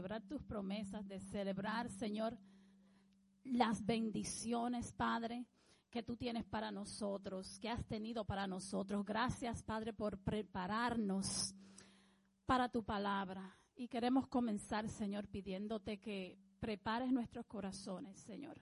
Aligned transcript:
celebrar 0.00 0.22
tus 0.22 0.42
promesas, 0.42 1.06
de 1.06 1.20
celebrar, 1.20 1.90
Señor, 1.90 2.38
las 3.44 3.84
bendiciones, 3.84 4.94
Padre, 4.94 5.44
que 5.90 6.02
tú 6.02 6.16
tienes 6.16 6.46
para 6.46 6.70
nosotros, 6.70 7.58
que 7.58 7.68
has 7.68 7.84
tenido 7.84 8.24
para 8.24 8.46
nosotros. 8.46 9.04
Gracias, 9.04 9.62
Padre, 9.62 9.92
por 9.92 10.16
prepararnos 10.16 11.54
para 12.46 12.70
tu 12.70 12.82
palabra. 12.82 13.54
Y 13.76 13.88
queremos 13.88 14.26
comenzar, 14.26 14.88
Señor, 14.88 15.28
pidiéndote 15.28 15.98
que 15.98 16.38
prepares 16.60 17.12
nuestros 17.12 17.44
corazones, 17.44 18.18
Señor. 18.20 18.58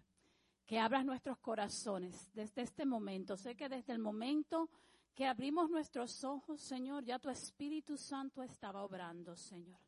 Que 0.67 0.81
abras 0.81 1.05
nuestros 1.05 1.39
corazones 1.39 2.33
desde 2.35 2.63
este 2.63 2.85
momento. 2.85 3.37
Sé 3.37 3.55
que 3.55 3.69
desde 3.69 3.93
el 3.93 4.01
momento 4.01 4.69
que 5.15 5.25
abrimos 5.25 5.71
nuestros 5.71 6.25
ojos, 6.25 6.61
Señor, 6.61 7.05
ya 7.05 7.21
tu 7.21 7.31
Espíritu 7.31 7.97
Santo 7.97 8.43
estaba 8.43 8.83
obrando, 8.83 9.37
Señor. 9.37 9.88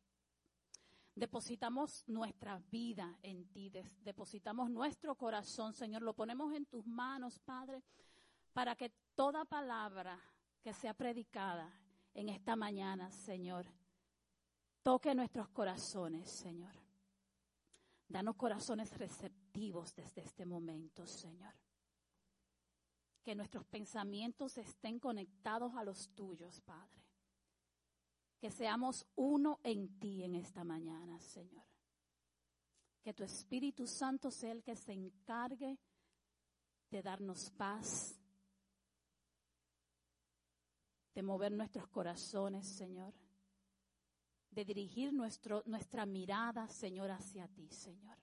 Depositamos 1.15 2.07
nuestra 2.07 2.57
vida 2.71 3.17
en 3.21 3.45
ti, 3.51 3.71
depositamos 4.01 4.69
nuestro 4.69 5.15
corazón, 5.15 5.73
Señor, 5.73 6.03
lo 6.03 6.13
ponemos 6.13 6.53
en 6.53 6.65
tus 6.65 6.87
manos, 6.87 7.37
Padre, 7.39 7.83
para 8.53 8.75
que 8.75 8.89
toda 9.13 9.43
palabra 9.43 10.19
que 10.61 10.73
sea 10.73 10.93
predicada 10.93 11.69
en 12.13 12.29
esta 12.29 12.55
mañana, 12.55 13.11
Señor, 13.11 13.65
toque 14.83 15.13
nuestros 15.13 15.49
corazones, 15.49 16.29
Señor. 16.29 16.73
Danos 18.07 18.35
corazones 18.35 18.97
receptivos 18.97 19.95
desde 19.95 20.21
este 20.21 20.45
momento, 20.45 21.05
Señor. 21.05 21.53
Que 23.23 23.35
nuestros 23.35 23.65
pensamientos 23.65 24.57
estén 24.57 24.99
conectados 24.99 25.75
a 25.75 25.83
los 25.83 26.09
tuyos, 26.09 26.59
Padre. 26.61 27.00
Que 28.41 28.49
seamos 28.49 29.05
uno 29.15 29.59
en 29.63 29.99
ti 29.99 30.23
en 30.23 30.33
esta 30.33 30.63
mañana, 30.63 31.19
Señor. 31.19 31.63
Que 33.03 33.13
tu 33.13 33.23
Espíritu 33.23 33.85
Santo 33.85 34.31
sea 34.31 34.51
el 34.51 34.63
que 34.63 34.75
se 34.75 34.93
encargue 34.93 35.77
de 36.89 37.03
darnos 37.03 37.51
paz, 37.51 38.19
de 41.13 41.21
mover 41.21 41.51
nuestros 41.51 41.87
corazones, 41.87 42.67
Señor, 42.67 43.13
de 44.49 44.65
dirigir 44.65 45.13
nuestro, 45.13 45.61
nuestra 45.67 46.07
mirada, 46.07 46.67
Señor, 46.67 47.11
hacia 47.11 47.47
ti, 47.47 47.69
Señor. 47.69 48.17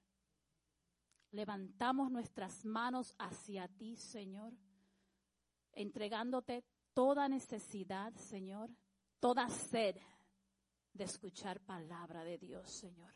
Levantamos 1.30 2.11
nuestras 2.11 2.64
manos 2.64 3.14
hacia 3.19 3.69
ti, 3.69 3.96
Señor, 3.96 4.52
entregándote 5.72 6.64
toda 6.92 7.28
necesidad, 7.28 8.12
Señor, 8.16 8.69
toda 9.20 9.48
sed 9.48 9.97
de 10.92 11.05
escuchar 11.05 11.61
palabra 11.61 12.24
de 12.24 12.38
Dios, 12.38 12.70
Señor. 12.70 13.12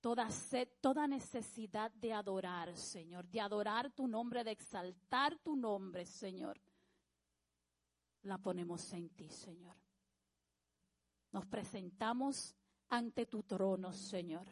Toda 0.00 0.30
sed, 0.30 0.68
toda 0.80 1.06
necesidad 1.06 1.90
de 1.92 2.12
adorar, 2.12 2.76
Señor, 2.76 3.26
de 3.28 3.40
adorar 3.40 3.90
tu 3.90 4.06
nombre, 4.06 4.44
de 4.44 4.52
exaltar 4.52 5.36
tu 5.38 5.56
nombre, 5.56 6.06
Señor, 6.06 6.60
la 8.22 8.38
ponemos 8.38 8.92
en 8.92 9.08
ti, 9.10 9.28
Señor. 9.28 9.76
Nos 11.32 11.46
presentamos 11.46 12.54
ante 12.88 13.26
tu 13.26 13.42
trono, 13.42 13.92
Señor, 13.92 14.46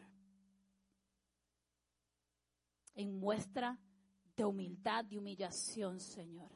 en 2.93 3.19
muestra 3.19 3.79
de 4.35 4.45
humildad 4.45 5.05
y 5.09 5.17
humillación, 5.17 5.99
Señor. 5.99 6.51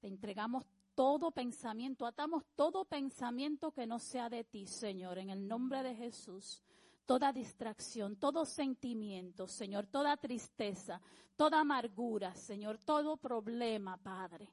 Te 0.00 0.08
entregamos 0.08 0.64
todo 0.96 1.30
pensamiento, 1.30 2.06
atamos 2.06 2.42
todo 2.56 2.86
pensamiento 2.86 3.70
que 3.70 3.86
no 3.86 3.98
sea 3.98 4.30
de 4.30 4.42
ti, 4.44 4.66
Señor, 4.66 5.18
en 5.18 5.30
el 5.30 5.46
nombre 5.46 5.82
de 5.82 5.94
Jesús. 5.94 6.62
Toda 7.04 7.32
distracción, 7.32 8.16
todo 8.16 8.44
sentimiento, 8.44 9.46
Señor, 9.46 9.86
toda 9.86 10.16
tristeza, 10.16 11.00
toda 11.36 11.60
amargura, 11.60 12.34
Señor, 12.34 12.78
todo 12.78 13.16
problema, 13.16 13.96
Padre. 13.98 14.48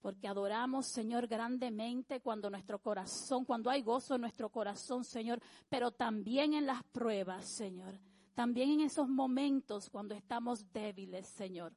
Porque 0.00 0.26
adoramos, 0.26 0.86
Señor, 0.86 1.28
grandemente 1.28 2.20
cuando 2.20 2.50
nuestro 2.50 2.80
corazón, 2.80 3.44
cuando 3.44 3.70
hay 3.70 3.82
gozo 3.82 4.16
en 4.16 4.22
nuestro 4.22 4.48
corazón, 4.48 5.04
Señor, 5.04 5.40
pero 5.68 5.92
también 5.92 6.54
en 6.54 6.66
las 6.66 6.82
pruebas, 6.84 7.46
Señor. 7.46 8.00
También 8.34 8.70
en 8.70 8.80
esos 8.80 9.08
momentos 9.08 9.90
cuando 9.90 10.14
estamos 10.14 10.72
débiles, 10.72 11.28
Señor. 11.28 11.72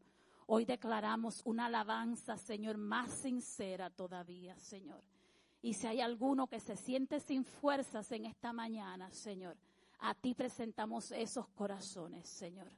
Hoy 0.48 0.66
declaramos 0.66 1.42
una 1.46 1.66
alabanza, 1.66 2.38
Señor, 2.38 2.78
más 2.78 3.12
sincera 3.12 3.90
todavía, 3.90 4.58
Señor. 4.60 5.04
Y 5.62 5.74
si 5.74 5.88
hay 5.88 6.02
alguno 6.02 6.48
que 6.48 6.60
se 6.60 6.76
siente 6.76 7.20
sin 7.20 7.44
fuerzas 7.44 8.12
en 8.12 8.26
esta 8.26 8.54
mañana, 8.54 9.12
Señor, 9.12 9.58
a 10.00 10.14
ti 10.14 10.36
presentamos 10.36 11.12
esos 11.12 11.48
corazones, 11.50 12.30
Señor. 12.30 12.72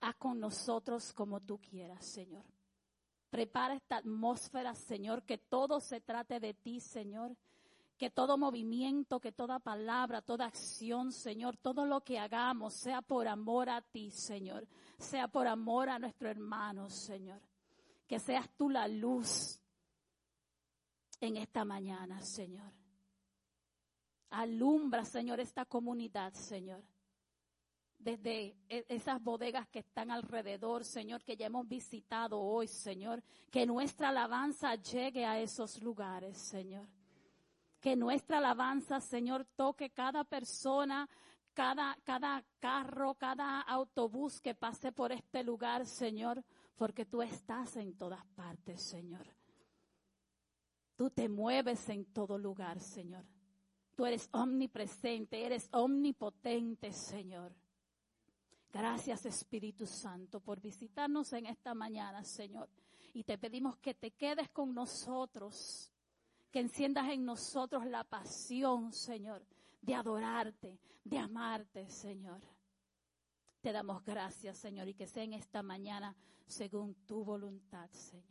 Haz 0.00 0.14
con 0.16 0.38
nosotros 0.38 1.12
como 1.12 1.40
tú 1.40 1.58
quieras, 1.58 2.04
Señor. 2.04 2.44
Prepara 3.30 3.74
esta 3.74 3.96
atmósfera, 3.96 4.74
Señor, 4.74 5.24
que 5.24 5.38
todo 5.38 5.80
se 5.80 6.00
trate 6.00 6.38
de 6.38 6.54
ti, 6.54 6.80
Señor 6.80 7.36
que 8.02 8.10
todo 8.10 8.36
movimiento, 8.36 9.20
que 9.20 9.30
toda 9.30 9.60
palabra, 9.60 10.22
toda 10.22 10.46
acción, 10.46 11.12
Señor, 11.12 11.56
todo 11.56 11.86
lo 11.86 12.00
que 12.00 12.18
hagamos 12.18 12.74
sea 12.74 13.00
por 13.00 13.28
amor 13.28 13.70
a 13.70 13.80
ti, 13.80 14.10
Señor, 14.10 14.66
sea 14.98 15.28
por 15.28 15.46
amor 15.46 15.88
a 15.88 16.00
nuestro 16.00 16.28
hermano, 16.28 16.90
Señor. 16.90 17.40
Que 18.08 18.18
seas 18.18 18.50
tú 18.56 18.68
la 18.68 18.88
luz 18.88 19.60
en 21.20 21.36
esta 21.36 21.64
mañana, 21.64 22.20
Señor. 22.22 22.72
Alumbra, 24.30 25.04
Señor, 25.04 25.38
esta 25.38 25.64
comunidad, 25.64 26.32
Señor. 26.32 26.82
Desde 28.00 28.56
e-, 28.68 28.84
esas 28.88 29.22
bodegas 29.22 29.68
que 29.68 29.78
están 29.78 30.10
alrededor, 30.10 30.84
Señor, 30.84 31.22
que 31.22 31.36
ya 31.36 31.46
hemos 31.46 31.68
visitado 31.68 32.40
hoy, 32.40 32.66
Señor. 32.66 33.22
Que 33.48 33.64
nuestra 33.64 34.08
alabanza 34.08 34.74
llegue 34.74 35.24
a 35.24 35.38
esos 35.38 35.80
lugares, 35.80 36.36
Señor 36.36 36.88
que 37.82 37.96
nuestra 37.96 38.38
alabanza, 38.38 39.00
Señor, 39.00 39.44
toque 39.56 39.90
cada 39.90 40.22
persona, 40.22 41.10
cada, 41.52 41.98
cada 42.04 42.44
carro, 42.60 43.14
cada 43.16 43.60
autobús 43.60 44.40
que 44.40 44.54
pase 44.54 44.92
por 44.92 45.10
este 45.10 45.42
lugar, 45.42 45.84
Señor, 45.84 46.44
porque 46.76 47.04
tú 47.04 47.22
estás 47.22 47.76
en 47.76 47.98
todas 47.98 48.24
partes, 48.36 48.80
Señor. 48.80 49.26
Tú 50.94 51.10
te 51.10 51.28
mueves 51.28 51.88
en 51.88 52.04
todo 52.04 52.38
lugar, 52.38 52.80
Señor. 52.80 53.24
Tú 53.96 54.06
eres 54.06 54.28
omnipresente, 54.30 55.44
eres 55.44 55.68
omnipotente, 55.72 56.92
Señor. 56.92 57.52
Gracias, 58.72 59.26
Espíritu 59.26 59.86
Santo, 59.86 60.38
por 60.38 60.60
visitarnos 60.60 61.32
en 61.32 61.46
esta 61.46 61.74
mañana, 61.74 62.22
Señor. 62.22 62.70
Y 63.12 63.24
te 63.24 63.38
pedimos 63.38 63.76
que 63.78 63.92
te 63.92 64.12
quedes 64.12 64.48
con 64.50 64.72
nosotros 64.72 65.91
que 66.52 66.60
enciendas 66.60 67.08
en 67.08 67.24
nosotros 67.24 67.86
la 67.86 68.04
pasión, 68.04 68.92
Señor, 68.92 69.42
de 69.80 69.94
adorarte, 69.94 70.78
de 71.02 71.18
amarte, 71.18 71.88
Señor. 71.88 72.42
Te 73.62 73.72
damos 73.72 74.04
gracias, 74.04 74.58
Señor, 74.58 74.86
y 74.86 74.94
que 74.94 75.06
sea 75.06 75.24
en 75.24 75.32
esta 75.32 75.62
mañana 75.62 76.14
según 76.46 76.94
tu 77.06 77.24
voluntad, 77.24 77.88
Señor. 77.90 78.30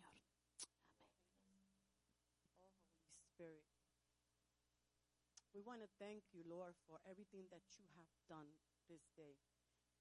We 5.53 5.61
want 5.65 5.81
to 5.81 5.89
thank 5.99 6.23
you, 6.33 6.41
Lord, 6.47 6.73
for 6.87 6.97
everything 7.09 7.45
that 7.51 7.61
you 7.77 7.85
have 7.93 8.09
done 8.29 8.47
this 8.89 9.03
day. 9.17 9.37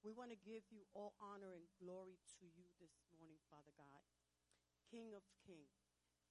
We 0.03 0.11
want 0.11 0.31
to 0.31 0.39
give 0.41 0.63
you 0.71 0.81
all 0.93 1.13
honor 1.21 1.53
and 1.53 1.65
glory 1.77 2.17
to 2.39 2.45
you 2.45 2.65
this 2.79 2.97
morning, 3.13 3.37
Father 3.49 3.73
God, 3.77 4.01
King 4.89 5.13
of 5.13 5.21
Kings. 5.45 5.80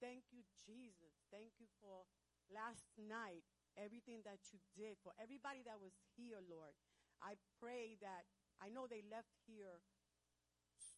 Thank 0.01 0.33
you, 0.33 0.41
Jesus. 0.65 1.13
Thank 1.29 1.61
you 1.61 1.69
for 1.85 2.09
last 2.49 2.89
night, 2.97 3.45
everything 3.77 4.25
that 4.25 4.41
you 4.49 4.59
did, 4.73 4.97
for 5.05 5.13
everybody 5.21 5.61
that 5.69 5.77
was 5.77 5.93
here, 6.17 6.41
Lord. 6.49 6.73
I 7.21 7.37
pray 7.61 8.01
that 8.01 8.25
I 8.65 8.73
know 8.73 8.89
they 8.89 9.05
left 9.13 9.37
here 9.45 9.85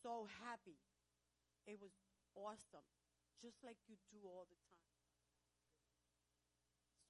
so 0.03 0.31
happy. 0.47 0.79
It 1.67 1.83
was 1.83 1.91
awesome, 2.39 2.87
just 3.43 3.59
like 3.67 3.79
you 3.91 3.99
do 4.15 4.23
all 4.23 4.47
the 4.47 4.59
time. 4.71 4.95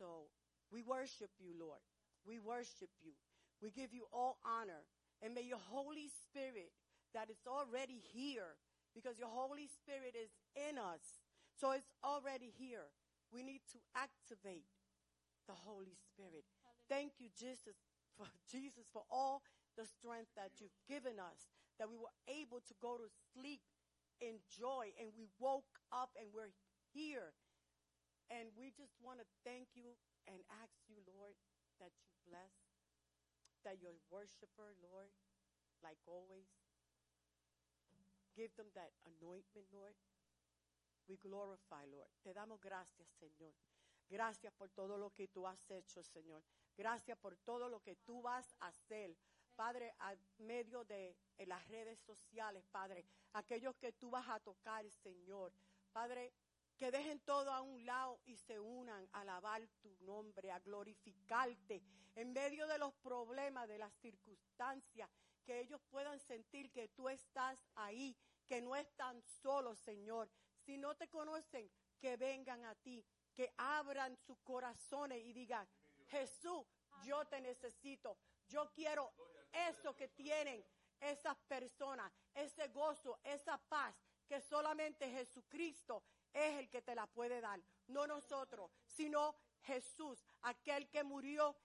So 0.00 0.32
we 0.72 0.80
worship 0.80 1.30
you, 1.36 1.52
Lord. 1.52 1.84
We 2.24 2.40
worship 2.40 2.90
you. 3.04 3.12
We 3.60 3.70
give 3.70 3.92
you 3.92 4.08
all 4.12 4.40
honor. 4.42 4.88
And 5.20 5.36
may 5.36 5.44
your 5.44 5.62
Holy 5.70 6.08
Spirit 6.08 6.72
that 7.12 7.28
is 7.28 7.44
already 7.46 8.00
here, 8.16 8.56
because 8.96 9.20
your 9.20 9.28
Holy 9.28 9.68
Spirit 9.68 10.16
is 10.16 10.32
in 10.56 10.80
us, 10.80 11.20
so 11.58 11.72
it's 11.72 11.93
already 12.04 12.52
here. 12.56 12.90
We 13.32 13.43
need 13.43 13.62
to 13.72 13.78
activate 13.96 14.69
the 15.46 15.56
Holy 15.56 15.96
Spirit. 15.96 16.44
Thank 16.88 17.19
you, 17.19 17.28
Jesus, 17.32 17.81
for 18.16 18.28
Jesus, 18.52 18.84
for 18.93 19.02
all 19.10 19.43
the 19.76 19.88
strength 19.88 20.32
that 20.37 20.60
you've 20.60 20.76
given 20.84 21.16
us, 21.16 21.49
that 21.81 21.88
we 21.88 21.96
were 21.96 22.12
able 22.28 22.60
to 22.60 22.75
go 22.81 23.00
to 23.00 23.08
sleep 23.32 23.64
in 24.20 24.38
joy 24.46 24.93
and 25.00 25.10
we 25.16 25.26
woke 25.40 25.81
up 25.90 26.12
and 26.20 26.28
we're 26.31 26.52
here. 26.93 27.32
And 28.31 28.48
we 28.56 28.72
just 28.72 28.96
want 29.00 29.20
to 29.20 29.28
thank 29.44 29.72
you 29.76 29.96
and 30.25 30.40
ask 30.62 30.76
you, 30.88 31.00
Lord, 31.05 31.37
that 31.81 31.93
you 32.00 32.08
bless, 32.25 32.55
that 33.66 33.82
your 33.82 33.96
worshiper, 34.08 34.72
Lord, 34.81 35.12
like 35.84 35.98
always, 36.06 36.48
give 38.32 38.55
them 38.56 38.70
that 38.72 38.96
anointment, 39.05 39.69
Lord. 39.75 39.98
We 41.08 41.16
glorify, 41.16 41.87
Lord. 41.87 42.10
Te 42.22 42.32
damos 42.32 42.60
gracias, 42.60 43.08
Señor. 43.19 43.54
Gracias 44.08 44.52
por 44.52 44.70
todo 44.70 44.99
lo 44.99 45.10
que 45.10 45.28
tú 45.28 45.46
has 45.46 45.70
hecho, 45.70 46.02
Señor. 46.02 46.43
Gracias 46.76 47.19
por 47.19 47.37
todo 47.37 47.69
lo 47.69 47.81
que 47.81 47.96
tú 47.96 48.22
vas 48.22 48.54
a 48.60 48.69
hacer. 48.69 49.16
Padre, 49.54 49.94
a 49.99 50.14
medio 50.38 50.84
de 50.84 51.16
las 51.46 51.66
redes 51.69 52.00
sociales, 52.00 52.64
Padre, 52.70 53.04
aquellos 53.32 53.76
que 53.76 53.93
tú 53.93 54.10
vas 54.10 54.28
a 54.28 54.40
tocar, 54.40 54.88
Señor. 54.90 55.52
Padre, 55.93 56.32
que 56.76 56.90
dejen 56.90 57.20
todo 57.20 57.52
a 57.52 57.60
un 57.60 57.84
lado 57.84 58.20
y 58.25 58.37
se 58.37 58.58
unan 58.58 59.08
a 59.12 59.20
alabar 59.20 59.66
tu 59.81 59.94
nombre, 60.00 60.50
a 60.50 60.58
glorificarte 60.58 61.82
en 62.14 62.32
medio 62.32 62.66
de 62.66 62.78
los 62.78 62.93
problemas, 62.94 63.69
de 63.69 63.78
las 63.78 63.94
circunstancias, 63.94 65.08
que 65.44 65.60
ellos 65.60 65.81
puedan 65.90 66.19
sentir 66.20 66.70
que 66.70 66.88
tú 66.88 67.08
estás 67.08 67.58
ahí, 67.75 68.16
que 68.46 68.60
no 68.60 68.76
están 68.76 69.22
solos, 69.43 69.78
Señor. 69.78 70.28
Si 70.64 70.78
no 70.78 70.94
te 70.94 71.08
conocen, 71.08 71.70
que 71.98 72.16
vengan 72.16 72.64
a 72.64 72.74
ti, 72.74 73.04
que 73.34 73.52
abran 73.56 74.16
sus 74.16 74.38
corazones 74.40 75.24
y 75.24 75.32
digan, 75.32 75.68
Jesús, 76.08 76.64
yo 77.04 77.24
te 77.26 77.40
necesito, 77.40 78.18
yo 78.48 78.70
quiero 78.72 79.12
eso 79.52 79.96
que 79.96 80.08
tienen 80.08 80.64
esas 81.00 81.36
personas, 81.48 82.12
ese 82.34 82.68
gozo, 82.68 83.18
esa 83.22 83.56
paz 83.58 83.94
que 84.26 84.40
solamente 84.40 85.10
Jesucristo 85.10 86.02
es 86.32 86.58
el 86.58 86.70
que 86.70 86.82
te 86.82 86.94
la 86.94 87.06
puede 87.06 87.40
dar. 87.40 87.60
No 87.88 88.06
nosotros, 88.06 88.70
sino 88.86 89.36
Jesús, 89.62 90.24
aquel 90.42 90.88
que 90.88 91.04
murió 91.04 91.56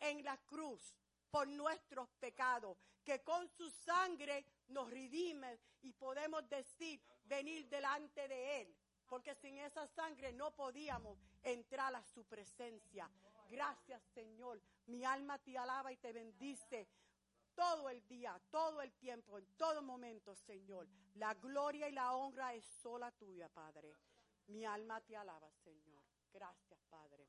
en 0.00 0.24
la 0.24 0.36
cruz 0.38 0.94
por 1.30 1.48
nuestros 1.48 2.08
pecados, 2.20 2.76
que 3.04 3.22
con 3.22 3.48
su 3.48 3.70
sangre 3.70 4.44
nos 4.68 4.88
redime 4.90 5.58
y 5.80 5.92
podemos 5.92 6.48
decir, 6.48 7.00
venir 7.24 7.68
delante 7.68 8.28
de 8.28 8.62
Él, 8.62 8.76
porque 9.06 9.34
sin 9.34 9.58
esa 9.58 9.86
sangre 9.86 10.32
no 10.32 10.54
podíamos 10.54 11.18
entrar 11.42 11.94
a 11.94 12.02
su 12.02 12.24
presencia. 12.24 13.10
Gracias 13.48 14.02
Señor, 14.14 14.60
mi 14.86 15.04
alma 15.04 15.38
te 15.38 15.58
alaba 15.58 15.92
y 15.92 15.96
te 15.96 16.12
bendice 16.12 16.88
todo 17.54 17.88
el 17.90 18.06
día, 18.08 18.40
todo 18.50 18.80
el 18.80 18.92
tiempo, 18.94 19.38
en 19.38 19.46
todo 19.56 19.82
momento, 19.82 20.34
Señor. 20.34 20.88
La 21.14 21.34
gloria 21.34 21.88
y 21.88 21.92
la 21.92 22.14
honra 22.14 22.54
es 22.54 22.64
sola 22.64 23.10
tuya, 23.12 23.48
Padre. 23.48 23.94
Mi 24.46 24.64
alma 24.64 25.00
te 25.00 25.16
alaba, 25.16 25.50
Señor. 25.62 26.02
Gracias, 26.32 26.80
Padre. 26.88 27.28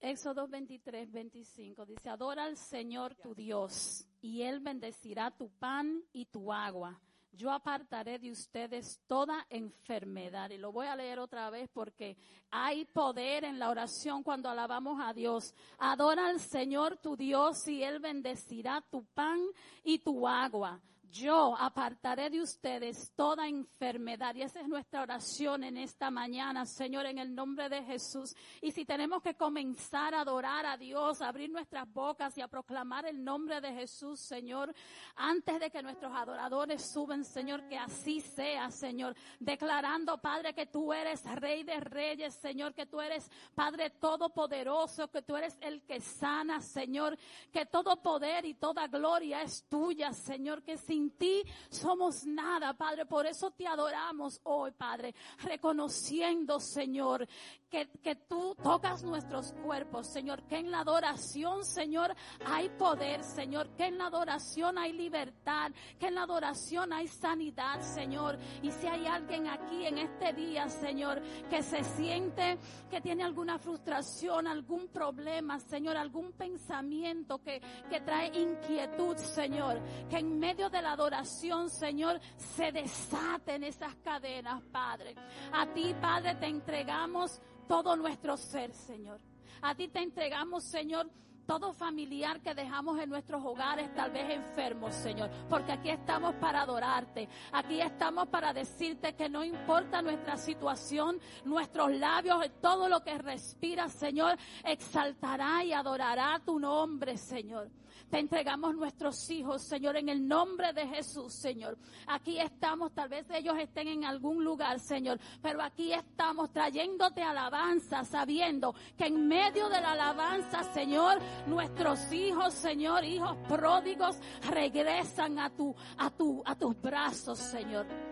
Éxodo 0.00 0.46
23, 0.46 1.10
25 1.10 1.84
dice, 1.84 2.08
adora 2.08 2.44
al 2.44 2.56
Señor 2.56 3.16
tu 3.16 3.34
Dios 3.34 4.06
y 4.20 4.42
Él 4.42 4.60
bendecirá 4.60 5.32
tu 5.32 5.50
pan 5.50 6.04
y 6.12 6.26
tu 6.26 6.52
agua. 6.52 7.00
Yo 7.32 7.50
apartaré 7.50 8.18
de 8.18 8.30
ustedes 8.30 9.00
toda 9.06 9.46
enfermedad. 9.50 10.50
Y 10.50 10.58
lo 10.58 10.72
voy 10.72 10.86
a 10.86 10.96
leer 10.96 11.18
otra 11.18 11.50
vez 11.50 11.68
porque 11.72 12.16
hay 12.50 12.84
poder 12.84 13.44
en 13.44 13.58
la 13.58 13.70
oración 13.70 14.22
cuando 14.22 14.48
alabamos 14.48 14.98
a 15.00 15.12
Dios. 15.12 15.54
Adora 15.78 16.28
al 16.28 16.40
Señor 16.40 16.96
tu 16.96 17.16
Dios 17.16 17.68
y 17.68 17.82
Él 17.82 18.00
bendecirá 18.00 18.82
tu 18.90 19.04
pan 19.04 19.38
y 19.84 19.98
tu 19.98 20.26
agua 20.26 20.80
yo 21.10 21.56
apartaré 21.58 22.30
de 22.30 22.40
ustedes 22.40 23.12
toda 23.14 23.48
enfermedad. 23.48 24.34
Y 24.34 24.42
esa 24.42 24.60
es 24.60 24.68
nuestra 24.68 25.02
oración 25.02 25.64
en 25.64 25.76
esta 25.76 26.10
mañana, 26.10 26.66
Señor, 26.66 27.06
en 27.06 27.18
el 27.18 27.34
nombre 27.34 27.68
de 27.68 27.82
Jesús. 27.82 28.34
Y 28.60 28.72
si 28.72 28.84
tenemos 28.84 29.22
que 29.22 29.34
comenzar 29.34 30.14
a 30.14 30.20
adorar 30.20 30.66
a 30.66 30.76
Dios, 30.76 31.20
abrir 31.20 31.50
nuestras 31.50 31.90
bocas 31.92 32.36
y 32.36 32.40
a 32.40 32.48
proclamar 32.48 33.06
el 33.06 33.22
nombre 33.22 33.60
de 33.60 33.72
Jesús, 33.72 34.20
Señor, 34.20 34.74
antes 35.16 35.60
de 35.60 35.70
que 35.70 35.82
nuestros 35.82 36.14
adoradores 36.14 36.90
suben, 36.90 37.24
Señor, 37.24 37.68
que 37.68 37.78
así 37.78 38.20
sea, 38.20 38.70
Señor, 38.70 39.14
declarando, 39.38 40.18
Padre, 40.18 40.54
que 40.54 40.66
tú 40.66 40.92
eres 40.92 41.24
Rey 41.24 41.62
de 41.62 41.80
Reyes, 41.80 42.34
Señor, 42.34 42.74
que 42.74 42.86
tú 42.86 43.00
eres 43.00 43.30
Padre 43.54 43.90
Todopoderoso, 43.90 45.08
que 45.08 45.22
tú 45.22 45.36
eres 45.36 45.56
el 45.60 45.82
que 45.82 46.00
sana, 46.00 46.60
Señor, 46.60 47.16
que 47.52 47.66
todo 47.66 48.02
poder 48.02 48.44
y 48.44 48.54
toda 48.54 48.86
gloria 48.88 49.42
es 49.42 49.64
tuya, 49.68 50.12
Señor, 50.12 50.62
que 50.62 50.76
sin 50.76 50.97
sin 50.98 51.10
ti 51.10 51.42
somos 51.70 52.26
nada, 52.26 52.74
Padre. 52.74 53.06
Por 53.06 53.26
eso 53.26 53.50
te 53.52 53.66
adoramos 53.66 54.40
hoy, 54.44 54.72
Padre, 54.72 55.14
reconociendo, 55.38 56.58
Señor, 56.58 57.26
que, 57.70 57.88
que 58.02 58.16
tú 58.16 58.56
tocas 58.62 59.02
nuestros 59.04 59.52
cuerpos, 59.64 60.08
Señor, 60.08 60.42
que 60.44 60.56
en 60.56 60.70
la 60.70 60.80
adoración, 60.80 61.64
Señor, 61.64 62.14
hay 62.44 62.68
poder, 62.70 63.22
Señor, 63.22 63.68
que 63.76 63.86
en 63.86 63.98
la 63.98 64.06
adoración 64.06 64.78
hay 64.78 64.92
libertad, 64.92 65.70
que 66.00 66.08
en 66.08 66.14
la 66.14 66.22
adoración 66.22 66.92
hay 66.92 67.06
sanidad, 67.08 67.80
Señor. 67.82 68.38
Y 68.62 68.70
si 68.72 68.86
hay 68.86 69.06
alguien 69.06 69.46
aquí 69.46 69.86
en 69.86 69.98
este 69.98 70.32
día, 70.32 70.68
Señor, 70.68 71.22
que 71.50 71.62
se 71.62 71.84
siente 71.84 72.58
que 72.90 73.00
tiene 73.00 73.22
alguna 73.22 73.58
frustración, 73.58 74.46
algún 74.46 74.88
problema, 74.88 75.60
Señor, 75.60 75.96
algún 75.96 76.32
pensamiento 76.32 77.38
que, 77.38 77.60
que 77.90 78.00
trae 78.00 78.28
inquietud, 78.28 79.16
Señor, 79.16 79.78
que 80.08 80.18
en 80.18 80.38
medio 80.38 80.70
de 80.70 80.82
la 80.82 80.87
adoración, 80.92 81.70
Señor, 81.70 82.20
se 82.36 82.72
desaten 82.72 83.64
esas 83.64 83.94
cadenas, 83.96 84.62
Padre. 84.72 85.14
A 85.52 85.66
ti, 85.66 85.94
Padre, 86.00 86.34
te 86.36 86.46
entregamos 86.46 87.40
todo 87.66 87.96
nuestro 87.96 88.36
ser, 88.36 88.72
Señor. 88.72 89.20
A 89.62 89.74
ti 89.74 89.88
te 89.88 90.00
entregamos, 90.00 90.64
Señor, 90.64 91.10
todo 91.48 91.72
familiar 91.72 92.42
que 92.42 92.54
dejamos 92.54 93.00
en 93.00 93.08
nuestros 93.08 93.42
hogares, 93.42 93.90
tal 93.94 94.10
vez 94.10 94.28
enfermos, 94.28 94.94
Señor, 94.94 95.30
porque 95.48 95.72
aquí 95.72 95.88
estamos 95.88 96.34
para 96.34 96.60
adorarte, 96.60 97.26
aquí 97.52 97.80
estamos 97.80 98.28
para 98.28 98.52
decirte 98.52 99.14
que 99.14 99.30
no 99.30 99.42
importa 99.42 100.02
nuestra 100.02 100.36
situación, 100.36 101.18
nuestros 101.46 101.90
labios, 101.92 102.44
todo 102.60 102.86
lo 102.90 103.02
que 103.02 103.16
respira, 103.16 103.88
Señor, 103.88 104.36
exaltará 104.62 105.64
y 105.64 105.72
adorará 105.72 106.38
tu 106.44 106.58
nombre, 106.58 107.16
Señor. 107.16 107.70
Te 108.10 108.18
entregamos 108.18 108.74
nuestros 108.74 109.28
hijos, 109.30 109.62
Señor, 109.62 109.96
en 109.96 110.08
el 110.08 110.26
nombre 110.26 110.72
de 110.72 110.86
Jesús, 110.86 111.34
Señor. 111.34 111.76
Aquí 112.06 112.40
estamos, 112.40 112.92
tal 112.92 113.10
vez 113.10 113.26
ellos 113.30 113.56
estén 113.58 113.88
en 113.88 114.04
algún 114.04 114.42
lugar, 114.42 114.80
Señor, 114.80 115.20
pero 115.42 115.62
aquí 115.62 115.92
estamos 115.92 116.50
trayéndote 116.50 117.22
alabanza, 117.22 118.04
sabiendo 118.04 118.74
que 118.96 119.06
en 119.06 119.28
medio 119.28 119.68
de 119.68 119.80
la 119.80 119.92
alabanza, 119.92 120.64
Señor, 120.72 121.18
nuestros 121.46 122.10
hijos, 122.12 122.54
Señor, 122.54 123.04
hijos 123.04 123.36
pródigos, 123.46 124.16
regresan 124.50 125.38
a 125.38 125.50
tu, 125.50 125.74
a 125.98 126.08
tu, 126.10 126.42
a 126.46 126.54
tus 126.54 126.80
brazos, 126.80 127.38
Señor. 127.38 128.07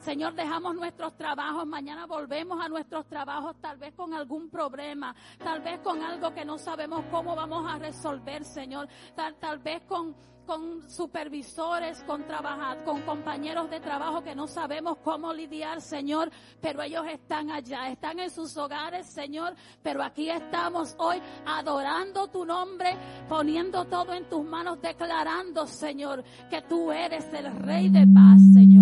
Señor, 0.00 0.34
dejamos 0.34 0.74
nuestros 0.74 1.14
trabajos, 1.16 1.66
mañana 1.66 2.06
volvemos 2.06 2.58
a 2.64 2.68
nuestros 2.70 3.06
trabajos, 3.06 3.56
tal 3.60 3.76
vez 3.76 3.92
con 3.94 4.14
algún 4.14 4.48
problema, 4.48 5.14
tal 5.38 5.60
vez 5.60 5.78
con 5.80 6.02
algo 6.02 6.32
que 6.32 6.44
no 6.44 6.56
sabemos 6.56 7.04
cómo 7.10 7.36
vamos 7.36 7.70
a 7.70 7.78
resolver, 7.78 8.42
Señor, 8.44 8.88
tal, 9.14 9.34
tal 9.36 9.58
vez 9.58 9.82
con, 9.82 10.16
con 10.46 10.88
supervisores, 10.88 12.02
con 12.04 12.24
trabajar, 12.26 12.82
con 12.82 13.02
compañeros 13.02 13.68
de 13.68 13.78
trabajo 13.78 14.24
que 14.24 14.34
no 14.34 14.46
sabemos 14.46 14.96
cómo 15.04 15.34
lidiar, 15.34 15.82
Señor, 15.82 16.30
pero 16.62 16.80
ellos 16.80 17.04
están 17.06 17.50
allá, 17.50 17.90
están 17.90 18.20
en 18.20 18.30
sus 18.30 18.56
hogares, 18.56 19.06
Señor, 19.06 19.54
pero 19.82 20.02
aquí 20.02 20.30
estamos 20.30 20.96
hoy 20.98 21.20
adorando 21.44 22.26
tu 22.28 22.46
nombre, 22.46 22.96
poniendo 23.28 23.84
todo 23.84 24.14
en 24.14 24.28
tus 24.30 24.44
manos, 24.46 24.80
declarando, 24.80 25.66
Señor, 25.66 26.24
que 26.48 26.62
tú 26.62 26.90
eres 26.90 27.26
el 27.34 27.54
Rey 27.54 27.90
de 27.90 28.06
paz, 28.06 28.40
Señor. 28.54 28.79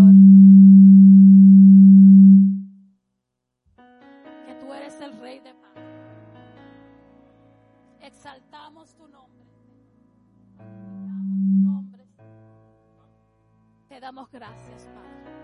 Damos 14.08 14.30
gracias, 14.30 14.86
Padre. 14.86 15.34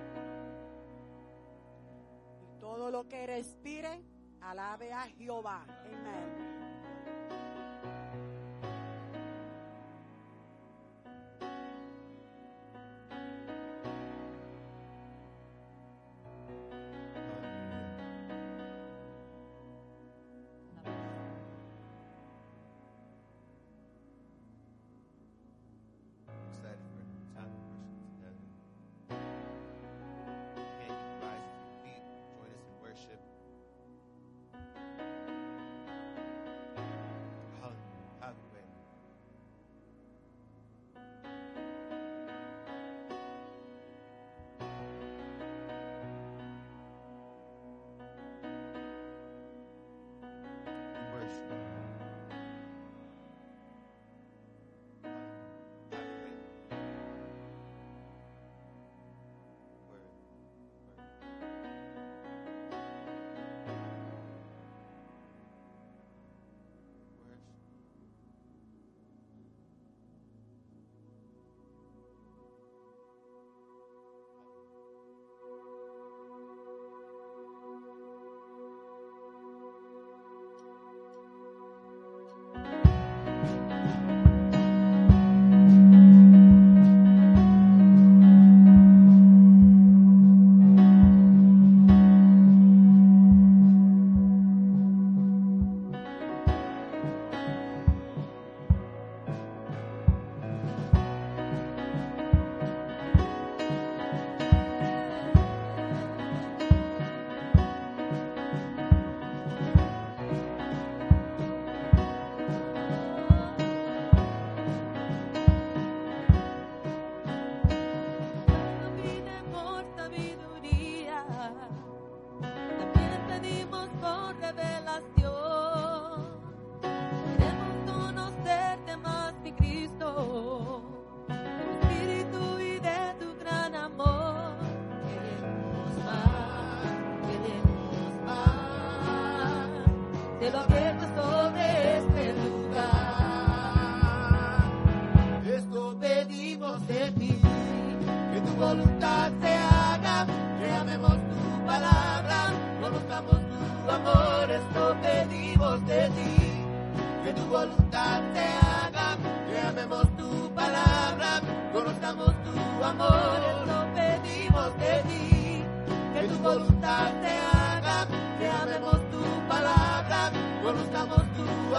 Y 2.41 2.61
todo 2.61 2.91
lo 2.91 3.07
que 3.07 3.27
respire, 3.27 4.03
alabe 4.41 4.91
a 4.91 5.03
Jehová. 5.03 5.67
Amén. 5.85 6.54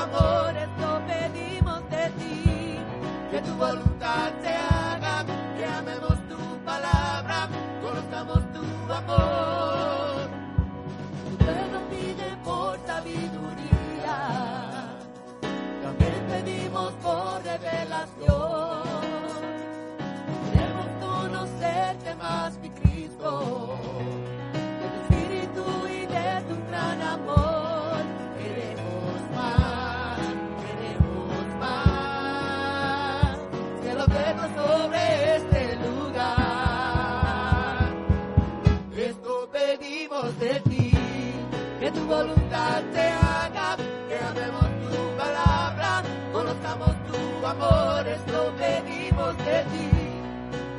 Amor. 0.05 0.55
Esto 0.65 0.87
pedimos 1.07 1.81
de 1.89 2.09
ti, 2.19 2.79
que 3.31 3.39
tu 3.41 3.53
voluntad 3.55 4.29
se 4.41 4.53
haga, 4.53 5.25
que 5.57 5.65
amemos 5.65 6.17
tu 6.29 6.39
palabra, 6.63 7.47
conozcamos 7.81 8.41
tu 8.53 8.93
amor. 8.93 10.29
Tu 11.25 11.31
pueblo 11.43 11.79
pide 11.89 12.29
por 12.43 12.77
sabiduría, 12.85 14.17
también 15.83 16.21
pedimos 16.33 16.91
por 17.05 17.41
revelación. 17.43 18.83
Queremos 20.51 20.89
conocerte 21.01 22.15
más, 22.15 22.57
mi 22.59 22.69
Cristo, 22.69 23.64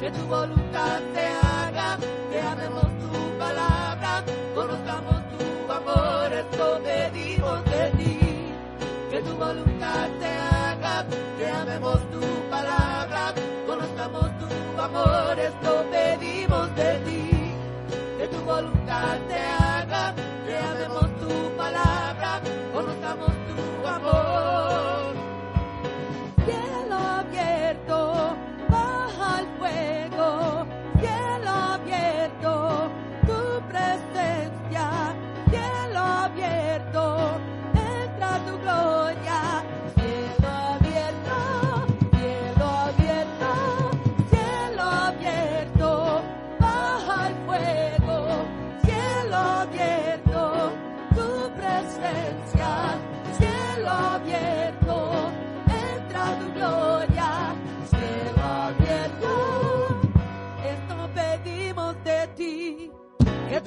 que 0.06 0.12
tu 0.12 0.25
voluntad 0.26 1.00
se 1.14 1.26
haga, 1.42 1.98
que 2.30 2.40
amemos 2.40 2.86
tu 3.02 3.38
palabra, 3.40 4.22
conozcamos 4.54 5.18
tu 5.32 5.72
amor. 5.72 6.32
Esto 6.32 6.80
pedimos 6.84 7.64
de 7.64 7.90
ti, 7.98 8.18
que 9.10 9.20
tu 9.22 9.34
voluntad 9.36 10.08
se 10.20 10.28
haga, 10.28 11.04
que 11.36 11.48
amemos 11.48 11.98
tu 12.12 12.20
palabra, 12.48 13.34
conozcamos 13.66 14.30
tu 14.38 14.80
amor. 14.80 15.38
Esto 15.40 15.84
pedimos 15.90 16.76
de 16.76 16.90
ti 17.06 17.30
que 18.18 18.28
tu 18.28 18.40
voluntad 18.44 19.18
se 19.28 19.40
haga, 19.40 19.65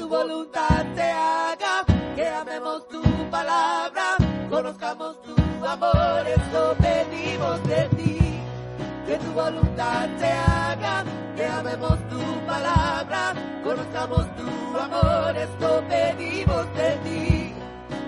voluntad 0.09 0.85
se 0.95 1.03
haga, 1.03 1.85
que 2.15 2.27
amemos 2.27 2.87
tu 2.89 3.01
palabra, 3.29 4.17
conozcamos 4.49 5.21
tu 5.21 5.35
amor. 5.65 6.27
Esto 6.27 6.75
pedimos 6.81 7.63
de 7.63 7.89
ti, 7.95 8.41
que 9.05 9.17
tu 9.19 9.31
voluntad 9.33 10.09
se 10.17 10.31
haga, 10.31 11.03
que 11.35 11.45
amemos 11.45 11.97
tu 12.09 12.21
palabra, 12.45 13.33
conozcamos 13.63 14.25
tu 14.35 14.79
amor. 14.79 15.37
Esto 15.37 15.83
pedimos 15.87 16.65
de 16.73 16.89
ti, 17.05 17.53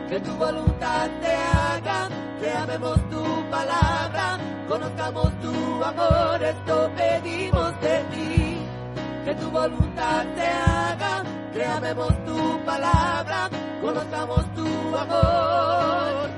que 0.10 0.20
tu 0.20 0.36
voluntad 0.36 1.08
se 1.22 1.34
haga, 1.36 2.10
que 2.40 2.52
amemos 2.52 2.98
tu 3.12 3.24
palabra, 3.52 4.40
conozcamos 4.68 5.30
tu 5.40 5.84
amor. 5.84 6.44
Esto 6.44 6.90
pedimos 6.96 7.80
de 7.80 7.96
ti, 8.12 8.58
que 9.24 9.36
tu 9.36 9.50
voluntad 9.52 10.26
se 10.36 10.48
haga, 10.48 11.24
que 11.52 11.96
tu 12.26 12.66
palabra, 12.66 13.50
conozcamos 13.82 14.46
tu 14.56 14.68
amor. 14.96 16.30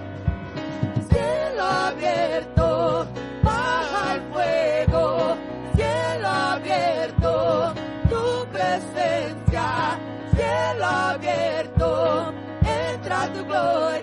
Cielo 1.10 1.64
abierto, 1.64 3.08
baja 3.44 4.16
el 4.16 4.22
fuego, 4.32 5.38
cielo 5.76 6.28
abierto, 6.28 7.74
tu 8.10 8.48
presencia, 8.52 10.00
cielo 10.36 10.86
abierto, 10.86 12.34
entra 12.66 13.28
tu 13.34 13.46
gloria, 13.46 14.03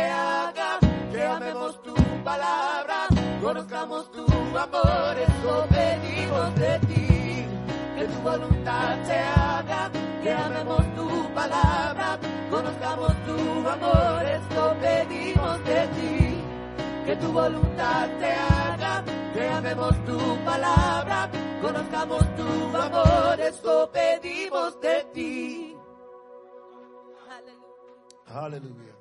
se 0.00 0.04
haga, 0.04 0.78
que 1.12 1.22
amemos 1.26 1.82
tu 1.82 1.94
palabra, 2.24 3.08
conozcamos 3.42 4.12
tu 4.12 4.26
amor. 4.56 5.18
Esto 5.18 5.66
pedimos 5.70 6.54
de 6.54 6.78
ti, 6.88 7.46
que 7.96 8.04
tu 8.06 8.20
voluntad 8.22 8.96
se 9.04 9.18
haga, 9.18 9.90
que 10.22 10.32
amemos 10.32 10.84
tu 10.94 11.34
palabra, 11.34 12.18
conozcamos 12.50 13.12
tu 13.26 13.68
amor. 13.68 14.24
Esto 14.24 14.76
pedimos 14.80 15.64
de 15.64 15.86
ti 15.88 16.44
que 17.06 17.16
tu 17.16 17.32
voluntad 17.32 18.08
se 18.20 18.32
haga, 18.32 19.04
que 19.34 19.48
amemos 19.48 20.04
tu 20.04 20.18
palabra, 20.44 21.28
conozcamos 21.60 22.24
tu 22.36 22.76
amor, 22.76 23.40
esto 23.40 23.90
pedimos 23.92 24.80
de 24.80 25.04
ti. 25.12 25.76
Hallelujah. 28.32 28.99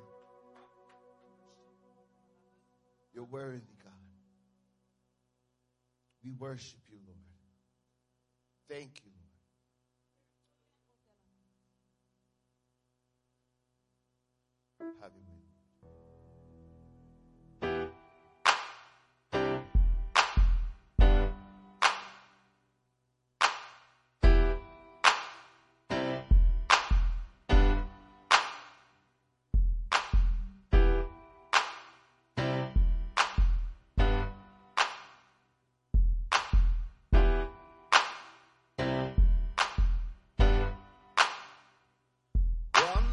Worthy, 3.32 3.76
God. 3.84 3.94
We 6.24 6.32
worship 6.32 6.80
you, 6.90 6.98
Lord. 7.08 7.18
Thank 8.70 9.02
you, 9.06 9.09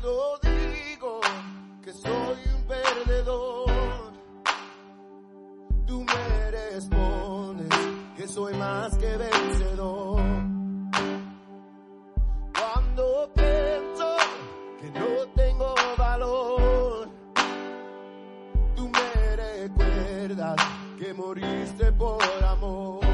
cuando 0.07 0.39
digo 0.43 1.21
que 1.83 1.93
soy 1.93 2.39
un 2.55 2.63
perdedor. 2.67 4.13
Tú 5.85 6.05
me 6.05 6.51
respondes 6.51 7.69
que 8.17 8.29
soy 8.29 8.55
más 8.55 8.97
que 8.99 9.17
vencedor. 9.17 10.21
Cuando 12.55 13.31
pienso 13.35 14.17
que 14.81 14.91
no 14.91 15.27
tengo 15.35 15.75
valor, 15.99 17.09
tú 18.77 18.89
me 18.89 19.37
recuerdas 19.37 20.57
que 20.99 21.15
moriste 21.15 21.93
por 21.93 22.23
amor. 22.45 23.06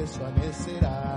Desvanecerá, 0.00 1.09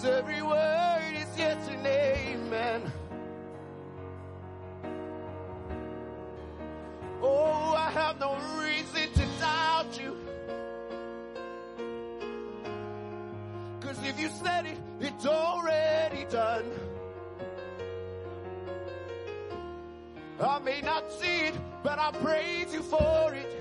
Cause 0.00 0.10
every 0.10 0.42
word 0.42 1.12
is 1.16 1.36
yet 1.36 1.58
an 1.70 1.84
amen. 1.84 2.92
Oh, 7.20 7.74
I 7.76 7.90
have 7.90 8.20
no 8.20 8.36
reason 8.62 9.12
to 9.12 9.26
doubt 9.40 10.00
you. 10.00 10.16
Cause 13.80 13.98
if 14.04 14.20
you 14.20 14.28
said 14.40 14.66
it, 14.66 14.78
it's 15.00 15.26
already 15.26 16.26
done. 16.30 16.70
I 20.40 20.60
may 20.60 20.80
not 20.80 21.10
see 21.10 21.46
it, 21.48 21.54
but 21.82 21.98
I 21.98 22.12
praise 22.22 22.72
you 22.72 22.84
for 22.84 23.34
it. 23.34 23.57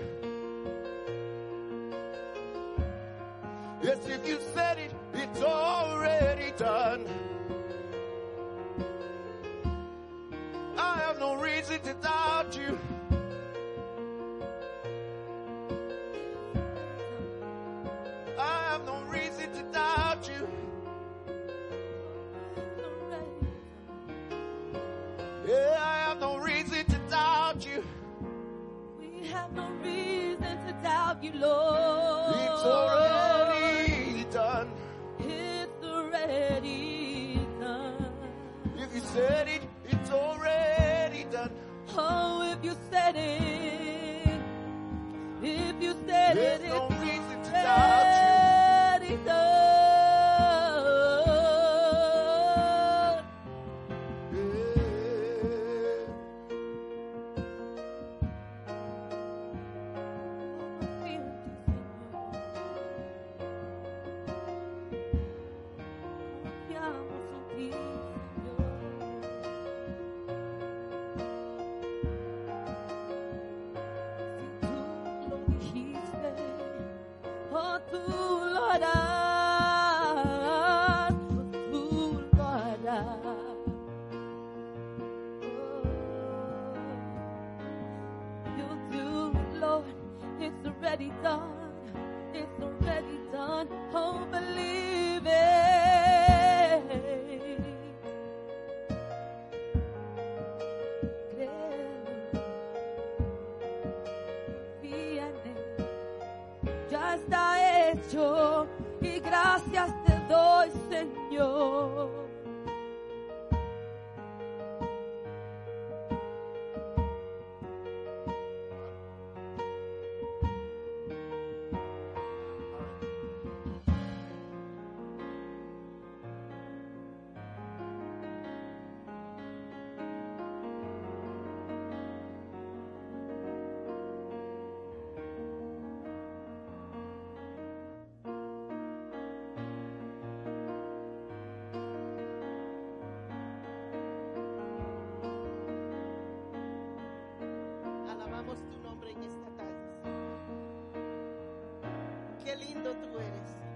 Qué 152.47 152.55
lindo 152.55 152.93
tú 152.93 153.19
eres, 153.19 153.43
Señor. 153.51 153.75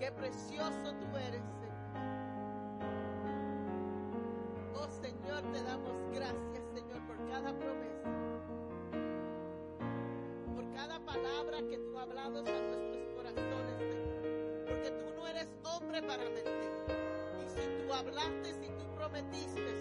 Qué 0.00 0.10
precioso 0.10 0.92
tú 0.98 1.16
eres, 1.16 1.40
Señor. 1.60 1.78
Oh 4.74 4.88
Señor, 5.00 5.42
te 5.52 5.62
damos 5.62 5.94
gracias, 6.12 6.64
Señor, 6.74 7.06
por 7.06 7.16
cada 7.28 7.56
promesa. 7.56 8.10
Por 10.56 10.72
cada 10.74 10.98
palabra 11.04 11.58
que 11.70 11.78
tú 11.78 11.96
hablado 11.96 12.40
a 12.40 12.42
nuestros 12.42 13.06
corazones, 13.14 13.78
Señor. 13.78 14.66
Porque 14.66 14.90
tú 14.90 15.14
no 15.14 15.28
eres 15.28 15.48
hombre 15.62 16.02
para 16.02 16.24
mentir. 16.24 16.48
Y 17.44 17.48
si 17.48 17.60
tú 17.78 17.92
hablaste, 17.92 18.54
si 18.54 18.70
tú 18.70 18.92
prometiste, 18.96 19.73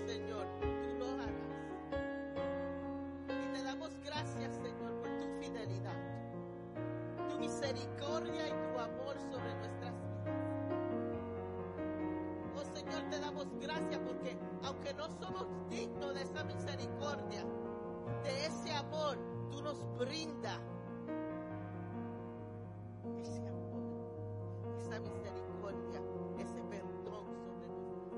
esa 24.93 25.01
misericordia, 25.01 26.01
ese 26.37 26.61
perdón 26.63 27.25
sobre 27.43 27.67
vidas. 27.67 28.13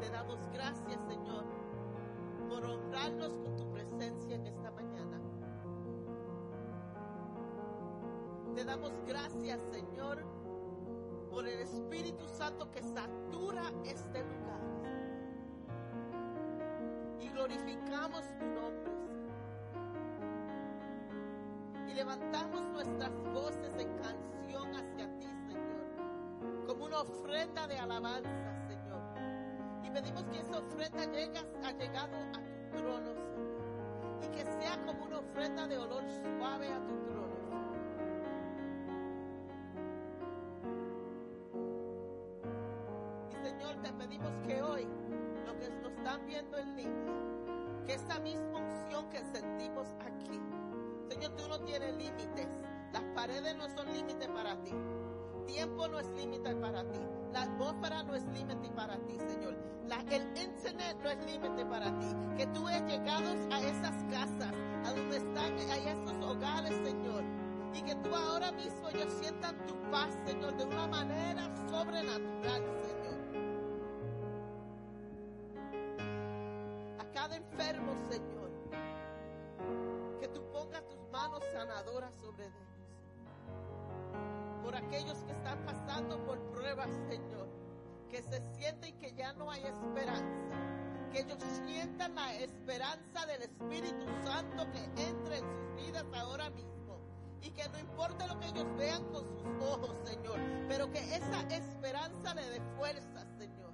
Te 0.00 0.10
damos 0.10 0.38
gracias, 0.52 1.00
Señor, 1.06 1.44
por 2.48 2.64
honrarnos 2.64 3.36
con 3.36 3.56
tu 3.56 3.70
presencia 3.70 4.34
en 4.34 4.46
esta 4.46 4.70
mañana. 4.72 5.20
Te 8.54 8.64
damos 8.64 8.92
gracias, 9.06 9.60
Señor, 9.70 10.24
por 11.30 11.46
el 11.46 11.60
Espíritu 11.60 12.26
Santo 12.28 12.68
que 12.72 12.82
satura 12.82 13.70
este 13.84 14.24
lugar. 14.24 14.58
Y 17.20 17.28
glorificamos 17.28 18.22
tu 18.38 18.44
nombre. 18.46 18.92
Y 21.88 21.94
levantamos 21.94 22.62
nuestras 22.72 23.12
voces 23.32 23.74
en 23.78 23.88
canción 23.98 24.37
hacia 24.56 25.08
ti, 25.18 25.26
Señor, 25.46 26.66
como 26.66 26.86
una 26.86 27.00
ofrenda 27.00 27.66
de 27.66 27.78
alabanza, 27.78 28.66
Señor. 28.66 29.02
Y 29.84 29.90
pedimos 29.90 30.24
que 30.24 30.40
esa 30.40 30.58
ofrenda 30.58 31.04
llegue, 31.06 31.38
ha 31.64 31.72
llegado 31.72 32.16
a 32.16 32.32
tu 32.32 32.76
trono, 32.76 33.14
Señor. 33.14 34.22
Y 34.22 34.28
que 34.28 34.44
sea 34.44 34.76
como 34.84 35.04
una 35.04 35.18
ofrenda 35.18 35.66
de 35.66 35.78
olor 35.78 36.04
suave 36.22 36.68
a 36.72 36.80
tu 36.86 36.96
trono. 37.04 37.17
Paredes 53.28 53.56
no 53.56 53.68
son 53.68 53.92
límites 53.92 54.28
para 54.28 54.56
ti. 54.62 54.72
Tiempo 55.46 55.86
no 55.88 56.00
es 56.00 56.08
límite 56.10 56.54
para 56.56 56.82
ti. 56.90 56.98
La 57.32 57.42
atmósfera 57.42 58.02
no 58.02 58.14
es 58.14 58.24
límite 58.26 58.70
para 58.70 58.96
ti, 59.06 59.18
Señor. 59.18 59.54
La- 59.86 60.00
el 60.10 60.36
internet 60.36 60.96
no 61.02 61.10
es 61.10 61.24
límite 61.26 61.64
para 61.66 61.86
ti. 61.98 62.06
Que 62.38 62.46
tú 62.48 62.66
hayas 62.66 62.90
llegado 62.90 63.30
a 63.52 63.60
esas 63.60 64.02
casas, 64.10 64.54
a 64.86 64.92
donde 64.94 65.16
están, 65.18 65.52
a 65.58 65.76
esos 65.76 66.24
hogares, 66.24 66.74
Señor. 66.84 67.22
Y 67.74 67.82
que 67.82 67.94
tú 67.96 68.14
ahora 68.14 68.50
mismo 68.52 68.88
ellos 68.88 69.12
sientan 69.20 69.56
tu 69.66 69.74
paz, 69.90 70.08
Señor, 70.26 70.56
de 70.56 70.64
una 70.64 70.86
manera 70.86 71.50
sobrenatural, 71.68 72.62
Señor. 72.82 73.18
A 76.98 77.04
cada 77.12 77.36
enfermo, 77.36 77.92
Señor. 78.10 78.50
Que 80.20 80.28
tú 80.28 80.42
pongas 80.50 80.82
tus 80.88 80.98
manos 81.12 81.42
sanadoras 81.52 82.12
sobre 82.20 82.46
ellos 82.46 82.67
por 84.68 84.76
aquellos 84.76 85.16
que 85.24 85.32
están 85.32 85.58
pasando 85.64 86.22
por 86.26 86.38
pruebas, 86.50 86.90
Señor, 87.08 87.48
que 88.10 88.20
se 88.20 88.38
sienten 88.54 88.98
que 88.98 89.14
ya 89.14 89.32
no 89.32 89.50
hay 89.50 89.62
esperanza, 89.62 90.58
que 91.10 91.20
ellos 91.20 91.38
sientan 91.64 92.14
la 92.14 92.34
esperanza 92.34 93.24
del 93.24 93.44
Espíritu 93.44 94.04
Santo 94.22 94.70
que 94.70 94.84
entre 95.04 95.38
en 95.38 95.44
sus 95.44 95.86
vidas 95.86 96.04
ahora 96.14 96.50
mismo. 96.50 97.00
Y 97.40 97.50
que 97.52 97.66
no 97.70 97.78
importa 97.78 98.26
lo 98.26 98.38
que 98.40 98.48
ellos 98.48 98.66
vean 98.76 99.02
con 99.04 99.24
sus 99.24 99.46
ojos, 99.66 99.96
Señor, 100.04 100.38
pero 100.68 100.92
que 100.92 100.98
esa 101.16 101.40
esperanza 101.48 102.34
le 102.34 102.50
dé 102.50 102.60
fuerza, 102.76 103.24
Señor. 103.38 103.72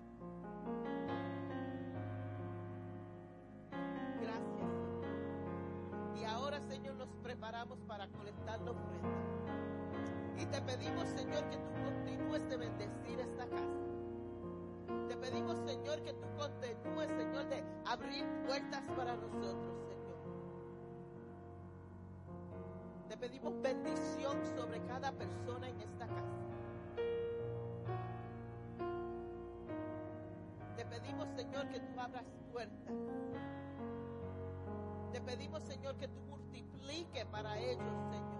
Gracias, 4.22 4.70
Señor. 5.00 6.20
Y 6.20 6.24
ahora, 6.24 6.60
Señor, 6.68 6.94
nos 6.94 7.08
preparamos 7.20 7.80
para 7.80 8.06
colectar 8.06 8.60
la 8.60 8.70
ofrenda. 8.70 9.73
Y 10.38 10.46
te 10.46 10.60
pedimos, 10.62 11.08
Señor, 11.08 11.44
que 11.48 11.56
tú 11.56 11.70
continúes 11.84 12.48
de 12.48 12.56
bendecir 12.56 13.20
esta 13.20 13.46
casa. 13.46 15.08
Te 15.08 15.16
pedimos, 15.16 15.56
Señor, 15.66 16.02
que 16.02 16.12
tú 16.14 16.26
continúes, 16.36 17.08
Señor, 17.08 17.48
de 17.48 17.64
abrir 17.86 18.24
puertas 18.46 18.82
para 18.96 19.16
nosotros, 19.16 19.78
Señor. 19.88 20.14
Te 23.08 23.16
pedimos 23.16 23.62
bendición 23.62 24.38
sobre 24.56 24.80
cada 24.86 25.12
persona 25.12 25.68
en 25.68 25.80
esta 25.80 26.06
casa. 26.06 26.22
Te 30.76 30.84
pedimos, 30.84 31.28
Señor, 31.36 31.68
que 31.68 31.80
tú 31.80 32.00
abras 32.00 32.24
puertas. 32.52 32.94
Te 35.12 35.20
pedimos, 35.20 35.62
Señor, 35.62 35.96
que 35.96 36.08
tú 36.08 36.20
multipliques 36.22 37.24
para 37.26 37.56
ellos, 37.60 37.78
Señor 38.10 38.33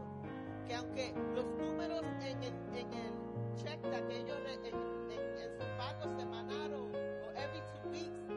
que 0.67 0.75
aunque 0.75 1.12
los 1.35 1.45
números 1.47 2.03
en 2.23 2.43
el, 2.43 2.53
en 2.77 2.93
el 2.93 3.55
check 3.57 3.81
de 3.83 3.97
aquellos 3.97 4.39
re- 4.45 4.69
en, 4.69 4.75
en- 4.75 5.39
en 5.43 5.51
su 5.59 5.65
pago 5.79 6.17
semanal 6.19 6.73
o 6.75 6.89
every 7.37 7.61
two 7.61 7.91
weeks, 7.91 8.34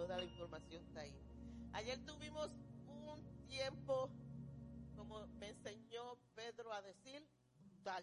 toda 0.00 0.16
la 0.16 0.24
información 0.24 0.82
está 0.86 1.00
ahí. 1.00 1.14
Ayer 1.74 1.98
tuvimos 2.06 2.48
un 2.86 3.46
tiempo, 3.46 4.08
como 4.96 5.26
me 5.26 5.50
enseñó 5.50 6.16
Pedro 6.34 6.72
a 6.72 6.80
decir, 6.80 7.22
brutal. 7.58 8.02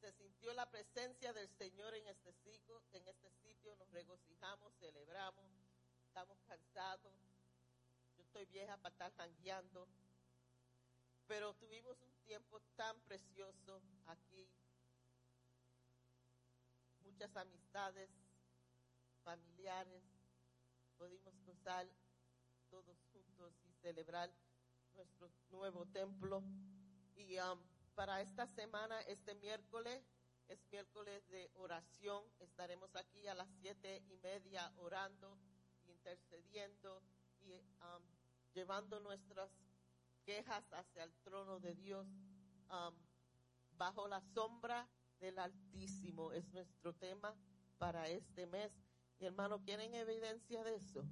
Se 0.00 0.10
sintió 0.12 0.54
la 0.54 0.70
presencia 0.70 1.34
del 1.34 1.50
Señor 1.50 1.92
en 1.94 2.06
este 2.08 2.32
sitio, 2.32 2.82
en 2.92 3.06
este 3.06 3.30
sitio, 3.42 3.76
nos 3.76 3.90
regocijamos, 3.90 4.72
celebramos, 4.80 5.44
estamos 6.06 6.38
cansados. 6.48 7.12
Yo 8.16 8.22
estoy 8.22 8.46
vieja 8.46 8.78
para 8.78 8.94
estar 8.94 9.12
jangueando, 9.16 9.86
pero 11.26 11.52
tuvimos 11.56 12.00
un 12.00 12.14
tiempo 12.24 12.58
tan 12.74 12.98
precioso 13.02 13.82
aquí. 14.06 14.48
Muchas 17.02 17.36
amistades, 17.36 18.08
familiares, 19.22 20.02
pudimos 20.96 21.34
gozar 21.44 21.86
todos 22.70 22.96
juntos 23.12 23.54
y 23.64 23.72
celebrar 23.80 24.30
nuestro 24.94 25.30
nuevo 25.50 25.86
templo. 25.86 26.42
Y 27.14 27.38
um, 27.38 27.58
para 27.94 28.20
esta 28.20 28.46
semana, 28.46 29.00
este 29.02 29.34
miércoles, 29.34 30.02
es 30.48 30.58
miércoles 30.70 31.26
de 31.28 31.50
oración. 31.54 32.24
Estaremos 32.40 32.94
aquí 32.96 33.26
a 33.26 33.34
las 33.34 33.48
siete 33.60 34.02
y 34.08 34.16
media 34.18 34.72
orando, 34.76 35.38
intercediendo 35.86 37.02
y 37.40 37.52
um, 37.52 38.02
llevando 38.54 39.00
nuestras 39.00 39.50
quejas 40.24 40.64
hacia 40.72 41.04
el 41.04 41.14
trono 41.22 41.60
de 41.60 41.74
Dios. 41.74 42.06
Um, 42.70 42.94
bajo 43.76 44.06
la 44.08 44.20
sombra 44.20 44.88
del 45.20 45.38
Altísimo 45.38 46.32
es 46.32 46.46
nuestro 46.52 46.92
tema 46.94 47.34
para 47.78 48.08
este 48.08 48.46
mes. 48.46 48.72
Hermano, 49.22 49.62
¿quieren 49.62 49.94
evidencia 49.94 50.64
de 50.64 50.74
eso? 50.74 51.04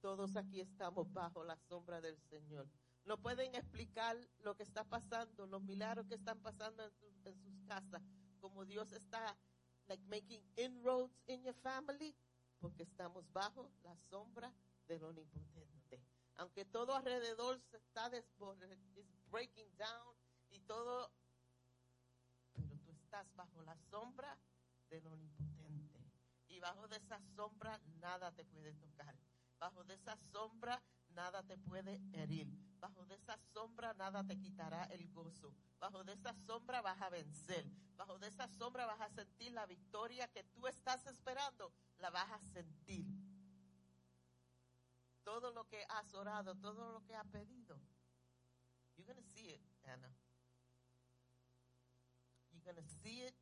Todos 0.00 0.36
aquí 0.36 0.60
estamos 0.60 1.12
bajo 1.12 1.44
la 1.44 1.56
sombra 1.56 2.00
del 2.00 2.18
Señor. 2.18 2.66
No 3.04 3.18
pueden 3.18 3.54
explicar 3.54 4.16
lo 4.40 4.56
que 4.56 4.62
está 4.62 4.84
pasando, 4.84 5.46
los 5.46 5.62
milagros 5.62 6.06
que 6.06 6.14
están 6.14 6.40
pasando 6.40 6.84
en, 6.84 6.90
sus- 6.90 7.66
casas, 7.66 8.02
como 8.40 8.64
Dios 8.64 8.90
está 8.92 9.36
like 9.86 10.02
making 10.08 10.42
inroads 10.56 11.14
in 11.28 11.42
your 11.44 11.54
family, 11.54 12.16
porque 12.58 12.82
estamos 12.82 13.30
bajo 13.32 13.70
la 13.84 13.94
sombra 14.08 14.52
del 14.88 15.04
omnipotente. 15.04 16.02
Aunque 16.34 16.64
todo 16.64 16.94
alrededor 16.96 17.60
se 17.60 17.76
está 17.76 18.10
breaking 19.30 19.76
down 19.76 20.16
y 20.50 20.58
todo, 20.60 21.12
estás 23.10 23.34
bajo 23.34 23.60
la 23.62 23.76
sombra 23.90 24.38
del 24.88 25.04
omnipotente. 25.08 26.00
Y 26.46 26.60
bajo 26.60 26.86
de 26.86 26.96
esa 26.96 27.20
sombra 27.34 27.80
nada 27.98 28.30
te 28.30 28.44
puede 28.44 28.72
tocar. 28.74 29.16
Bajo 29.58 29.82
de 29.82 29.94
esa 29.94 30.16
sombra 30.30 30.80
nada 31.08 31.42
te 31.42 31.58
puede 31.58 32.00
herir. 32.12 32.46
Bajo 32.78 33.04
de 33.06 33.16
esa 33.16 33.36
sombra 33.52 33.94
nada 33.94 34.22
te 34.24 34.38
quitará 34.38 34.84
el 34.84 35.08
gozo. 35.08 35.52
Bajo 35.80 36.04
de 36.04 36.12
esa 36.12 36.32
sombra 36.46 36.82
vas 36.82 37.02
a 37.02 37.10
vencer. 37.10 37.66
Bajo 37.96 38.16
de 38.20 38.28
esa 38.28 38.46
sombra 38.46 38.86
vas 38.86 39.00
a 39.00 39.10
sentir 39.10 39.50
la 39.50 39.66
victoria 39.66 40.28
que 40.28 40.44
tú 40.44 40.68
estás 40.68 41.04
esperando. 41.08 41.72
La 41.98 42.10
vas 42.10 42.30
a 42.30 42.38
sentir. 42.38 43.06
Todo 45.24 45.50
lo 45.50 45.66
que 45.66 45.84
has 45.88 46.14
orado, 46.14 46.54
todo 46.54 46.92
lo 46.92 47.04
que 47.04 47.16
has 47.16 47.26
pedido. 47.26 47.76
You're 48.96 49.04
going 49.04 49.16
to 49.16 49.30
see 49.32 49.48
it, 49.48 49.60
Anna. 49.84 50.14
Going 52.70 52.86
to 52.86 52.94
see 53.02 53.26
it 53.26 53.34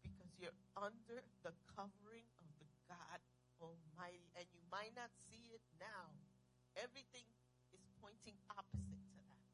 because 0.00 0.32
you're 0.40 0.56
under 0.80 1.20
the 1.44 1.52
covering 1.76 2.24
of 2.40 2.48
the 2.56 2.64
God 2.88 3.20
Almighty, 3.60 4.24
and 4.32 4.48
you 4.48 4.64
might 4.72 4.96
not 4.96 5.12
see 5.28 5.52
it 5.52 5.60
now. 5.76 6.08
Everything 6.80 7.28
is 7.76 7.84
pointing 8.00 8.32
opposite 8.48 9.04
to 9.12 9.20
that. 9.28 9.44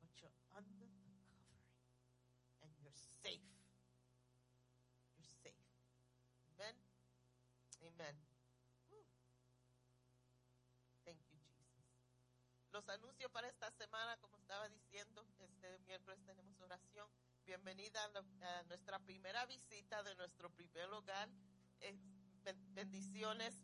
But 0.00 0.08
you're 0.24 0.32
under 0.56 0.88
the 0.88 1.04
covering, 1.04 1.68
and 2.64 2.72
you're 2.80 2.96
safe. 3.20 3.44
You're 5.20 5.28
safe. 5.44 5.68
Amen. 6.48 6.72
Amen. 7.84 8.16
Thank 11.04 11.20
you, 11.28 11.36
Jesus. 11.44 11.92
Los 12.72 12.88
anuncios 12.88 13.28
para 13.36 13.52
esta 13.52 13.68
semana, 13.76 14.16
como 14.24 14.40
estaba 14.40 14.64
diciendo, 14.72 15.28
este 15.44 15.78
miércoles 15.84 16.24
tenemos 16.24 16.56
oración. 16.64 17.04
Bienvenida 17.46 18.02
a, 18.04 18.62
nuestra 18.64 18.98
primera 19.00 19.44
visita 19.44 20.02
de 20.02 20.14
nuestro 20.16 20.48
primer 20.50 20.88
hogar. 20.90 21.28
Eh, 21.80 21.94
ben- 22.42 22.74
bendiciones. 22.74 23.54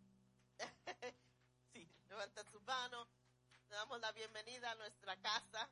sí, 1.73 1.89
levanta 2.09 2.45
tu 2.45 2.61
mano. 2.61 3.09
Le 3.71 3.77
damos 3.77 3.99
la 4.01 4.13
bienvenida 4.13 4.71
a 4.71 4.75
nuestra 4.75 5.17
casa. 5.23 5.71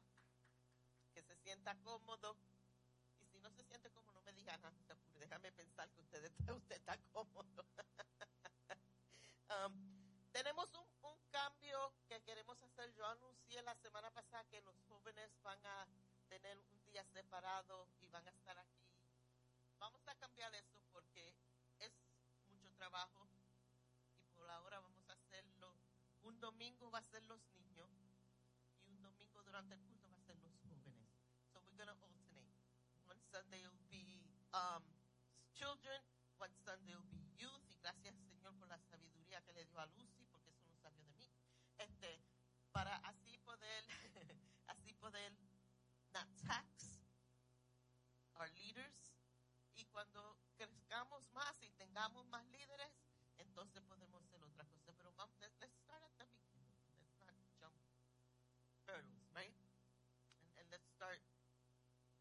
Que 1.12 1.22
se 1.22 1.36
sienta 1.36 1.76
cómodo. 1.82 2.34
Y 3.20 3.26
si 3.26 3.38
no 3.40 3.50
se 3.50 3.62
siente 3.64 3.90
cómodo, 3.90 4.14
no 4.14 4.22
me 4.22 4.32
digan 4.32 4.58
nada. 4.62 4.74
Déjame 5.18 5.52
pensar 5.52 5.90
que 5.90 6.00
usted, 6.00 6.24
está- 6.24 6.52
usted 6.54 6.76
está 6.76 6.96
cómodo. 7.12 7.64
Um, 9.50 10.28
tenemos 10.30 10.68
un, 10.74 10.84
un 11.10 11.18
cambio 11.30 11.94
que 12.06 12.20
queremos 12.20 12.60
hacer. 12.62 12.92
Yo 12.92 13.06
anuncié 13.06 13.62
la 13.62 13.74
semana 13.76 14.10
pasada 14.10 14.44
que 14.44 14.60
los 14.60 14.74
jóvenes 14.88 15.30
van 15.42 15.58
a 15.64 15.86
tener 16.28 16.58
un 16.58 16.77
separado 17.04 17.88
y 18.00 18.08
van 18.08 18.26
a 18.26 18.30
estar 18.30 18.58
aquí. 18.58 18.86
Vamos 19.78 20.06
a 20.08 20.14
cambiar 20.16 20.54
eso 20.54 20.82
porque 20.92 21.34
es 21.78 21.92
mucho 22.48 22.70
trabajo 22.72 23.28
y 24.18 24.26
por 24.34 24.50
ahora 24.50 24.80
vamos 24.80 25.08
a 25.08 25.12
hacerlo. 25.12 25.74
Un 26.22 26.40
domingo 26.40 26.90
va 26.90 26.98
a 26.98 27.02
ser 27.02 27.22
los 27.24 27.40
niños 27.52 27.88
y 28.86 28.90
un 28.90 29.02
domingo 29.02 29.42
durante 29.42 29.74
el 29.74 29.80
culto 29.82 30.08
va 30.10 30.16
a 30.16 30.20
ser 30.20 30.36
los 30.38 30.52
jóvenes. 30.62 31.08
So 31.52 31.60
we're 31.60 31.76
going 31.76 31.88
to 31.88 32.04
alternate. 32.04 32.50
One 33.06 33.20
Sunday 33.30 33.62
will 33.66 33.86
be 33.88 34.20
um, 34.52 34.82
children, 35.54 36.00
one 36.38 36.54
Sunday 36.64 36.94
will 36.94 37.10
be 37.10 37.22
youth. 37.38 37.62
Y 37.70 37.76
gracias, 37.78 38.14
Señor, 38.28 38.54
por 38.58 38.68
la 38.68 38.78
sabiduría 38.78 39.40
que 39.42 39.52
le 39.52 39.64
dio 39.64 39.78
a 39.78 39.86
Lucy, 39.86 40.26
porque 40.30 40.50
eso 40.50 40.66
no 40.66 40.76
salió 40.76 41.02
de 41.04 41.12
mí. 41.14 41.30
Este, 41.78 42.20
para 42.72 42.96
así 42.96 43.38
poder, 43.38 43.84
así 44.66 44.92
poder 44.94 45.32
tengamos 51.98 52.26
más 52.26 52.46
líderes, 52.46 52.92
entonces 53.38 53.82
podemos 53.82 54.22
hacer 54.22 54.40
otra 54.44 54.64
cosa. 54.66 54.92
Pero 54.92 55.12
vamos, 55.16 55.34
let's, 55.40 55.58
let's 55.58 55.74
start 55.82 56.00
at 56.04 56.14
the 56.16 56.26
beginning. 56.26 56.70
Let's 56.86 57.18
not 57.26 57.34
jump 57.58 57.74
hurdles, 58.86 59.26
right? 59.34 59.50
And, 60.38 60.46
and 60.62 60.70
let's 60.70 60.86
start 60.94 61.18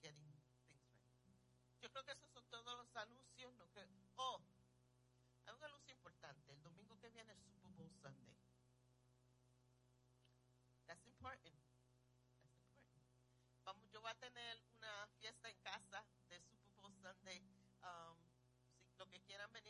getting 0.01 0.25
things 0.33 0.81
right. 0.81 0.97
Yo 1.79 1.91
creo 1.91 2.03
que 2.03 2.11
esos 2.11 2.31
son 2.33 2.43
todos 2.49 2.75
los 2.75 2.95
anuncios. 2.95 3.53
No 3.53 3.67
creo. 3.67 3.85
Oh, 4.15 4.41
hay 5.45 5.53
un 5.53 5.63
anuncio 5.63 5.93
importante. 5.93 6.53
El 6.53 6.63
domingo 6.63 6.97
que 6.97 7.09
viene 7.11 7.33
es 7.33 7.39
Super 7.45 7.69
Bowl 7.77 7.93
Sunday. 8.01 8.33
That's 10.87 11.05
important. 11.05 11.53
That's 12.41 12.57
important. 12.57 13.05
Vamos, 13.63 13.85
yo 13.91 14.01
voy 14.01 14.09
a 14.09 14.15
tener 14.15 14.57
una 14.73 15.05
fiesta 15.19 15.49
en 15.51 15.57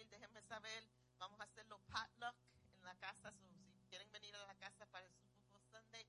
déjenme 0.09 0.41
saber. 0.41 0.87
Vamos 1.17 1.39
a 1.39 1.43
hacerlo 1.43 1.79
potluck 1.89 2.35
en 2.75 2.85
la 2.85 2.95
casa. 2.95 3.31
So, 3.31 3.47
si 3.73 3.81
quieren 3.89 4.11
venir 4.11 4.35
a 4.35 4.45
la 4.45 4.55
casa 4.55 4.85
para 4.87 5.05
el 5.05 5.13
Super 5.13 5.43
Bowl 5.47 5.63
Sunday, 5.71 6.05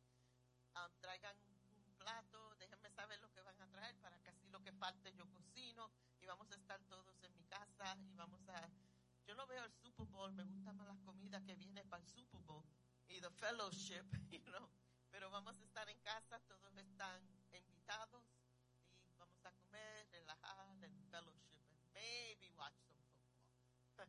um, 0.77 0.93
traigan 1.01 1.37
un 1.41 1.95
plato. 1.99 2.55
Déjenme 2.57 2.91
saber 2.91 3.19
lo 3.21 3.31
que 3.33 3.41
van 3.41 3.61
a 3.61 3.67
traer 3.69 3.97
para 4.01 4.19
que 4.21 4.31
así 4.31 4.49
lo 4.49 4.61
que 4.63 4.73
falte 4.73 5.13
yo 5.15 5.29
cocino. 5.31 5.91
Y 6.21 6.27
vamos 6.27 6.51
a 6.51 6.55
estar 6.57 6.83
todos 6.85 7.23
en 7.23 7.35
mi 7.35 7.45
casa 7.45 7.97
y 8.11 8.15
vamos 8.15 8.47
a. 8.49 8.69
Yo 9.27 9.35
no 9.35 9.47
veo 9.47 9.65
el 9.65 9.73
Super 9.73 10.07
Bowl, 10.07 10.33
me 10.33 10.45
gustan 10.45 10.77
más 10.77 10.87
las 10.87 11.01
comidas 11.01 11.43
que 11.45 11.55
vienen 11.55 11.87
para 11.89 12.03
el 12.03 12.09
Super 12.09 12.41
Bowl 12.43 12.65
y 13.09 13.21
the 13.21 13.31
fellowship, 13.31 14.05
you 14.31 14.41
know. 14.45 14.69
Pero 15.11 15.31
vamos 15.31 15.59
a 15.61 15.65
estar 15.65 15.89
en 15.89 15.99
casa, 16.01 16.39
todos 16.41 16.77
están 16.77 17.38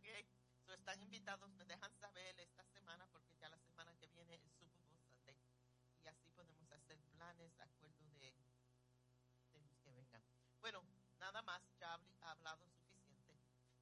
Okay? 0.10 0.26
So 0.66 0.74
están 0.74 1.01
invitados, 1.01 1.49
me 1.55 1.66
dejan 1.66 1.91
saber 1.99 2.39
esta 2.39 2.64
semana 2.74 3.05
porque 3.12 3.36
ya 3.39 3.49
la 3.49 3.57
semana 3.60 3.93
que 3.99 4.07
viene 4.07 4.36
es 4.36 4.41
Super 4.41 4.82
Bowl 4.82 4.97
Sunday 5.07 5.36
y 6.03 6.07
así 6.07 6.30
podemos 6.36 6.72
hacer 6.72 6.97
planes 7.14 7.55
de 7.57 7.64
acuerdo 7.64 8.05
de, 8.20 8.34
de 9.53 9.60
los 9.62 9.78
que 9.84 9.91
vengan. 9.91 10.22
Bueno, 10.62 10.84
nada 11.20 11.41
más, 11.43 11.62
ya 11.80 11.93
hablé- 11.95 12.18
he 12.22 12.26
hablado 12.26 12.66
suficiente. 12.70 13.34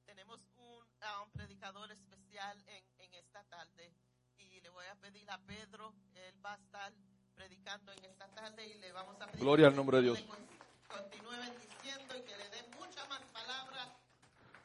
Tenemos 0.04 0.40
un, 0.56 0.86
ah, 1.02 1.22
un 1.22 1.30
predicador 1.32 1.90
especial 1.92 2.62
en, 2.68 2.84
en 2.98 3.14
esta 3.14 3.42
tarde 3.44 3.92
y 4.38 4.60
le 4.60 4.68
voy 4.70 4.86
a 4.86 4.94
pedir 4.96 5.30
a 5.30 5.38
Pedro, 5.38 5.94
él 6.14 6.34
va 6.44 6.54
a 6.54 6.56
estar 6.56 6.92
predicando 7.34 7.92
en 7.92 8.04
esta 8.04 8.28
tarde 8.34 8.66
y 8.66 8.74
le 8.74 8.92
vamos 8.92 9.20
a 9.20 9.26
pedir 9.26 9.40
Gloria 9.40 9.66
al 9.68 9.76
nombre 9.76 9.98
de 9.98 10.02
Dios. 10.04 10.20
le 10.20 10.26
con- 10.26 10.58
Continúe 10.88 11.30
bendiciendo 11.36 12.16
y 12.16 12.22
que 12.22 12.34
le 12.36 12.48
dé 12.48 12.62
muchas 12.78 13.06
más 13.10 13.20
palabras 13.24 13.88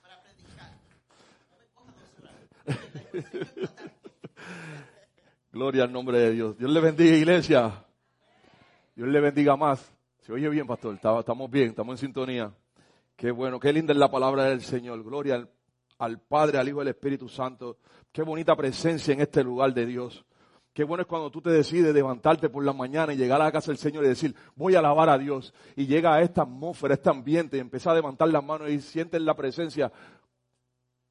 para 0.01 0.23
predicar. 0.23 0.71
No 1.51 1.57
me 1.57 1.65
coja 1.73 1.91
dos 1.91 2.19
horas. 2.19 3.02
Gloria 5.51 5.83
al 5.83 5.91
nombre 5.91 6.19
de 6.19 6.31
Dios. 6.31 6.57
Dios 6.57 6.71
le 6.71 6.79
bendiga, 6.79 7.15
iglesia. 7.15 7.85
Dios 8.95 9.07
le 9.07 9.19
bendiga 9.19 9.55
más. 9.55 9.93
Se 10.21 10.33
oye 10.33 10.49
bien, 10.49 10.65
pastor. 10.65 10.95
Estamos 10.95 11.51
bien, 11.51 11.69
estamos 11.69 11.93
en 11.93 12.07
sintonía. 12.07 12.51
Qué 13.15 13.29
bueno, 13.31 13.59
qué 13.59 13.71
linda 13.71 13.93
es 13.93 13.99
la 13.99 14.09
palabra 14.09 14.45
del 14.45 14.61
Señor. 14.61 15.03
Gloria 15.03 15.35
al, 15.35 15.51
al 15.99 16.19
Padre, 16.21 16.57
al 16.57 16.67
Hijo 16.67 16.79
y 16.79 16.81
al 16.81 16.87
Espíritu 16.89 17.29
Santo. 17.29 17.77
Qué 18.11 18.23
bonita 18.23 18.55
presencia 18.55 19.13
en 19.13 19.21
este 19.21 19.43
lugar 19.43 19.71
de 19.73 19.85
Dios. 19.85 20.25
Qué 20.73 20.83
bueno 20.83 21.03
es 21.03 21.07
cuando 21.07 21.29
tú 21.29 21.39
te 21.39 21.51
decides 21.51 21.93
levantarte 21.93 22.49
por 22.49 22.65
la 22.65 22.73
mañana 22.73 23.13
y 23.13 23.17
llegar 23.17 23.39
a 23.39 23.43
la 23.43 23.51
casa 23.51 23.69
del 23.69 23.77
Señor 23.77 24.05
y 24.05 24.07
decir, 24.07 24.35
voy 24.55 24.73
a 24.73 24.79
alabar 24.79 25.07
a 25.07 25.19
Dios. 25.19 25.53
Y 25.75 25.85
llega 25.85 26.15
a 26.15 26.21
esta 26.21 26.41
atmósfera, 26.41 26.93
a 26.93 26.95
este 26.95 27.11
ambiente, 27.11 27.57
y 27.57 27.59
empieza 27.59 27.91
a 27.91 27.93
levantar 27.93 28.27
las 28.29 28.43
manos 28.43 28.71
y 28.71 28.81
sientes 28.81 29.21
la 29.21 29.35
presencia. 29.35 29.91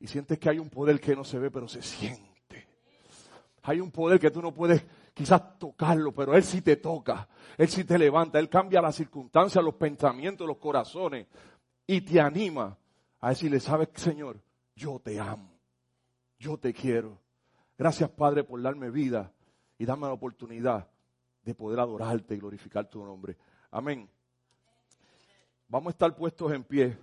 Y 0.02 0.08
sientes 0.08 0.36
que 0.40 0.50
hay 0.50 0.58
un 0.58 0.68
poder 0.68 1.00
que 1.00 1.14
no 1.14 1.22
se 1.22 1.38
ve, 1.38 1.48
pero 1.48 1.68
se 1.68 1.80
siente. 1.80 2.66
Hay 3.62 3.78
un 3.78 3.92
poder 3.92 4.18
que 4.18 4.32
tú 4.32 4.42
no 4.42 4.52
puedes 4.52 4.84
quizás 5.14 5.56
tocarlo, 5.60 6.10
pero 6.10 6.34
Él 6.34 6.42
sí 6.42 6.60
te 6.60 6.74
toca. 6.74 7.28
Él 7.56 7.68
sí 7.68 7.84
te 7.84 7.96
levanta. 7.96 8.40
Él 8.40 8.48
cambia 8.48 8.82
las 8.82 8.96
circunstancias, 8.96 9.62
los 9.62 9.74
pensamientos, 9.74 10.44
los 10.44 10.56
corazones. 10.56 11.28
Y 11.86 12.00
te 12.00 12.20
anima 12.20 12.76
a 13.20 13.28
decirle, 13.28 13.60
¿sabes, 13.60 13.90
Señor? 13.94 14.40
Yo 14.74 14.98
te 14.98 15.20
amo. 15.20 15.52
Yo 16.36 16.58
te 16.58 16.74
quiero. 16.74 17.20
Gracias, 17.78 18.10
Padre, 18.10 18.42
por 18.42 18.60
darme 18.60 18.90
vida 18.90 19.32
y 19.78 19.84
darme 19.84 20.08
la 20.08 20.14
oportunidad 20.14 20.88
de 21.44 21.54
poder 21.54 21.78
adorarte 21.78 22.34
y 22.34 22.38
glorificar 22.38 22.90
tu 22.90 23.04
nombre. 23.04 23.36
Amén. 23.70 24.10
Vamos 25.68 25.86
a 25.86 25.90
estar 25.90 26.16
puestos 26.16 26.52
en 26.52 26.64
pie 26.64 26.98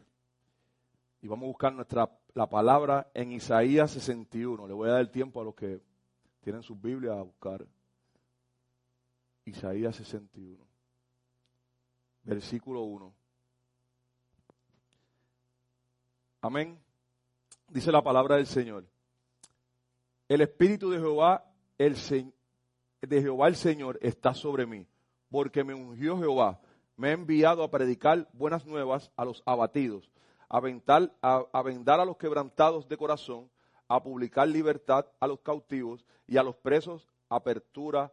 y 1.22 1.30
vamos 1.30 1.45
a 1.45 1.47
buscar 1.47 1.74
nuestra 1.74 2.18
la 2.34 2.47
palabra 2.47 3.09
en 3.13 3.32
Isaías 3.32 3.91
61. 3.91 4.67
Le 4.67 4.73
voy 4.73 4.89
a 4.89 4.93
dar 4.93 5.07
tiempo 5.11 5.41
a 5.41 5.43
los 5.43 5.55
que 5.55 5.82
tienen 6.41 6.63
sus 6.63 6.80
Biblias 6.80 7.17
a 7.17 7.21
buscar. 7.21 7.65
Isaías 9.45 9.95
61, 9.95 10.63
versículo 12.23 12.82
1. 12.84 13.13
Amén. 16.41 16.80
Dice 17.67 17.91
la 17.91 18.03
palabra 18.03 18.36
del 18.38 18.45
Señor. 18.47 18.86
El 20.27 20.41
Espíritu 20.41 20.91
de 20.91 20.99
Jehová, 20.99 21.43
el 21.77 21.95
Se- 21.95 22.32
de 23.01 23.21
Jehová 23.21 23.47
el 23.47 23.55
Señor 23.55 23.97
está 24.01 24.34
sobre 24.34 24.65
mí, 24.67 24.86
porque 25.30 25.63
me 25.63 25.73
ungió 25.73 26.17
Jehová, 26.19 26.61
me 26.95 27.09
ha 27.09 27.13
enviado 27.13 27.63
a 27.63 27.71
predicar 27.71 28.30
buenas 28.34 28.65
nuevas 28.65 29.11
a 29.15 29.25
los 29.25 29.41
abatidos, 29.45 30.11
a, 30.50 30.60
ventar- 30.60 31.12
a, 31.22 31.62
vendar 31.64 32.00
a 32.00 32.06
los 32.06 32.18
quebrantados 32.18 32.88
de 32.89 32.97
corazón, 32.97 33.50
a 33.88 34.02
publicar 34.02 34.47
libertad 34.47 35.06
a 35.20 35.28
los 35.28 35.39
cautivos 35.39 36.06
y 36.28 36.38
a 36.38 36.43
los 36.43 36.56
presos 36.56 37.08
apertura 37.30 38.12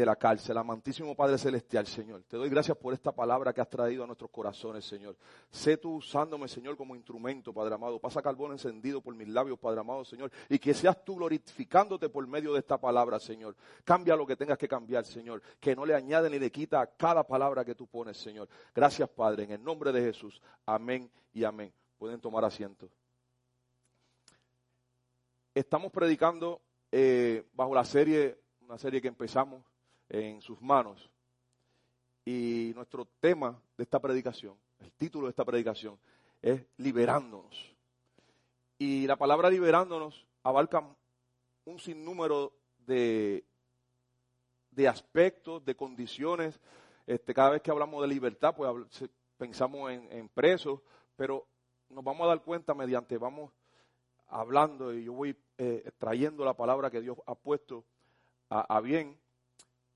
de 0.00 0.06
la 0.06 0.16
cárcel. 0.16 0.56
Amantísimo 0.56 1.14
Padre 1.14 1.36
Celestial, 1.36 1.86
Señor, 1.86 2.22
te 2.22 2.38
doy 2.38 2.48
gracias 2.48 2.76
por 2.76 2.94
esta 2.94 3.12
palabra 3.12 3.52
que 3.52 3.60
has 3.60 3.68
traído 3.68 4.02
a 4.02 4.06
nuestros 4.06 4.30
corazones, 4.30 4.84
Señor. 4.84 5.14
Sé 5.50 5.76
tú 5.76 5.96
usándome, 5.96 6.48
Señor, 6.48 6.74
como 6.76 6.96
instrumento, 6.96 7.52
Padre 7.52 7.74
amado. 7.74 7.98
Pasa 7.98 8.22
carbón 8.22 8.52
encendido 8.52 9.02
por 9.02 9.14
mis 9.14 9.28
labios, 9.28 9.58
Padre 9.58 9.80
amado, 9.80 10.04
Señor. 10.06 10.32
Y 10.48 10.58
que 10.58 10.72
seas 10.72 11.04
tú 11.04 11.16
glorificándote 11.16 12.08
por 12.08 12.26
medio 12.26 12.54
de 12.54 12.60
esta 12.60 12.78
palabra, 12.78 13.20
Señor. 13.20 13.54
Cambia 13.84 14.16
lo 14.16 14.26
que 14.26 14.36
tengas 14.36 14.56
que 14.56 14.66
cambiar, 14.66 15.04
Señor. 15.04 15.42
Que 15.60 15.76
no 15.76 15.84
le 15.84 15.94
añade 15.94 16.30
ni 16.30 16.38
le 16.38 16.50
quita 16.50 16.80
a 16.80 16.86
cada 16.86 17.22
palabra 17.22 17.62
que 17.62 17.74
tú 17.74 17.86
pones, 17.86 18.16
Señor. 18.16 18.48
Gracias, 18.74 19.08
Padre, 19.10 19.44
en 19.44 19.50
el 19.52 19.62
nombre 19.62 19.92
de 19.92 20.00
Jesús. 20.00 20.40
Amén 20.64 21.10
y 21.34 21.44
amén. 21.44 21.72
Pueden 21.98 22.20
tomar 22.20 22.42
asiento. 22.42 22.88
Estamos 25.54 25.92
predicando 25.92 26.62
eh, 26.90 27.44
bajo 27.52 27.74
la 27.74 27.84
serie, 27.84 28.38
una 28.62 28.78
serie 28.78 29.02
que 29.02 29.08
empezamos 29.08 29.62
en 30.10 30.42
sus 30.42 30.60
manos. 30.60 31.10
Y 32.24 32.72
nuestro 32.74 33.06
tema 33.20 33.58
de 33.76 33.84
esta 33.84 33.98
predicación, 33.98 34.54
el 34.80 34.92
título 34.92 35.26
de 35.26 35.30
esta 35.30 35.44
predicación, 35.44 35.98
es 36.42 36.62
liberándonos. 36.76 37.74
Y 38.78 39.06
la 39.06 39.16
palabra 39.16 39.48
liberándonos 39.48 40.26
abarca 40.42 40.84
un 41.64 41.78
sinnúmero 41.78 42.52
de, 42.86 43.44
de 44.70 44.88
aspectos, 44.88 45.64
de 45.64 45.74
condiciones. 45.74 46.60
Este, 47.06 47.34
cada 47.34 47.50
vez 47.50 47.62
que 47.62 47.70
hablamos 47.70 48.02
de 48.02 48.08
libertad, 48.08 48.54
pues 48.54 49.08
pensamos 49.36 49.90
en, 49.90 50.10
en 50.12 50.28
presos, 50.28 50.80
pero 51.16 51.46
nos 51.88 52.04
vamos 52.04 52.24
a 52.24 52.28
dar 52.28 52.42
cuenta 52.42 52.74
mediante, 52.74 53.18
vamos 53.18 53.52
hablando 54.28 54.94
y 54.94 55.04
yo 55.04 55.12
voy 55.12 55.36
eh, 55.58 55.90
trayendo 55.98 56.44
la 56.44 56.54
palabra 56.54 56.90
que 56.90 57.00
Dios 57.00 57.18
ha 57.26 57.34
puesto 57.34 57.84
a 58.48 58.80
bien, 58.80 59.19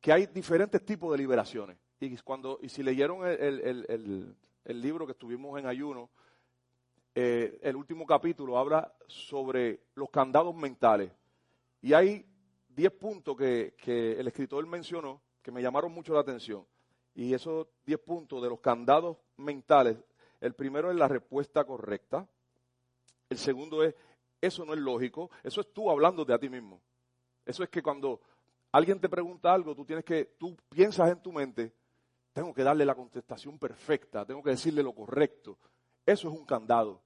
que 0.05 0.12
hay 0.12 0.26
diferentes 0.26 0.84
tipos 0.84 1.11
de 1.12 1.16
liberaciones. 1.16 1.78
Y 1.98 2.14
cuando 2.18 2.59
y 2.61 2.68
si 2.68 2.82
leyeron 2.82 3.26
el, 3.26 3.40
el- 3.62 4.36
el- 4.66 4.80
libro 4.82 5.07
que 5.07 5.12
estuvimos 5.12 5.59
en 5.59 5.64
ayuno, 5.66 6.11
eh, 7.14 7.59
el 7.62 7.74
último 7.74 8.05
capítulo 8.05 8.59
habla 8.59 8.94
sobre 9.07 9.80
los 9.94 10.11
candados 10.11 10.55
mentales. 10.55 11.11
Y 11.80 11.94
hay 11.94 12.26
10 12.68 12.92
puntos 12.92 13.34
que, 13.34 13.74
que 13.78 14.20
el 14.20 14.28
escritor 14.28 14.66
mencionó 14.66 15.22
que 15.40 15.50
me 15.50 15.62
llamaron 15.62 15.90
mucho 15.90 16.12
la 16.12 16.20
atención. 16.20 16.66
Y 17.14 17.32
esos 17.32 17.66
10 17.86 17.98
puntos 18.00 18.42
de 18.42 18.50
los 18.50 18.61
candados 18.61 19.16
mentales, 19.38 19.96
el 20.38 20.52
primero 20.52 20.90
es 20.90 20.98
la 20.98 21.09
respuesta 21.09 21.64
correcta. 21.64 22.28
El 23.30 23.38
segundo 23.38 23.82
es, 23.82 23.94
eso 24.42 24.66
no 24.66 24.74
es 24.74 24.80
lógico, 24.80 25.30
eso 25.42 25.62
es 25.62 25.72
tú 25.72 25.90
hablándote 25.90 26.34
a 26.34 26.38
ti 26.38 26.50
mismo. 26.50 26.82
Eso 27.46 27.62
es 27.62 27.70
que 27.70 27.82
cuando 27.82 28.20
alguien 28.75 28.99
te 28.99 29.09
pregunta 29.09 29.55
algo, 29.55 29.72
tú 29.72 29.85
tienes 29.85 30.05
que, 30.05 30.25
tú 30.37 30.57
piensas 30.68 31.09
en 31.09 31.22
tu 31.22 31.33
mente, 31.33 31.72
tengo 32.33 32.53
que 32.53 32.64
darle 32.64 32.85
la 32.85 32.97
contestación 32.97 33.57
perfecta, 33.57 34.27
tengo 34.27 34.43
que 34.43 34.51
decirle 34.51 34.83
lo 34.83 34.93
correcto. 34.93 35.57
Eso 36.05 36.29
es 36.29 36.35
un 36.37 36.45
candado. 36.45 37.01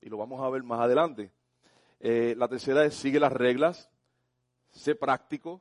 Y 0.00 0.08
lo 0.08 0.16
vamos 0.16 0.40
a 0.40 0.48
ver 0.48 0.62
más 0.62 0.80
adelante. 0.80 1.30
Eh, 2.00 2.34
la 2.38 2.48
tercera 2.48 2.86
es 2.86 2.94
sigue 2.94 3.20
las 3.20 3.30
reglas, 3.30 3.90
sé 4.70 4.94
práctico, 4.94 5.60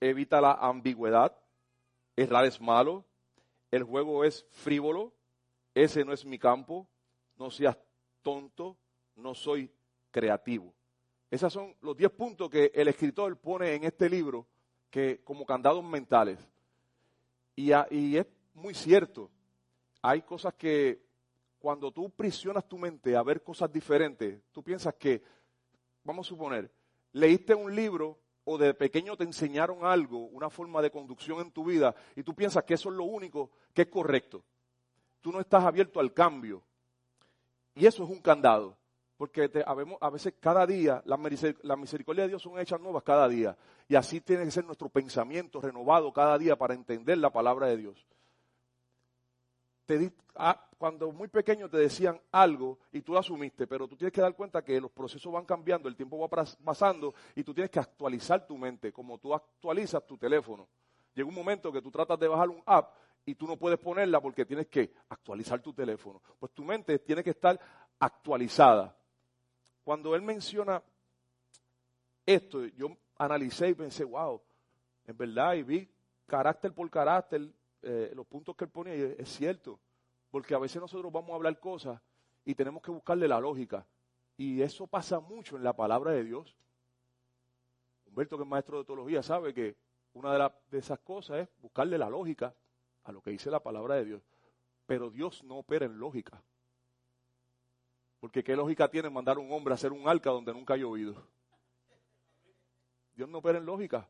evita 0.00 0.40
la 0.40 0.52
ambigüedad, 0.52 1.36
errar 2.16 2.46
es 2.46 2.58
malo, 2.58 3.04
el 3.70 3.82
juego 3.82 4.24
es 4.24 4.46
frívolo, 4.52 5.12
ese 5.74 6.02
no 6.02 6.14
es 6.14 6.24
mi 6.24 6.38
campo, 6.38 6.88
no 7.36 7.50
seas 7.50 7.76
tonto, 8.22 8.78
no 9.16 9.34
soy 9.34 9.70
creativo. 10.10 10.75
Esos 11.30 11.52
son 11.52 11.74
los 11.80 11.96
10 11.96 12.10
puntos 12.12 12.50
que 12.50 12.70
el 12.74 12.88
escritor 12.88 13.36
pone 13.36 13.74
en 13.74 13.84
este 13.84 14.08
libro 14.08 14.46
que 14.90 15.22
como 15.24 15.44
candados 15.44 15.84
mentales. 15.84 16.38
Y, 17.54 17.72
y 17.90 18.16
es 18.16 18.26
muy 18.54 18.74
cierto. 18.74 19.30
Hay 20.02 20.22
cosas 20.22 20.54
que 20.54 21.04
cuando 21.58 21.90
tú 21.90 22.10
prisionas 22.10 22.68
tu 22.68 22.78
mente 22.78 23.16
a 23.16 23.22
ver 23.22 23.42
cosas 23.42 23.72
diferentes, 23.72 24.40
tú 24.52 24.62
piensas 24.62 24.94
que, 24.94 25.22
vamos 26.04 26.26
a 26.26 26.28
suponer, 26.28 26.70
leíste 27.12 27.54
un 27.54 27.74
libro 27.74 28.18
o 28.44 28.56
de 28.56 28.72
pequeño 28.74 29.16
te 29.16 29.24
enseñaron 29.24 29.84
algo, 29.84 30.26
una 30.26 30.48
forma 30.48 30.80
de 30.80 30.92
conducción 30.92 31.40
en 31.40 31.50
tu 31.50 31.64
vida, 31.64 31.96
y 32.14 32.22
tú 32.22 32.32
piensas 32.32 32.62
que 32.62 32.74
eso 32.74 32.90
es 32.90 32.94
lo 32.94 33.02
único 33.02 33.50
que 33.74 33.82
es 33.82 33.88
correcto. 33.88 34.44
Tú 35.20 35.32
no 35.32 35.40
estás 35.40 35.64
abierto 35.64 35.98
al 35.98 36.12
cambio. 36.12 36.62
Y 37.74 37.84
eso 37.86 38.04
es 38.04 38.10
un 38.10 38.20
candado. 38.20 38.76
Porque 39.16 39.50
a 39.64 40.10
veces 40.10 40.34
cada 40.38 40.66
día 40.66 41.02
las 41.06 41.18
miseric- 41.18 41.60
las 41.62 41.78
misericordias 41.78 42.26
de 42.26 42.28
Dios 42.28 42.42
son 42.42 42.58
hechas 42.58 42.80
nuevas 42.80 43.02
cada 43.02 43.26
día. 43.28 43.56
Y 43.88 43.94
así 43.94 44.20
tiene 44.20 44.44
que 44.44 44.50
ser 44.50 44.64
nuestro 44.64 44.88
pensamiento 44.88 45.60
renovado 45.60 46.12
cada 46.12 46.36
día 46.36 46.56
para 46.56 46.74
entender 46.74 47.16
la 47.18 47.30
palabra 47.30 47.66
de 47.68 47.76
Dios. 47.78 48.06
Ah, 50.34 50.68
cuando 50.76 51.12
muy 51.12 51.28
pequeño 51.28 51.70
te 51.70 51.78
decían 51.78 52.20
algo 52.32 52.78
y 52.92 53.00
tú 53.00 53.12
lo 53.12 53.20
asumiste, 53.20 53.66
pero 53.66 53.86
tú 53.86 53.96
tienes 53.96 54.12
que 54.12 54.20
dar 54.20 54.34
cuenta 54.34 54.62
que 54.62 54.80
los 54.80 54.90
procesos 54.90 55.32
van 55.32 55.44
cambiando, 55.44 55.88
el 55.88 55.96
tiempo 55.96 56.18
va 56.18 56.28
pasando 56.28 57.14
y 57.34 57.44
tú 57.44 57.54
tienes 57.54 57.70
que 57.70 57.78
actualizar 57.78 58.46
tu 58.46 58.58
mente, 58.58 58.92
como 58.92 59.16
tú 59.18 59.32
actualizas 59.32 60.04
tu 60.04 60.18
teléfono. 60.18 60.68
Llega 61.14 61.28
un 61.28 61.34
momento 61.34 61.72
que 61.72 61.80
tú 61.80 61.90
tratas 61.90 62.18
de 62.18 62.28
bajar 62.28 62.50
un 62.50 62.62
app 62.66 62.94
y 63.24 63.34
tú 63.34 63.46
no 63.46 63.56
puedes 63.56 63.78
ponerla 63.78 64.20
porque 64.20 64.44
tienes 64.44 64.66
que 64.66 64.92
actualizar 65.08 65.62
tu 65.62 65.72
teléfono. 65.72 66.20
Pues 66.38 66.52
tu 66.52 66.64
mente 66.64 66.98
tiene 66.98 67.22
que 67.24 67.30
estar 67.30 67.58
actualizada. 68.00 68.94
Cuando 69.86 70.16
él 70.16 70.22
menciona 70.22 70.82
esto, 72.26 72.66
yo 72.66 72.96
analicé 73.18 73.68
y 73.68 73.74
pensé, 73.74 74.02
wow, 74.02 74.42
es 75.04 75.16
verdad, 75.16 75.54
y 75.54 75.62
vi 75.62 75.88
carácter 76.26 76.72
por 76.72 76.90
carácter, 76.90 77.48
eh, 77.82 78.10
los 78.12 78.26
puntos 78.26 78.56
que 78.56 78.64
él 78.64 78.70
ponía, 78.72 78.96
y 78.96 79.14
es, 79.16 79.28
cierto, 79.28 79.78
porque 80.28 80.56
a 80.56 80.58
veces 80.58 80.82
nosotros 80.82 81.12
vamos 81.12 81.30
a 81.30 81.34
hablar 81.36 81.60
cosas 81.60 82.02
y 82.44 82.52
tenemos 82.56 82.82
que 82.82 82.90
buscarle 82.90 83.28
la 83.28 83.38
lógica. 83.38 83.86
Y 84.36 84.60
eso 84.60 84.88
pasa 84.88 85.20
mucho 85.20 85.56
en 85.56 85.62
la 85.62 85.72
palabra 85.72 86.10
de 86.10 86.24
Dios. 86.24 86.56
Humberto, 88.06 88.36
que 88.36 88.42
es 88.42 88.48
maestro 88.48 88.78
de 88.78 88.86
teología, 88.86 89.22
sabe 89.22 89.54
que 89.54 89.76
una 90.14 90.50
de 90.68 90.78
esas 90.78 90.98
cosas 90.98 91.42
es 91.42 91.48
buscarle 91.62 91.96
la 91.96 92.10
lógica 92.10 92.52
a 93.04 93.12
lo 93.12 93.22
que 93.22 93.30
dice 93.30 93.52
la 93.52 93.60
palabra 93.60 93.94
de 93.94 94.04
Dios. 94.04 94.22
Pero 94.84 95.10
Dios 95.10 95.44
no 95.44 95.58
opera 95.58 95.86
en 95.86 95.96
lógica. 95.96 96.42
Porque 98.26 98.42
qué 98.42 98.56
lógica 98.56 98.88
tiene 98.88 99.08
mandar 99.08 99.38
un 99.38 99.52
hombre 99.52 99.72
a 99.72 99.76
hacer 99.76 99.92
un 99.92 100.08
arca 100.08 100.30
donde 100.30 100.52
nunca 100.52 100.74
ha 100.74 100.76
llovido. 100.76 101.14
Dios 103.14 103.28
no 103.28 103.38
opera 103.38 103.58
en 103.58 103.64
lógica. 103.64 104.08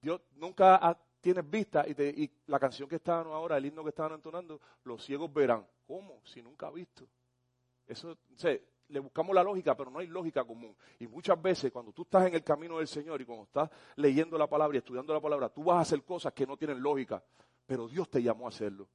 Dios 0.00 0.20
nunca 0.36 0.76
ha- 0.76 0.96
tienes 1.20 1.50
vista 1.50 1.84
y, 1.88 2.30
la 2.46 2.60
canción 2.60 2.88
que 2.88 2.94
estaban 2.94 3.26
ahora, 3.26 3.56
el 3.56 3.66
himno 3.66 3.82
que 3.82 3.88
estaban 3.88 4.12
entonando, 4.12 4.60
los 4.84 5.04
ciegos 5.04 5.32
verán. 5.32 5.66
¿Cómo? 5.88 6.20
Si 6.24 6.40
nunca 6.40 6.68
ha 6.68 6.70
visto. 6.70 7.04
Eso, 7.88 8.16
sea, 8.36 8.56
le 8.86 9.00
buscamos 9.00 9.34
la 9.34 9.42
lógica, 9.42 9.76
pero 9.76 9.90
no 9.90 9.98
hay 9.98 10.06
lógica 10.06 10.44
común. 10.44 10.76
Y 11.00 11.08
muchas 11.08 11.42
veces 11.42 11.72
cuando 11.72 11.92
tú 11.92 12.02
estás 12.02 12.28
en 12.28 12.34
el 12.34 12.44
camino 12.44 12.78
del 12.78 12.86
Señor 12.86 13.20
y 13.20 13.24
cuando 13.24 13.42
estás 13.42 13.68
leyendo 13.96 14.38
la 14.38 14.46
palabra 14.46 14.76
y 14.76 14.78
estudiando 14.78 15.12
la 15.12 15.20
palabra, 15.20 15.48
tú 15.48 15.64
vas 15.64 15.78
a 15.78 15.80
hacer 15.80 16.04
cosas 16.04 16.32
que 16.32 16.46
no 16.46 16.56
tienen 16.56 16.80
lógica, 16.80 17.20
pero 17.66 17.88
Dios 17.88 18.08
te 18.08 18.22
llamó 18.22 18.46
a 18.46 18.50
hacerlo. 18.50 18.86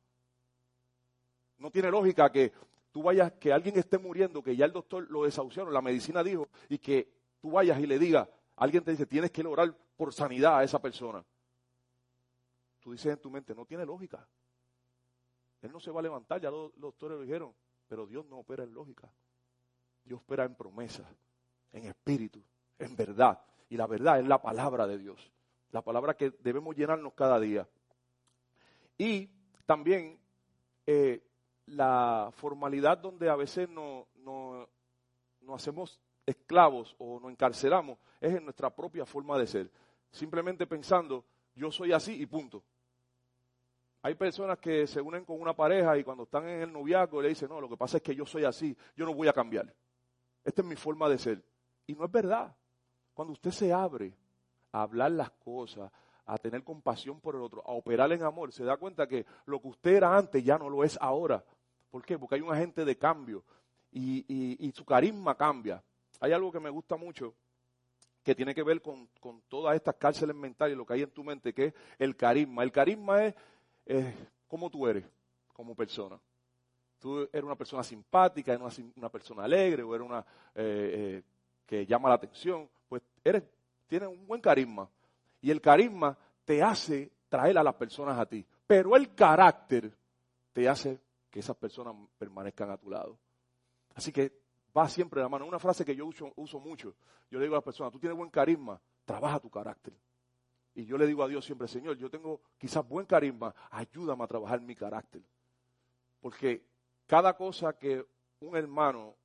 No 1.58 1.70
tiene 1.70 1.92
lógica 1.92 2.32
que 2.32 2.54
tú 2.96 3.04
vayas, 3.04 3.34
que 3.34 3.52
alguien 3.52 3.78
esté 3.78 3.98
muriendo, 3.98 4.42
que 4.42 4.56
ya 4.56 4.64
el 4.64 4.72
doctor 4.72 5.06
lo 5.12 5.26
desahuciaron, 5.26 5.74
la 5.74 5.82
medicina 5.82 6.24
dijo, 6.24 6.48
y 6.70 6.78
que 6.78 7.12
tú 7.42 7.52
vayas 7.52 7.78
y 7.82 7.86
le 7.86 8.00
digas, 8.00 8.26
alguien 8.56 8.86
te 8.86 8.92
dice, 8.92 9.06
tienes 9.06 9.32
que 9.32 9.46
orar 9.46 9.76
por 9.98 10.14
sanidad 10.14 10.60
a 10.60 10.64
esa 10.64 10.82
persona. 10.82 11.22
Tú 12.80 12.94
dices 12.94 13.12
en 13.12 13.20
tu 13.20 13.30
mente, 13.30 13.54
no 13.54 13.66
tiene 13.66 13.86
lógica. 13.86 14.26
Él 15.62 15.74
no 15.74 15.82
se 15.82 15.92
va 15.92 16.00
a 16.00 16.04
levantar, 16.04 16.40
ya 16.40 16.50
los, 16.50 16.72
doctores 16.80 17.18
lo 17.18 17.24
dijeron, 17.24 17.54
pero 17.86 18.08
Dios 18.08 18.26
no 18.28 18.38
opera 18.38 18.64
en 18.64 18.74
lógica. 18.74 19.12
Dios 20.06 20.22
opera 20.22 20.46
en 20.46 20.56
promesas, 20.56 21.06
en 21.74 21.88
espíritu, 21.88 22.42
en 22.80 22.96
verdad. 22.96 23.42
Y 23.68 23.76
la 23.76 23.88
verdad 23.88 24.22
es 24.22 24.26
la 24.26 24.42
palabra 24.42 24.88
de 24.88 25.00
Dios, 25.00 25.34
la 25.72 25.82
palabra 25.82 26.16
que 26.16 26.30
debemos 26.40 26.74
llenarnos 26.78 27.12
cada 27.12 27.42
día. 27.42 27.68
Y 28.98 29.30
también 29.66 30.18
eh, 30.88 31.22
la 31.68 32.30
formalidad 32.36 32.98
donde 32.98 33.30
a 33.30 33.36
veces 33.36 33.70
no, 33.70 34.08
no, 34.18 34.68
nos 35.42 35.62
hacemos 35.62 36.00
esclavos 36.26 36.96
o 36.98 37.20
nos 37.20 37.32
encarcelamos 37.32 37.98
es 38.20 38.36
en 38.36 38.44
nuestra 38.44 38.70
propia 38.70 39.06
forma 39.06 39.38
de 39.38 39.48
ser. 39.48 39.72
Simplemente 40.12 40.66
pensando, 40.68 41.26
yo 41.56 41.72
soy 41.72 41.92
así 41.94 42.22
y 42.22 42.26
punto. 42.26 42.64
Hay 44.02 44.16
personas 44.16 44.60
que 44.60 44.86
se 44.86 45.02
unen 45.02 45.26
con 45.26 45.42
una 45.42 45.56
pareja 45.56 45.98
y 45.98 46.04
cuando 46.04 46.24
están 46.24 46.48
en 46.48 46.62
el 46.62 46.72
noviazgo 46.72 47.22
le 47.22 47.30
dicen, 47.30 47.50
no, 47.50 47.60
lo 47.60 47.68
que 47.68 47.78
pasa 47.78 47.98
es 47.98 48.04
que 48.04 48.16
yo 48.16 48.26
soy 48.26 48.44
así, 48.44 48.78
yo 48.96 49.06
no 49.06 49.14
voy 49.14 49.28
a 49.28 49.34
cambiar. 49.34 49.74
Esta 50.44 50.62
es 50.62 50.68
mi 50.68 50.76
forma 50.76 51.10
de 51.10 51.18
ser. 51.18 51.44
Y 51.88 51.96
no 51.96 52.06
es 52.06 52.12
verdad. 52.12 52.56
Cuando 53.16 53.34
usted 53.34 53.52
se 53.52 53.74
abre 53.74 54.14
a 54.72 54.84
hablar 54.84 55.12
las 55.12 55.32
cosas, 55.32 55.92
a 56.28 56.38
tener 56.38 56.64
compasión 56.64 57.20
por 57.20 57.36
el 57.36 57.42
otro, 57.42 57.64
a 57.66 57.72
operar 57.72 58.12
en 58.12 58.24
amor, 58.24 58.52
se 58.52 58.64
da 58.64 58.78
cuenta 58.78 59.08
que 59.08 59.26
lo 59.46 59.60
que 59.60 59.70
usted 59.70 59.96
era 59.96 60.16
antes 60.16 60.44
ya 60.44 60.58
no 60.58 60.70
lo 60.70 60.84
es 60.84 60.98
ahora. 61.02 61.44
¿Por 61.96 62.04
qué? 62.04 62.20
Porque 62.20 62.36
hay 62.36 62.42
un 62.42 62.52
agente 62.52 62.84
de 62.84 62.98
cambio 62.98 63.42
y, 63.90 64.70
su 64.76 64.84
carisma 64.84 65.34
cambia. 65.34 65.82
Hay 66.20 66.34
algo 66.34 66.52
que 66.52 66.60
me 66.60 66.70
gusta 66.70 66.98
mucho 66.98 67.34
que 68.22 68.36
tiene 68.36 68.54
que 68.54 68.64
ver 68.64 68.82
con, 68.82 69.08
todas 69.48 69.78
estas 69.78 69.96
cárceles 69.96 70.36
mentales, 70.36 70.76
lo 70.76 70.86
que 70.86 70.92
hay 70.92 71.04
en 71.04 71.12
tu 71.12 71.24
mente, 71.24 71.54
que 71.54 71.68
es 71.68 71.74
el 71.98 72.18
carisma. 72.18 72.64
El 72.64 72.74
carisma 72.74 73.24
es 73.24 73.34
cómo 74.46 74.70
tú 74.70 74.86
eres 74.86 75.06
como 75.54 75.74
persona. 75.74 76.20
Tú 77.00 77.30
eres 77.32 77.44
una 77.46 77.56
persona 77.56 77.82
simpática, 77.82 78.52
eres 78.52 78.78
una 78.98 79.08
persona 79.08 79.46
alegre, 79.46 79.82
o 79.82 79.96
eres 79.96 80.06
una 80.06 80.20
eh, 80.20 80.24
eh, 80.54 81.24
que 81.66 81.86
llama 81.86 82.10
la 82.10 82.16
atención, 82.16 82.70
pues 82.90 83.04
eres, 83.24 83.42
tienes 83.88 84.10
un 84.10 84.28
buen 84.28 84.42
carisma. 84.42 84.90
Y 85.42 85.50
el 85.50 85.62
carisma 85.62 86.18
te 86.44 86.62
hace 86.62 87.10
traer 87.30 87.58
a 87.58 87.64
las 87.64 87.76
personas 87.76 88.20
a 88.20 88.26
ti. 88.26 88.46
Pero 88.68 88.98
el 88.98 89.16
carácter 89.16 89.94
te 90.52 90.68
hace 90.68 91.05
que 91.36 91.42
esas 91.42 91.58
personas 91.58 91.94
permanezcan 92.18 92.72
a 92.72 92.78
tu 92.78 92.90
lado. 92.90 93.20
Así 93.94 94.14
que 94.14 94.32
va 94.76 94.88
siempre 94.88 95.20
la 95.20 95.28
mano. 95.28 95.46
Una 95.46 95.60
frase 95.60 95.84
que 95.84 95.94
yo 95.94 96.06
uso, 96.06 96.32
uso 96.38 96.62
mucho. 96.62 96.96
Yo 97.30 97.40
le 97.40 97.44
digo 97.44 97.56
a 97.56 97.58
las 97.58 97.64
personas, 97.66 97.92
tú 97.92 98.00
tienes 98.00 98.18
buen 98.18 98.30
carisma, 98.30 98.80
trabaja 99.04 99.42
tu 99.42 99.50
carácter. 99.50 99.94
Y 100.76 100.86
yo 100.86 100.98
le 100.98 101.06
digo 101.06 101.24
a 101.24 101.28
Dios 101.28 101.44
siempre, 101.44 101.68
Señor, 101.68 101.98
yo 101.98 102.10
tengo 102.10 102.40
quizás 102.58 102.88
buen 102.88 103.06
carisma, 103.06 103.54
ayúdame 103.70 104.24
a 104.24 104.28
trabajar 104.28 104.62
mi 104.62 104.78
carácter. 104.78 105.24
Porque 106.22 106.66
cada 107.06 107.36
cosa 107.36 107.78
que 107.78 108.06
un 108.40 108.56
hermano, 108.56 109.18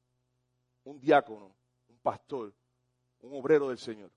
un 0.82 0.98
diácono, 0.98 1.54
un 1.90 1.98
pastor, 2.00 2.52
un 3.20 3.38
obrero 3.38 3.68
del 3.68 3.78
Señor, 3.78 4.11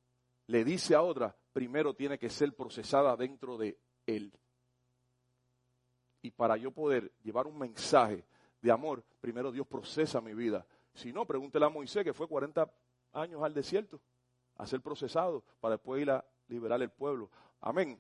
le 0.48 0.64
dice 0.64 0.96
a 0.96 1.04
otra, 1.04 1.36
primero 1.54 1.94
tiene 1.94 2.18
que 2.18 2.32
ser 2.32 2.56
procesada 2.56 3.16
dentro 3.16 3.56
de 3.56 3.78
él. 4.08 4.34
Y 6.24 6.32
para 6.32 6.58
yo 6.58 6.72
poder 6.72 7.12
llevar 7.24 7.46
un 7.46 7.60
mensaje 7.60 8.26
de 8.62 8.72
amor, 8.72 9.04
primero 9.22 9.52
Dios 9.52 9.68
procesa 9.68 10.22
mi 10.22 10.34
vida. 10.34 10.66
Si 10.96 11.14
no, 11.14 11.26
pregúntele 11.26 11.66
a 11.66 11.70
Moisés, 11.70 12.04
que 12.04 12.14
fue 12.14 12.28
40 12.28 12.68
años 13.14 13.44
al 13.44 13.54
desierto 13.54 14.00
a 14.58 14.66
ser 14.66 14.82
procesado 14.82 15.44
para 15.60 15.76
después 15.76 16.02
ir 16.02 16.10
a 16.10 16.26
liberar 16.48 16.82
el 16.82 16.90
pueblo. 16.90 17.30
Amén. 17.62 18.00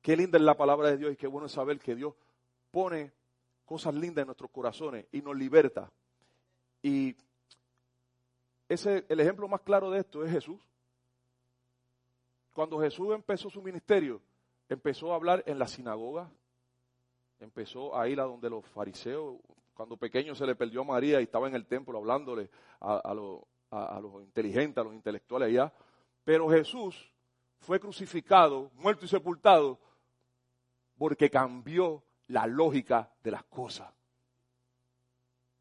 Qué 0.00 0.16
linda 0.16 0.38
es 0.38 0.44
la 0.44 0.56
palabra 0.56 0.88
de 0.88 0.96
Dios 0.96 1.12
y 1.12 1.16
qué 1.16 1.26
bueno 1.26 1.46
es 1.46 1.52
saber 1.52 1.78
que 1.78 1.94
Dios 1.94 2.14
pone 2.70 3.12
cosas 3.64 3.94
lindas 3.94 4.22
en 4.22 4.26
nuestros 4.28 4.50
corazones 4.50 5.06
y 5.12 5.20
nos 5.20 5.36
liberta. 5.36 5.90
Y 6.82 7.14
ese, 8.68 9.04
el 9.08 9.20
ejemplo 9.20 9.48
más 9.48 9.62
claro 9.62 9.90
de 9.90 10.00
esto 10.00 10.24
es 10.24 10.30
Jesús. 10.30 10.60
Cuando 12.54 12.80
Jesús 12.80 13.14
empezó 13.14 13.50
su 13.50 13.62
ministerio, 13.62 14.20
empezó 14.68 15.12
a 15.12 15.16
hablar 15.16 15.42
en 15.46 15.58
la 15.58 15.66
sinagoga, 15.66 16.30
empezó 17.40 17.96
a 17.98 18.08
ir 18.08 18.20
a 18.20 18.24
donde 18.24 18.50
los 18.50 18.64
fariseos, 18.66 19.36
cuando 19.74 19.96
pequeño 19.96 20.34
se 20.34 20.46
le 20.46 20.54
perdió 20.56 20.80
a 20.80 20.84
María 20.84 21.20
y 21.20 21.24
estaba 21.24 21.48
en 21.48 21.54
el 21.54 21.66
templo 21.66 21.98
hablándole 21.98 22.50
a, 22.80 22.96
a 22.96 23.14
los- 23.14 23.42
a- 23.70 23.96
a 23.96 24.00
los 24.00 24.22
inteligentes, 24.22 24.78
a 24.80 24.84
los 24.84 24.94
intelectuales 24.94 25.48
allá. 25.48 25.72
Pero 26.24 26.48
Jesús 26.50 27.12
fue 27.58 27.78
crucificado, 27.78 28.70
muerto 28.74 29.04
y 29.04 29.08
sepultado, 29.08 29.78
porque 30.96 31.30
cambió 31.30 32.02
la 32.28 32.46
lógica 32.46 33.12
de 33.22 33.30
las 33.30 33.44
cosas. 33.44 33.92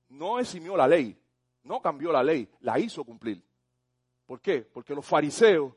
No 0.10 0.40
eximió 0.40 0.76
la 0.78 0.88
ley, 0.88 1.18
no 1.64 1.82
cambió 1.82 2.12
la 2.12 2.24
ley, 2.24 2.50
la 2.62 2.80
hizo 2.80 3.04
cumplir. 3.04 3.44
¿Por 4.26 4.42
qué? 4.42 4.62
Porque 4.62 4.96
los 4.96 5.06
fariseos 5.06 5.74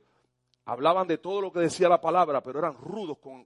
hablaban 0.70 1.08
de 1.08 1.18
todo 1.18 1.40
lo 1.40 1.52
que 1.52 1.58
decía 1.58 1.88
la 1.88 2.00
palabra, 2.00 2.40
pero 2.44 2.60
eran 2.60 2.76
rudos 2.76 3.18
con, 3.18 3.44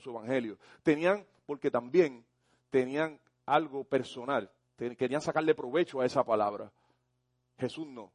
su 0.00 0.10
evangelio. 0.10 0.56
Tenían, 0.82 1.26
porque 1.44 1.70
también 1.70 2.24
tenían 2.70 3.20
algo 3.44 3.84
personal, 3.84 4.50
querían 4.96 5.20
sacarle 5.20 5.54
provecho 5.54 6.00
a 6.00 6.06
esa 6.06 6.24
palabra. 6.24 6.72
Jesús 7.58 7.86
no. 7.86 8.10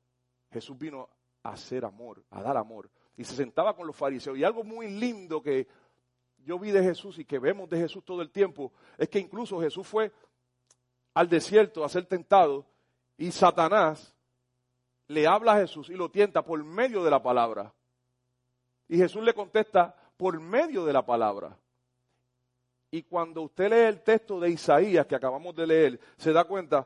Jesús 0.52 0.76
vino 0.76 1.08
a 1.44 1.52
hacer 1.52 1.86
amor, 1.86 2.24
a 2.32 2.42
dar 2.42 2.58
amor. 2.58 2.90
Y 3.16 3.24
se 3.24 3.36
sentaba 3.36 3.76
con 3.76 3.86
los 3.86 3.96
fariseos. 3.96 4.40
Y 4.40 4.44
algo 4.44 4.64
muy 4.64 4.90
lindo 4.90 5.40
que 5.40 5.68
yo 6.44 6.58
vi 6.58 6.72
de 6.72 6.82
Jesús 6.82 7.20
y 7.20 7.26
que 7.26 7.38
vemos 7.38 7.70
de 7.70 7.78
Jesús 7.78 8.04
todo 8.04 8.24
el 8.24 8.32
tiempo, 8.32 8.74
es 8.98 9.08
que 9.08 9.20
incluso 9.20 9.62
Jesús 9.62 9.86
fue 9.86 10.12
al 11.14 11.30
desierto 11.30 11.86
a 11.86 11.90
ser 11.90 12.08
tentado 12.08 12.66
y 13.18 13.30
Satanás 13.30 14.16
le 15.10 15.28
habla 15.28 15.54
a 15.54 15.60
Jesús 15.60 15.92
y 15.92 15.94
lo 15.94 16.10
tienta 16.10 16.44
por 16.44 16.64
medio 16.64 17.04
de 17.04 17.12
la 17.12 17.22
palabra. 17.22 17.72
Y 18.88 18.98
Jesús 18.98 19.24
le 19.24 19.34
contesta 19.34 19.96
por 20.18 20.40
medio 20.40 20.86
de 20.86 20.94
la 20.94 21.06
palabra. 21.06 21.58
Y 22.92 23.04
cuando 23.04 23.42
usted 23.42 23.70
lee 23.70 23.88
el 23.90 24.02
texto 24.04 24.40
de 24.40 24.50
Isaías 24.52 25.06
que 25.06 25.16
acabamos 25.16 25.56
de 25.56 25.68
leer, 25.68 26.00
se 26.18 26.32
da 26.32 26.44
cuenta 26.46 26.86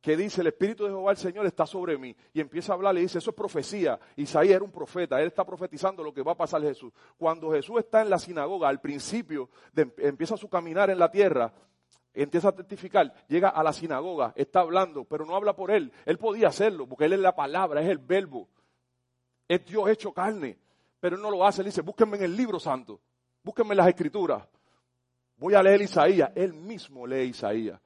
que 0.00 0.16
dice, 0.16 0.40
el 0.40 0.48
Espíritu 0.48 0.84
de 0.84 0.90
Jehová 0.90 1.10
el 1.12 1.16
Señor 1.18 1.46
está 1.46 1.66
sobre 1.66 1.96
mí. 1.98 2.14
Y 2.32 2.40
empieza 2.40 2.72
a 2.72 2.74
hablar 2.74 2.96
y 2.96 3.02
dice, 3.02 3.18
eso 3.18 3.30
es 3.30 3.36
profecía. 3.36 3.98
Isaías 4.16 4.56
era 4.56 4.64
un 4.64 4.72
profeta, 4.72 5.20
él 5.20 5.28
está 5.28 5.44
profetizando 5.44 6.02
lo 6.02 6.12
que 6.12 6.22
va 6.22 6.32
a 6.32 6.36
pasar 6.36 6.62
Jesús. 6.62 6.92
Cuando 7.16 7.52
Jesús 7.52 7.78
está 7.78 8.02
en 8.02 8.10
la 8.10 8.18
sinagoga, 8.18 8.68
al 8.68 8.80
principio, 8.80 9.50
de- 9.72 9.92
empieza 9.98 10.36
su 10.36 10.48
caminar 10.48 10.90
en 10.90 10.98
la 10.98 11.10
tierra, 11.10 11.52
empieza 12.12 12.48
a 12.48 12.52
testificar, 12.52 13.12
llega 13.28 13.50
a 13.50 13.62
la 13.62 13.72
sinagoga, 13.72 14.32
está 14.36 14.60
hablando, 14.60 15.04
pero 15.04 15.24
no 15.24 15.36
habla 15.36 15.54
por 15.54 15.70
él. 15.70 15.92
Él 16.06 16.18
podía 16.18 16.48
hacerlo, 16.48 16.86
porque 16.86 17.04
él 17.04 17.12
es 17.12 17.20
la 17.20 17.36
palabra, 17.36 17.82
es 17.82 17.88
el 17.88 17.98
verbo. 17.98 18.48
Es 19.48 19.64
Dios 19.66 19.88
hecho 19.90 20.12
carne. 20.12 20.58
Pero 21.00 21.16
él 21.16 21.22
no 21.22 21.30
lo 21.30 21.44
hace, 21.44 21.62
él 21.62 21.66
dice, 21.66 21.80
búsquenme 21.80 22.18
en 22.18 22.24
el 22.24 22.36
libro 22.36 22.60
santo, 22.60 23.00
búsquenme 23.42 23.72
en 23.72 23.78
las 23.78 23.88
escrituras. 23.88 24.46
Voy 25.36 25.54
a 25.54 25.62
leer 25.62 25.80
Isaías, 25.80 26.30
él 26.34 26.52
mismo 26.52 27.06
lee 27.06 27.24
Isaías. 27.24 27.80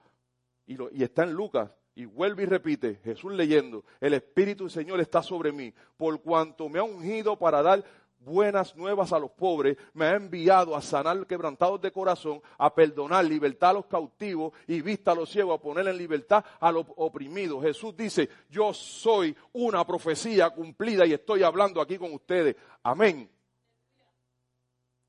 Y, 0.67 0.77
y 0.99 1.03
está 1.05 1.23
en 1.23 1.33
Lucas, 1.33 1.71
y 1.95 2.07
vuelve 2.07 2.43
y 2.43 2.47
repite, 2.47 3.01
Jesús 3.05 3.33
leyendo, 3.33 3.85
el 4.01 4.15
Espíritu 4.15 4.65
del 4.65 4.73
Señor 4.73 5.01
está 5.01 5.23
sobre 5.23 5.53
mí, 5.53 5.73
por 5.97 6.21
cuanto 6.21 6.69
me 6.69 6.81
ha 6.81 6.83
ungido 6.83 7.39
para 7.39 7.63
dar 7.63 7.85
buenas 8.25 8.75
nuevas 8.77 9.13
a 9.13 9.19
los 9.19 9.31
pobres, 9.31 9.77
me 9.93 10.07
ha 10.07 10.15
enviado 10.15 10.75
a 10.75 10.81
sanar 10.81 11.27
quebrantados 11.27 11.81
de 11.81 11.93
corazón, 11.93 12.41
a 12.59 12.75
perdonar, 12.75 13.25
libertad 13.25 13.71
a 13.71 13.75
los 13.75 13.87
cautivos 13.87 14.53
y 14.67 14.81
vista 14.81 15.13
a 15.13 15.15
los 15.15 15.31
ciegos, 15.31 15.59
a 15.59 15.63
poner 15.63 15.87
en 15.89 15.97
libertad 15.97 16.45
a 16.61 16.73
los 16.73 16.87
oprimidos. 16.97 17.63
Jesús 17.63 17.97
dice, 17.97 18.29
yo 18.51 18.73
soy 18.73 19.37
una 19.53 19.87
profecía 19.87 20.51
cumplida 20.51 21.07
y 21.07 21.13
estoy 21.13 21.43
hablando 21.43 21.81
aquí 21.81 21.99
con 21.99 22.13
ustedes. 22.13 22.57
Amén. 22.83 23.31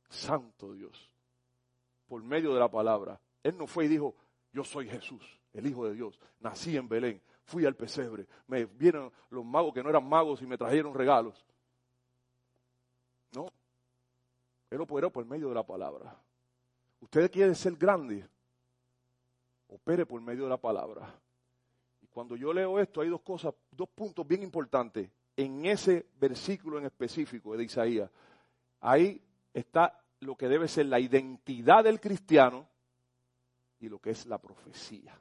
Santo 0.10 0.74
Dios, 0.74 1.10
por 2.08 2.22
medio 2.24 2.54
de 2.54 2.60
la 2.60 2.70
palabra. 2.70 3.20
Él 3.44 3.58
no 3.58 3.68
fue 3.68 3.86
y 3.86 3.88
dijo, 3.90 4.16
yo 4.52 4.64
soy 4.64 4.88
Jesús, 4.88 5.24
el 5.54 5.68
Hijo 5.68 5.88
de 5.88 5.94
Dios. 5.94 6.20
Nací 6.40 6.78
en 6.78 6.88
Belén, 6.88 7.22
fui 7.44 7.66
al 7.66 7.76
pesebre, 7.76 8.28
me 8.48 8.66
vieron 8.66 9.12
los 9.30 9.46
magos 9.46 9.74
que 9.74 9.84
no 9.84 9.90
eran 9.90 10.08
magos 10.08 10.42
y 10.42 10.46
me 10.46 10.58
trajeron 10.58 10.94
regalos. 10.94 11.46
No. 13.36 13.48
Él 14.70 14.82
operó 14.82 15.12
por 15.12 15.26
medio 15.26 15.50
de 15.50 15.56
la 15.56 15.66
palabra. 15.66 16.16
Usted 17.00 17.30
quiere 17.30 17.54
ser 17.54 17.76
grande, 17.76 18.28
opere 19.68 20.06
por 20.06 20.22
medio 20.22 20.44
de 20.44 20.50
la 20.50 20.58
palabra. 20.58 21.14
Y 22.02 22.08
cuando 22.08 22.36
yo 22.36 22.54
leo 22.54 22.80
esto, 22.80 23.02
hay 23.02 23.10
dos 23.10 23.22
cosas, 23.22 23.54
dos 23.72 23.90
puntos 23.90 24.26
bien 24.28 24.42
importantes 24.42 25.10
en 25.36 25.66
ese 25.66 26.08
versículo 26.20 26.80
en 26.80 26.86
específico 26.86 27.56
de 27.56 27.66
Isaías. 27.66 28.10
Ahí 28.80 29.22
está 29.54 30.02
lo 30.22 30.36
que 30.36 30.48
debe 30.48 30.68
ser 30.68 30.88
la 30.88 31.00
identidad 31.00 31.84
del 31.84 32.00
cristiano 32.00 32.68
y 33.80 33.90
lo 33.90 34.00
que 34.00 34.12
es 34.12 34.26
la 34.26 34.38
profecía. 34.38 35.20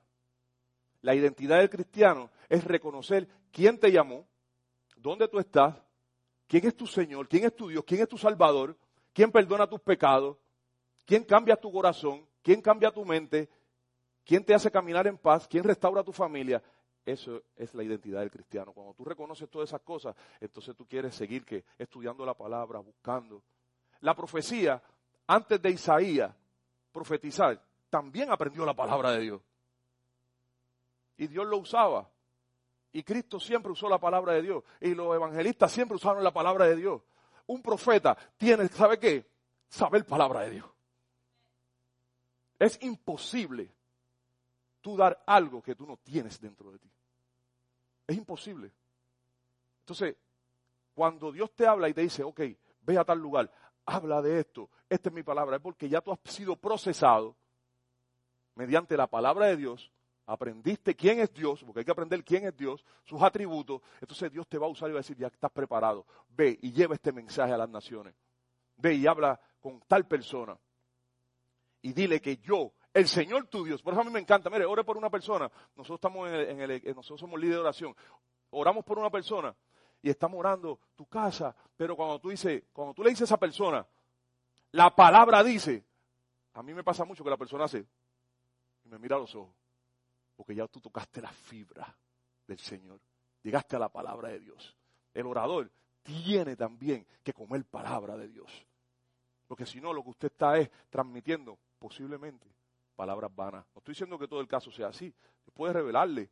La 1.03 1.15
identidad 1.15 1.59
del 1.59 1.69
cristiano 1.69 2.31
es 2.49 2.65
reconocer 2.65 3.29
quién 3.53 3.79
te 3.79 3.93
llamó, 3.93 4.27
dónde 4.97 5.29
tú 5.29 5.39
estás, 5.39 5.77
quién 6.47 6.67
es 6.67 6.77
tu 6.77 6.87
Señor, 6.87 7.29
quién 7.29 7.45
es 7.45 7.55
tu 7.55 7.69
Dios, 7.69 7.85
quién 7.87 8.03
es 8.03 8.09
tu 8.09 8.19
Salvador, 8.19 8.77
quién 9.13 9.31
perdona 9.31 9.67
tus 9.67 9.81
pecados, 9.81 10.37
quién 11.05 11.25
cambia 11.25 11.57
tu 11.57 11.73
corazón, 11.73 12.27
quién 12.43 12.61
cambia 12.61 12.91
tu 12.91 13.05
mente, 13.05 13.49
quién 14.25 14.45
te 14.45 14.55
hace 14.55 14.71
caminar 14.71 15.07
en 15.07 15.19
paz, 15.19 15.47
quién 15.49 15.65
restaura 15.65 16.03
tu 16.03 16.13
familia. 16.13 16.63
Eso 17.05 17.43
es 17.57 17.75
la 17.75 17.83
identidad 17.83 18.21
del 18.21 18.31
cristiano. 18.31 18.73
Cuando 18.73 18.95
tú 18.95 19.05
reconoces 19.05 19.49
todas 19.51 19.69
esas 19.69 19.83
cosas, 19.83 20.17
entonces 20.41 20.75
tú 20.75 20.87
quieres 20.87 21.15
seguir 21.15 21.45
que 21.45 21.65
estudiando 21.79 22.25
la 22.25 22.35
palabra, 22.35 22.79
buscando. 22.79 23.43
La 24.01 24.15
profecía, 24.15 24.83
antes 25.27 25.61
de 25.61 25.71
Isaías 25.71 26.35
profetizar, 26.93 27.61
también 27.91 28.31
aprendió 28.31 28.65
la 28.65 28.73
palabra 28.73 29.11
de 29.11 29.21
Dios. 29.21 29.43
Y 31.17 31.27
Dios 31.27 31.47
lo 31.47 31.59
usaba. 31.59 32.09
Y 32.95 33.03
Cristo 33.03 33.41
siempre 33.41 33.73
usó 33.73 33.89
la 33.89 33.99
palabra 33.99 34.35
de 34.35 34.43
Dios. 34.43 34.63
Y 34.81 34.95
los 34.95 35.15
evangelistas 35.15 35.73
siempre 35.73 35.97
usaron 35.97 36.23
la 36.23 36.33
palabra 36.33 36.67
de 36.67 36.77
Dios. 36.77 37.03
Un 37.49 37.61
profeta 37.61 38.17
tiene, 38.37 38.69
¿sabe 38.69 39.01
qué? 39.01 39.29
Saber 39.69 40.07
palabra 40.07 40.43
de 40.43 40.51
Dios. 40.51 40.67
Es 42.57 42.81
imposible 42.83 43.75
tú 44.81 44.97
dar 44.97 45.25
algo 45.27 45.61
que 45.61 45.75
tú 45.75 45.87
no 45.87 45.97
tienes 45.97 46.41
dentro 46.41 46.71
de 46.71 46.79
ti. 46.79 46.89
Es 48.07 48.17
imposible. 48.17 48.73
Entonces, 49.81 50.15
cuando 50.95 51.33
Dios 51.33 51.51
te 51.53 51.67
habla 51.67 51.89
y 51.89 51.95
te 51.95 52.03
dice, 52.03 52.23
ok, 52.23 52.43
ve 52.83 52.97
a 52.97 53.05
tal 53.05 53.19
lugar, 53.19 53.51
habla 53.87 54.23
de 54.23 54.39
esto, 54.39 54.71
esta 54.89 55.09
es 55.09 55.15
mi 55.15 55.25
palabra, 55.25 55.57
es 55.57 55.63
porque 55.63 55.89
ya 55.89 56.01
tú 56.01 56.13
has 56.13 56.21
sido 56.33 56.55
procesado 56.55 57.35
mediante 58.55 58.97
la 58.97 59.09
palabra 59.09 59.47
de 59.47 59.57
Dios, 59.57 59.91
aprendiste 60.27 60.95
quién 60.95 61.21
es 61.21 61.33
Dios, 61.33 61.63
porque 61.65 61.81
hay 61.81 61.85
que 61.85 61.91
aprender 61.91 62.25
quién 62.25 62.47
es 62.47 62.57
Dios, 62.57 62.85
sus 63.05 63.21
atributos, 63.23 63.83
entonces 64.01 64.31
Dios 64.33 64.47
te 64.49 64.59
va 64.59 64.67
a 64.67 64.71
usar 64.71 64.89
y 64.89 64.93
va 64.93 64.99
a 64.99 65.03
decir, 65.03 65.17
ya 65.17 65.27
estás 65.27 65.51
preparado, 65.51 66.07
ve 66.31 66.59
y 66.63 66.73
lleva 66.73 66.95
este 66.95 67.13
mensaje 67.13 67.53
a 67.53 67.59
las 67.59 67.69
naciones, 67.69 68.15
ve 68.77 68.95
y 68.95 69.07
habla 69.07 69.41
con 69.61 69.81
tal 69.87 70.07
persona. 70.07 70.59
Y 71.83 71.93
dile 71.93 72.21
que 72.21 72.39
yo, 72.39 72.73
el 72.95 73.07
Señor 73.07 73.47
tu 73.47 73.65
Dios, 73.65 73.83
por 73.83 73.93
eso 73.93 74.01
a 74.01 74.05
mí 74.05 74.11
me 74.11 74.21
encanta, 74.21 74.49
mire, 74.49 74.65
ore 74.65 74.85
por 74.85 74.97
una 74.97 75.11
persona, 75.11 75.51
nosotros 75.77 75.97
estamos 75.97 76.29
en 76.29 76.61
el, 76.61 76.83
nosotros 76.95 77.21
somos 77.21 77.39
líderes 77.39 77.57
de 77.57 77.63
oración, 77.63 77.97
oramos 78.51 78.85
por 78.85 78.99
una 78.99 79.11
persona 79.11 79.55
y 80.01 80.09
estamos 80.09 80.39
orando 80.39 80.79
tu 80.97 81.07
casa, 81.07 81.55
pero 81.77 81.97
cuando 81.97 82.19
tú 82.21 82.31
dices, 82.31 82.63
cuando 82.73 82.95
tú 82.95 83.03
le 83.03 83.11
dices 83.11 83.23
a 83.23 83.35
esa 83.35 83.37
persona, 83.37 83.87
la 84.73 84.95
palabra 84.95 85.43
dice, 85.45 85.85
a 86.55 86.63
mí 86.63 86.73
me 86.73 86.83
pasa 86.83 87.05
mucho 87.05 87.23
que 87.23 87.31
la 87.31 87.37
persona 87.37 87.65
hace 87.65 87.85
y 88.85 88.89
me 88.89 88.99
mira 88.99 89.17
a 89.17 89.19
los 89.19 89.35
ojos, 89.35 89.55
porque 90.37 90.55
ya 90.55 90.67
tú 90.67 90.81
tocaste 90.81 91.21
la 91.21 91.31
fibra 91.31 91.97
del 92.47 92.59
Señor, 92.59 93.01
llegaste 93.43 93.77
a 93.77 93.79
la 93.79 93.89
palabra 93.89 94.29
de 94.29 94.41
Dios. 94.41 94.77
El 95.13 95.27
orador 95.27 95.71
tiene 96.03 96.57
también 96.57 97.07
que 97.23 97.33
comer 97.33 97.65
palabra 97.65 98.17
de 98.17 98.29
Dios, 98.29 98.51
porque 99.47 99.67
si 99.67 99.81
no 99.81 99.93
lo 99.93 100.03
que 100.03 100.11
usted 100.11 100.29
está 100.29 100.59
es 100.59 100.71
transmitiendo 100.91 101.59
posiblemente 101.79 102.47
palabras 102.97 103.35
vanas. 103.35 103.65
No 103.75 103.79
estoy 103.79 103.93
diciendo 103.93 104.19
que 104.19 104.29
todo 104.29 104.41
el 104.41 104.49
caso 104.49 104.71
sea 104.71 104.89
así, 104.89 105.13
puede 105.53 105.73
revelarle, 105.73 106.31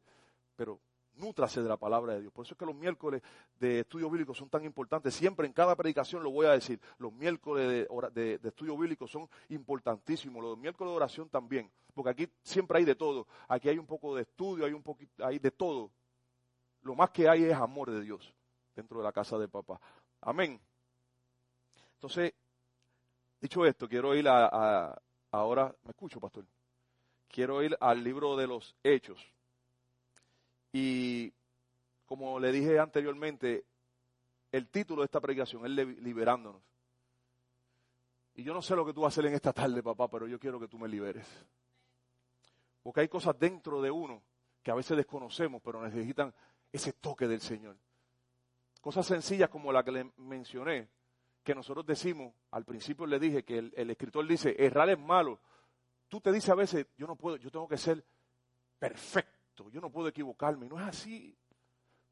pero 0.57 0.81
nútrase 1.17 1.63
de 1.63 1.69
la 1.69 1.77
palabra 1.77 2.15
de 2.15 2.23
Dios. 2.23 2.33
Por 2.33 2.45
eso 2.45 2.55
es 2.55 2.59
que 2.59 2.67
los 2.67 2.75
miércoles 2.75 3.23
de 3.59 3.81
estudio 3.81 4.11
bíblico 4.11 4.35
son 4.35 4.49
tan 4.49 4.65
importantes. 4.65 5.15
Siempre 5.15 5.47
en 5.47 5.53
cada 5.53 5.77
predicación 5.77 6.23
lo 6.23 6.31
voy 6.31 6.47
a 6.47 6.53
decir. 6.53 6.81
Los 6.99 7.13
miércoles 7.13 7.89
de, 8.15 8.41
estudio 8.43 8.77
bíblico 8.77 9.07
son 9.07 9.29
importantísimos. 9.49 10.43
Los 10.43 10.59
miércoles 10.59 10.93
de 10.93 10.97
oración 10.97 11.29
también. 11.29 11.71
Porque 11.95 12.11
aquí 12.11 12.29
siempre 12.43 12.79
hay 12.79 12.85
de 12.85 12.95
todo. 12.95 13.27
Aquí 13.49 13.69
hay 13.69 13.79
un 13.79 13.87
poco 13.87 14.15
de 14.15 14.23
estudio, 14.23 14.65
hay 14.65 14.73
un 14.73 14.83
poquito, 14.83 15.27
de 15.29 15.51
todo. 15.51 15.91
Lo 16.83 16.95
más 16.95 17.11
que 17.11 17.29
hay 17.29 17.45
es 17.45 17.55
amor 17.55 17.91
de 17.91 18.01
Dios 18.01 18.33
dentro 18.75 18.99
de 18.99 19.05
la 19.05 19.13
casa 19.13 19.39
de 19.39 19.49
papá. 19.49 19.81
Amén. 20.21 20.61
Entonces, 21.95 22.33
dicho 23.41 23.65
esto, 23.65 23.89
quiero 23.89 24.15
ir 24.15 24.27
a 24.29 24.99
ahora, 25.33 25.75
¿me 25.83 25.91
escucho, 25.91 26.21
pastor? 26.21 26.45
Quiero 27.29 27.63
ir 27.63 27.77
al 27.81 28.05
libro 28.05 28.37
de 28.37 28.47
los 28.47 28.77
Hechos. 28.85 29.19
Y 30.73 31.33
como 32.07 32.41
le 32.41 32.51
dije 32.51 32.79
anteriormente, 32.79 33.65
el 34.51 34.69
título 34.69 35.03
de 35.03 35.07
esta 35.07 35.21
predicación 35.21 35.65
es 35.67 35.71
Liberándonos. 35.71 36.63
Y 38.35 38.43
yo 38.43 38.55
no 38.55 38.63
sé 38.63 38.75
lo 38.75 38.85
que 38.87 38.95
tú 38.95 39.03
vas 39.03 39.13
a 39.13 39.15
hacer 39.15 39.27
en 39.27 39.35
esta 39.35 39.53
tarde, 39.53 39.83
papá, 39.83 40.09
pero 40.09 40.27
yo 40.27 40.39
quiero 40.39 40.59
que 40.59 40.69
tú 40.69 40.79
me 40.79 40.89
liberes. 40.89 41.27
Porque 42.83 43.01
hay 43.01 43.09
cosas 43.09 43.39
dentro 43.39 43.83
de 43.83 43.91
uno 43.91 44.23
que 44.63 44.71
a 44.71 44.75
veces 44.75 44.97
desconocemos, 44.97 45.61
pero 45.63 45.83
necesitan 45.83 46.33
ese 46.73 46.95
toque 46.95 47.29
del 47.29 47.41
Señor. 47.41 47.77
Cosas 48.81 49.07
sencillas 49.07 49.51
como 49.51 49.71
la 49.71 49.85
que 49.85 49.93
le 49.93 50.11
mencioné, 50.17 50.89
que 51.45 51.55
nosotros 51.55 51.85
decimos, 51.85 52.33
al 52.53 52.65
principio 52.65 53.07
le 53.07 53.19
dije 53.19 53.45
que 53.45 53.59
el, 53.59 53.91
escritor 53.91 54.27
dice, 54.27 54.57
errar 54.59 54.89
es 54.89 54.99
malo. 54.99 55.39
Tú 56.09 56.21
te 56.21 56.33
dices 56.33 56.51
a 56.51 56.55
veces, 56.55 56.87
yo 56.97 57.07
no 57.07 57.17
puedo, 57.17 57.37
yo 57.37 57.51
tengo 57.51 57.69
que 57.69 57.77
ser 57.77 58.03
perfecto 58.79 59.42
yo 59.57 59.81
no 59.81 59.91
puedo 59.91 60.09
equivocarme. 60.09 60.69
No 60.69 60.81
es 60.81 60.87
así. 60.87 61.37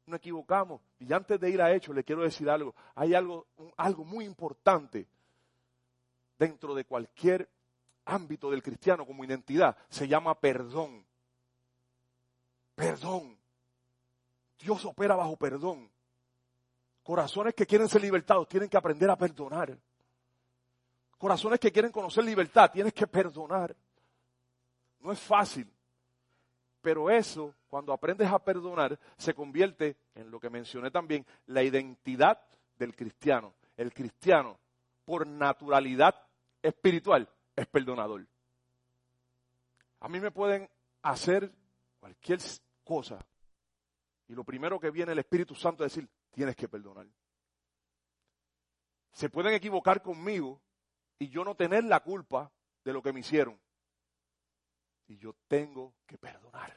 No 0.05 0.15
equivocamos. 0.15 0.81
Y 0.99 1.11
antes 1.13 1.39
de 1.39 1.49
ir 1.49 1.61
a 1.61 1.73
hecho, 1.73 1.93
le 1.93 2.03
quiero 2.03 2.21
decir 2.21 2.49
algo. 2.49 2.75
Hay 2.95 3.13
algo, 3.13 3.47
algo 3.77 4.03
muy 4.03 4.25
importante 4.25 5.07
dentro 6.37 6.73
de 6.73 6.85
cualquier 6.85 7.49
ámbito 8.05 8.49
del 8.49 8.63
cristiano 8.63 9.05
como 9.05 9.23
identidad. 9.23 9.77
Se 9.89 10.07
llama 10.07 10.35
perdón. 10.35 11.05
Perdón. 12.75 13.37
Dios 14.59 14.83
opera 14.85 15.15
bajo 15.15 15.37
perdón. 15.37 15.89
Corazones 17.03 17.53
que 17.55 17.65
quieren 17.65 17.87
ser 17.87 18.01
libertados 18.01 18.47
tienen 18.47 18.69
que 18.69 18.77
aprender 18.77 19.09
a 19.09 19.15
perdonar. 19.15 19.77
Corazones 21.17 21.59
que 21.59 21.71
quieren 21.71 21.91
conocer 21.91 22.23
libertad 22.23 22.71
tienes 22.71 22.93
que 22.93 23.07
perdonar. 23.07 23.75
No 24.99 25.11
es 25.11 25.19
fácil. 25.19 25.71
Pero 26.81 27.09
eso, 27.09 27.55
cuando 27.67 27.93
aprendes 27.93 28.27
a 28.27 28.39
perdonar, 28.39 28.99
se 29.17 29.33
convierte 29.33 29.97
en 30.15 30.31
lo 30.31 30.39
que 30.39 30.49
mencioné 30.49 30.89
también, 30.89 31.25
la 31.45 31.63
identidad 31.63 32.41
del 32.77 32.95
cristiano. 32.95 33.53
El 33.77 33.93
cristiano, 33.93 34.59
por 35.05 35.27
naturalidad 35.27 36.15
espiritual, 36.61 37.29
es 37.55 37.67
perdonador. 37.67 38.25
A 39.99 40.09
mí 40.09 40.19
me 40.19 40.31
pueden 40.31 40.67
hacer 41.03 41.51
cualquier 41.99 42.39
cosa. 42.83 43.23
Y 44.27 44.33
lo 44.33 44.43
primero 44.43 44.79
que 44.79 44.89
viene 44.89 45.11
el 45.11 45.19
Espíritu 45.19 45.53
Santo 45.53 45.85
es 45.85 45.93
decir, 45.93 46.09
tienes 46.31 46.55
que 46.55 46.67
perdonar. 46.67 47.05
Se 49.11 49.29
pueden 49.29 49.53
equivocar 49.53 50.01
conmigo 50.01 50.59
y 51.19 51.29
yo 51.29 51.43
no 51.43 51.53
tener 51.53 51.83
la 51.83 51.99
culpa 51.99 52.51
de 52.83 52.93
lo 52.93 53.03
que 53.03 53.13
me 53.13 53.19
hicieron 53.19 53.59
y 55.11 55.17
yo 55.17 55.35
tengo 55.47 55.93
que 56.05 56.17
perdonar. 56.17 56.73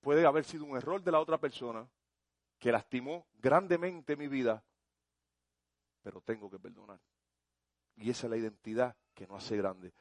Puede 0.00 0.24
haber 0.24 0.44
sido 0.44 0.64
un 0.64 0.76
error 0.76 1.02
de 1.02 1.12
la 1.12 1.20
otra 1.20 1.38
persona 1.38 1.86
que 2.58 2.72
lastimó 2.72 3.26
grandemente 3.34 4.16
mi 4.16 4.26
vida, 4.26 4.64
pero 6.02 6.22
tengo 6.22 6.50
que 6.50 6.58
perdonar. 6.58 6.98
Y 7.96 8.08
esa 8.08 8.26
es 8.26 8.30
la 8.30 8.36
identidad 8.38 8.96
que 9.14 9.26
nos 9.26 9.44
hace 9.44 9.58
grande. 9.58 9.92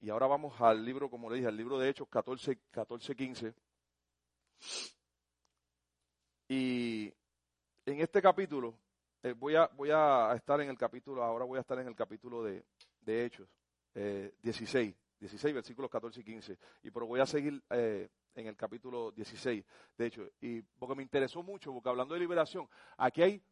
Y 0.00 0.08
ahora 0.08 0.26
vamos 0.26 0.58
al 0.58 0.82
libro, 0.82 1.10
como 1.10 1.28
le 1.28 1.36
dije, 1.36 1.48
al 1.48 1.56
libro 1.56 1.78
de 1.78 1.90
Hechos 1.90 2.08
14, 2.08 2.58
14 2.70 3.14
15. 3.14 3.54
Y 6.48 7.12
en 7.84 8.00
este 8.00 8.22
capítulo, 8.22 8.74
eh, 9.22 9.34
voy, 9.34 9.54
a, 9.54 9.66
voy 9.66 9.90
a 9.92 10.32
estar 10.34 10.60
en 10.62 10.70
el 10.70 10.78
capítulo, 10.78 11.22
ahora 11.22 11.44
voy 11.44 11.58
a 11.58 11.60
estar 11.60 11.78
en 11.78 11.88
el 11.88 11.94
capítulo 11.94 12.42
de, 12.42 12.64
Hechos, 13.06 13.48
16. 13.94 13.94
Eh, 13.94 14.34
16, 14.42 14.99
versículos 15.52 15.90
14 15.90 16.20
y 16.20 16.24
15. 16.24 16.58
Y 16.82 16.90
pero 16.90 17.06
voy 17.06 17.20
a 17.20 17.26
seguir 17.26 17.62
eh, 17.70 18.08
en 18.34 18.46
el 18.46 18.56
capítulo 18.56 19.10
16, 19.12 19.64
de 19.96 20.06
hecho, 20.06 20.28
y 20.40 20.62
porque 20.62 20.94
me 20.94 21.02
interesó 21.02 21.42
mucho, 21.42 21.72
porque 21.72 21.88
hablando 21.88 22.14
de 22.14 22.20
liberación, 22.20 22.68
aquí 22.96 23.22
hay 23.22 23.42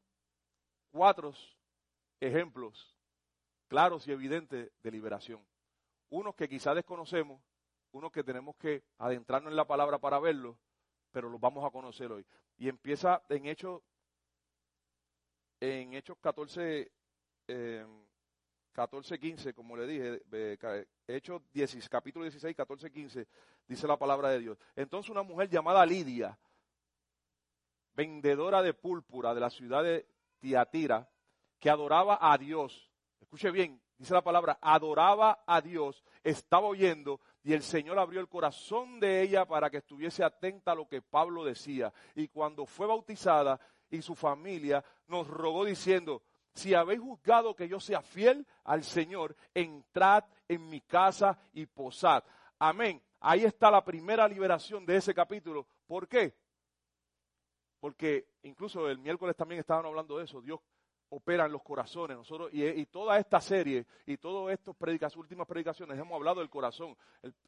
cuatro 0.91 1.33
ejemplos 2.21 2.97
claros 3.69 4.07
y 4.07 4.13
evidentes 4.13 4.71
de 4.83 4.91
liberación. 4.91 5.45
Unos 6.11 6.35
que 6.35 6.49
quizás 6.49 6.75
desconocemos, 6.75 7.41
unos 7.93 8.11
que 8.11 8.25
tenemos 8.25 8.57
que 8.57 8.83
adentrarnos 8.99 9.51
en 9.51 9.57
la 9.57 9.67
palabra 9.67 9.99
para 9.99 10.19
verlos, 10.19 10.57
pero 11.13 11.29
los 11.29 11.41
vamos 11.41 11.65
a 11.65 11.71
conocer 11.71 12.11
hoy. 12.11 12.25
Y 12.57 12.69
empieza 12.69 13.23
en 13.29 13.47
Hechos 13.47 13.83
en 15.61 15.95
Hechos 15.95 16.17
14, 16.21 16.93
eh, 17.49 17.87
14, 18.73 19.19
15, 19.19 19.55
como 19.55 19.77
le 19.77 19.87
dije, 19.87 20.23
eh, 20.33 20.87
Hechos 21.07 21.43
10, 21.53 21.89
capítulo 21.89 22.25
16, 22.25 22.55
14, 22.57 22.91
15, 22.91 23.27
dice 23.67 23.87
la 23.87 23.97
palabra 23.97 24.31
de 24.31 24.39
Dios. 24.39 24.59
Entonces 24.77 25.11
una 25.11 25.23
mujer 25.23 25.49
llamada 25.49 25.85
Lidia, 25.85 26.39
vendedora 27.95 28.63
de 28.63 28.75
púrpura 28.75 29.35
de 29.35 29.41
la 29.41 29.51
ciudad 29.51 29.83
de 29.83 30.07
Tiatira, 30.39 31.09
que 31.59 31.71
adoraba 31.71 32.19
a 32.21 32.39
Dios, 32.39 32.91
escuche 33.21 33.51
bien, 33.51 33.81
dice 33.97 34.15
la 34.15 34.23
palabra, 34.23 34.59
adoraba 34.63 35.43
a 35.47 35.61
Dios, 35.61 36.05
estaba 36.23 36.69
oyendo 36.69 37.21
y 37.43 37.53
el 37.53 37.63
Señor 37.63 37.99
abrió 37.99 38.21
el 38.21 38.29
corazón 38.29 39.01
de 39.01 39.23
ella 39.23 39.45
para 39.45 39.71
que 39.71 39.79
estuviese 39.79 40.23
atenta 40.23 40.73
a 40.73 40.75
lo 40.75 40.87
que 40.87 41.03
Pablo 41.03 41.45
decía. 41.45 41.93
Y 42.15 42.29
cuando 42.29 42.67
fue 42.67 42.87
bautizada 42.87 43.59
y 43.91 44.03
su 44.03 44.15
familia 44.15 44.85
nos 45.07 45.27
rogó 45.27 45.65
diciendo, 45.65 46.23
si 46.59 46.75
habéis 46.75 47.01
juzgado 47.01 47.55
que 47.55 47.69
yo 47.69 47.81
sea 47.81 48.03
fiel 48.03 48.47
al 48.65 48.83
Señor, 48.83 49.37
entrad 49.55 50.25
en 50.49 50.69
mi 50.69 50.81
casa 50.81 51.39
y 51.53 51.67
posad. 51.67 52.25
Amén. 52.59 53.01
Ahí 53.21 53.45
está 53.45 53.71
la 53.71 53.85
primera 53.85 54.27
liberación 54.29 54.85
de 54.85 54.97
ese 54.97 55.15
capítulo. 55.15 55.67
¿Por 55.87 56.09
qué? 56.09 56.35
Porque 57.81 58.27
incluso 58.43 58.89
el 58.89 58.99
miércoles 58.99 59.37
también 59.37 59.61
estaban 59.61 59.87
hablando 59.87 60.19
de 60.19 60.25
eso. 60.25 60.41
Dios 60.41 60.61
opera 61.11 61.47
en 61.47 61.53
los 61.53 61.63
corazones. 61.63 62.17
Nosotros, 62.17 62.51
y, 62.53 62.87
toda 62.87 63.19
esta 63.19 63.41
serie 63.41 63.87
y 64.05 64.17
todas 64.17 64.59
estas 64.79 65.17
últimas 65.17 65.47
predicaciones, 65.47 65.99
hemos 65.99 66.15
hablado 66.15 66.41
del 66.41 66.51
corazón. 66.51 66.97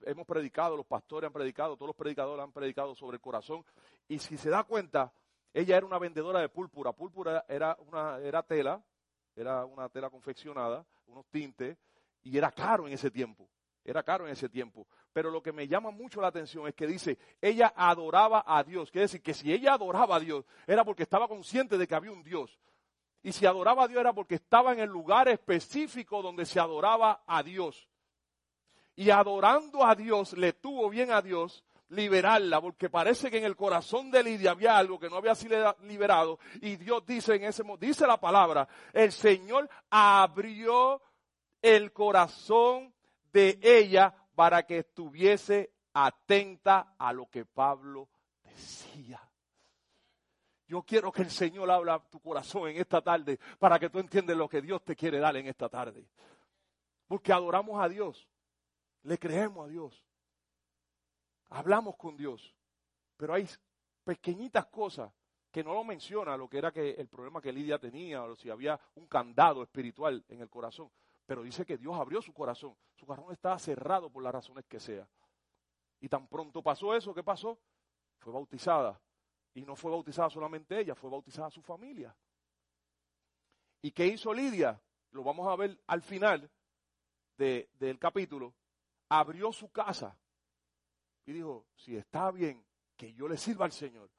Hemos 0.02 0.26
predicado, 0.26 0.76
los 0.76 0.86
pastores 0.86 1.26
han 1.26 1.32
predicado, 1.32 1.76
todos 1.76 1.88
los 1.88 1.96
predicadores 1.96 2.42
han 2.44 2.52
predicado 2.52 2.94
sobre 2.94 3.16
el 3.16 3.20
corazón. 3.20 3.64
Y 4.08 4.18
si 4.18 4.36
se 4.36 4.50
da 4.50 4.64
cuenta, 4.64 5.12
ella 5.52 5.76
era 5.76 5.86
una 5.86 5.98
vendedora 5.98 6.40
de 6.40 6.48
púrpura. 6.48 6.92
Púrpura 6.92 7.44
era, 7.48 7.76
una, 7.80 8.18
era 8.18 8.42
tela, 8.42 8.82
era 9.41 9.64
una 9.64 9.88
tela 9.88 10.11
confeccionada, 10.11 10.84
unos 11.07 11.26
tintes, 11.26 11.76
y 12.22 12.36
era 12.36 12.51
caro 12.51 12.86
en 12.86 12.93
ese 12.93 13.11
tiempo. 13.11 13.49
Era 13.82 14.03
caro 14.03 14.26
en 14.26 14.32
ese 14.32 14.49
tiempo. 14.49 14.86
Pero 15.12 15.30
lo 15.30 15.43
que 15.43 15.53
me 15.53 15.66
llama 15.66 15.91
mucho 15.91 16.20
la 16.20 16.28
atención 16.28 16.68
es 16.68 16.74
que 16.74 16.86
dice, 16.86 17.18
ella 17.41 17.72
adoraba 17.74 18.45
a 18.47 18.62
Dios. 18.62 18.91
Quiere 18.91 19.05
decir 19.05 19.22
que 19.22 19.34
si 19.34 19.53
ella 19.53 19.72
adoraba 19.72 20.16
a 20.16 20.20
Dios, 20.20 20.45
era 20.66 20.84
porque 20.84 21.05
estaba 21.05 21.26
consciente 21.26 21.78
de 21.78 21.88
que 21.88 21.95
había 21.95 22.12
un 22.12 22.22
Dios. 22.22 22.59
Y 23.22 23.32
si 23.32 23.47
adoraba 23.47 23.84
a 23.84 23.88
Dios 23.88 24.01
era 24.01 24.12
porque 24.12 24.36
estaba 24.36 24.72
en 24.72 24.80
el 24.80 24.91
lugar 24.91 25.28
específico 25.28 26.22
donde 26.22 26.45
se 26.45 26.61
adoraba 26.61 27.22
a 27.26 27.43
Dios. 27.43 27.88
Y 28.95 29.11
adorando 29.11 29.84
a 29.84 29.95
Dios, 29.95 30.34
le 30.34 30.53
tuvo 30.53 30.91
bien 30.91 31.11
a 31.11 31.22
Dios 31.22 31.64
liberarla, 31.91 32.61
porque 32.61 32.88
parece 32.88 33.30
que 33.30 33.38
en 33.38 33.45
el 33.45 33.57
corazón 33.57 34.11
de 34.11 34.22
Lidia 34.22 34.53
había 34.53 34.76
algo 34.76 34.99
que 34.99 35.09
no 35.09 35.16
había 35.16 35.34
sido 35.34 35.76
liberado. 35.82 36.38
Y 36.61 36.76
Dios 36.76 37.05
dice 37.05 37.34
en 37.34 37.45
ese 37.45 37.62
dice 37.78 38.07
la 38.07 38.18
palabra, 38.18 38.68
el 38.93 39.12
Señor 39.12 39.68
abrió 39.91 41.03
el 41.62 41.93
corazón 41.93 42.95
de 43.32 43.59
ella 43.62 44.14
para 44.34 44.64
que 44.64 44.78
estuviese 44.78 45.72
atenta 45.93 46.95
a 46.99 47.12
lo 47.12 47.26
que 47.26 47.45
Pablo 47.45 48.09
decía. 48.45 49.20
Yo 50.66 50.82
quiero 50.82 51.11
que 51.11 51.22
el 51.22 51.30
Señor 51.30 51.68
habla 51.70 51.99
tu 52.11 52.20
corazón 52.20 52.68
en 52.68 52.76
esta 52.76 53.03
tarde 53.03 53.41
para 53.59 53.78
que 53.78 53.91
tú 53.91 53.99
entiendas 53.99 54.36
lo 54.36 54.49
que 54.49 54.62
Dios 54.62 54.84
te 54.84 54.95
quiere 54.95 55.18
dar 55.18 55.36
en 55.36 55.49
esta 55.49 55.68
tarde. 55.68 56.07
Porque 57.09 57.32
adoramos 57.32 57.82
a 57.82 57.88
Dios, 57.88 58.28
le 59.03 59.18
creemos 59.18 59.66
a 59.66 59.68
Dios, 59.68 60.05
hablamos 61.51 61.96
con 61.96 62.16
Dios, 62.16 62.55
pero 63.16 63.34
hay 63.34 63.48
pequeñitas 64.05 64.66
cosas 64.66 65.12
que 65.51 65.64
no 65.64 65.74
lo 65.74 65.84
menciona, 65.84 66.36
lo 66.36 66.48
que 66.48 66.59
era 66.59 66.72
que 66.72 66.90
el 66.92 67.09
problema 67.09 67.40
que 67.40 67.53
Lidia 67.53 67.78
tenía, 67.78 68.22
o 68.22 68.36
si 68.36 68.51
había 68.51 68.78
un 68.94 69.07
candado 69.07 69.62
espiritual 69.62 70.24
en 70.28 70.40
el 70.40 70.48
corazón, 70.48 70.90
pero 71.26 71.42
dice 71.42 71.64
que 71.64 71.76
Dios 71.76 71.94
abrió 71.98 72.22
su 72.22 72.32
corazón, 72.32 72.76
su 72.94 73.05
corazón 73.07 73.32
estaba 73.32 73.59
cerrado 73.59 74.11
por 74.11 74.22
las 74.22 74.32
razones 74.32 74.64
que 74.66 74.80
sea. 74.80 75.09
Y 76.01 76.09
tan 76.09 76.26
pronto 76.28 76.62
pasó 76.62 76.94
eso, 76.94 77.12
¿qué 77.12 77.22
pasó? 77.22 77.59
Fue 78.18 78.32
bautizada. 78.32 79.01
Y 79.55 79.62
no 79.62 79.74
fue 79.74 79.90
bautizada 79.90 80.30
solamente 80.30 80.78
ella, 80.78 80.94
fue 80.94 81.11
bautizada 81.11 81.51
su 81.51 81.61
familia. 81.62 82.14
¿Y 83.82 83.90
qué 83.90 84.07
hizo 84.07 84.32
Lidia? 84.32 84.80
Lo 85.11 85.24
vamos 85.24 85.48
a 85.48 85.57
ver 85.57 85.78
al 85.88 86.03
final 86.03 86.48
de- 87.36 87.68
del 87.74 87.98
capítulo. 87.98 88.55
Abrió 89.09 89.53
su 89.53 89.70
casa 89.70 90.16
y 91.27 91.33
dijo, 91.33 91.66
si 91.75 91.97
está 91.97 92.31
bien 92.31 92.64
que 92.97 93.12
yo 93.12 93.29
le 93.29 93.37
sirva 93.37 93.64
al 93.64 93.73
Señor, 93.73 94.11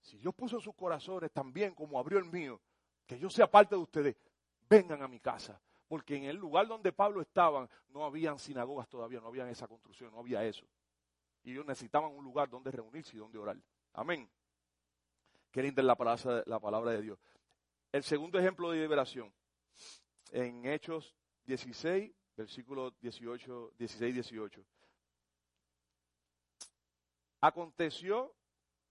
si 0.00 0.18
Dios 0.18 0.34
puso 0.34 0.60
sus 0.60 0.74
corazones 0.74 1.32
también 1.32 1.74
como 1.74 1.98
abrió 1.98 2.18
el 2.18 2.26
mío, 2.26 2.60
que 3.06 3.18
yo 3.18 3.30
sea 3.30 3.50
parte 3.50 3.74
de 3.74 3.80
ustedes, 3.80 4.16
vengan 4.68 5.02
a 5.02 5.08
mi 5.08 5.20
casa. 5.20 5.60
Porque 5.88 6.16
en 6.16 6.24
el 6.24 6.36
lugar 6.36 6.66
donde 6.66 6.92
Pablo 6.92 7.20
estaba 7.20 7.68
no 7.88 8.04
habían 8.04 8.38
sinagogas 8.38 8.88
todavía, 8.88 9.20
no 9.20 9.28
había 9.28 9.48
esa 9.48 9.68
construcción, 9.68 10.12
no 10.12 10.20
había 10.20 10.44
eso. 10.44 10.66
Y 11.42 11.52
ellos 11.52 11.66
necesitaban 11.66 12.12
un 12.12 12.24
lugar 12.24 12.48
donde 12.48 12.70
reunirse 12.70 13.16
y 13.16 13.18
donde 13.18 13.38
orar. 13.38 13.56
Amén. 13.92 14.28
Qué 15.50 15.62
linda 15.62 15.82
es 15.82 15.86
la 15.86 15.94
palabra, 15.94 16.42
la 16.46 16.58
palabra 16.58 16.90
de 16.92 17.02
Dios. 17.02 17.18
El 17.92 18.02
segundo 18.02 18.38
ejemplo 18.38 18.70
de 18.70 18.80
liberación, 18.80 19.32
en 20.32 20.64
Hechos 20.66 21.14
16, 21.46 22.12
versículos 22.36 22.92
18, 23.00 23.74
16 23.78 24.10
y 24.10 24.12
18. 24.12 24.64
Aconteció, 27.44 28.34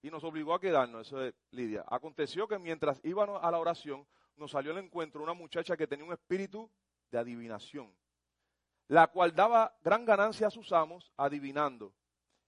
y 0.04 0.12
nos 0.12 0.24
obligó 0.24 0.54
a 0.54 0.60
quedarnos, 0.60 1.08
eso 1.08 1.24
es 1.24 1.34
Lidia, 1.50 1.84
aconteció 1.88 2.48
que 2.48 2.60
mientras 2.60 3.00
íbamos 3.04 3.44
a 3.44 3.50
la 3.50 3.58
oración, 3.58 4.06
nos 4.36 4.52
salió 4.52 4.74
al 4.74 4.78
encuentro 4.78 5.24
una 5.24 5.34
muchacha 5.34 5.76
que 5.76 5.88
tenía 5.88 6.06
un 6.06 6.14
espíritu 6.14 6.70
de 7.10 7.18
adivinación, 7.18 7.92
la 8.90 9.08
cual 9.08 9.34
daba 9.34 9.76
gran 9.82 10.06
ganancia 10.06 10.46
a 10.46 10.52
sus 10.52 10.72
amos 10.72 11.12
adivinando. 11.18 11.96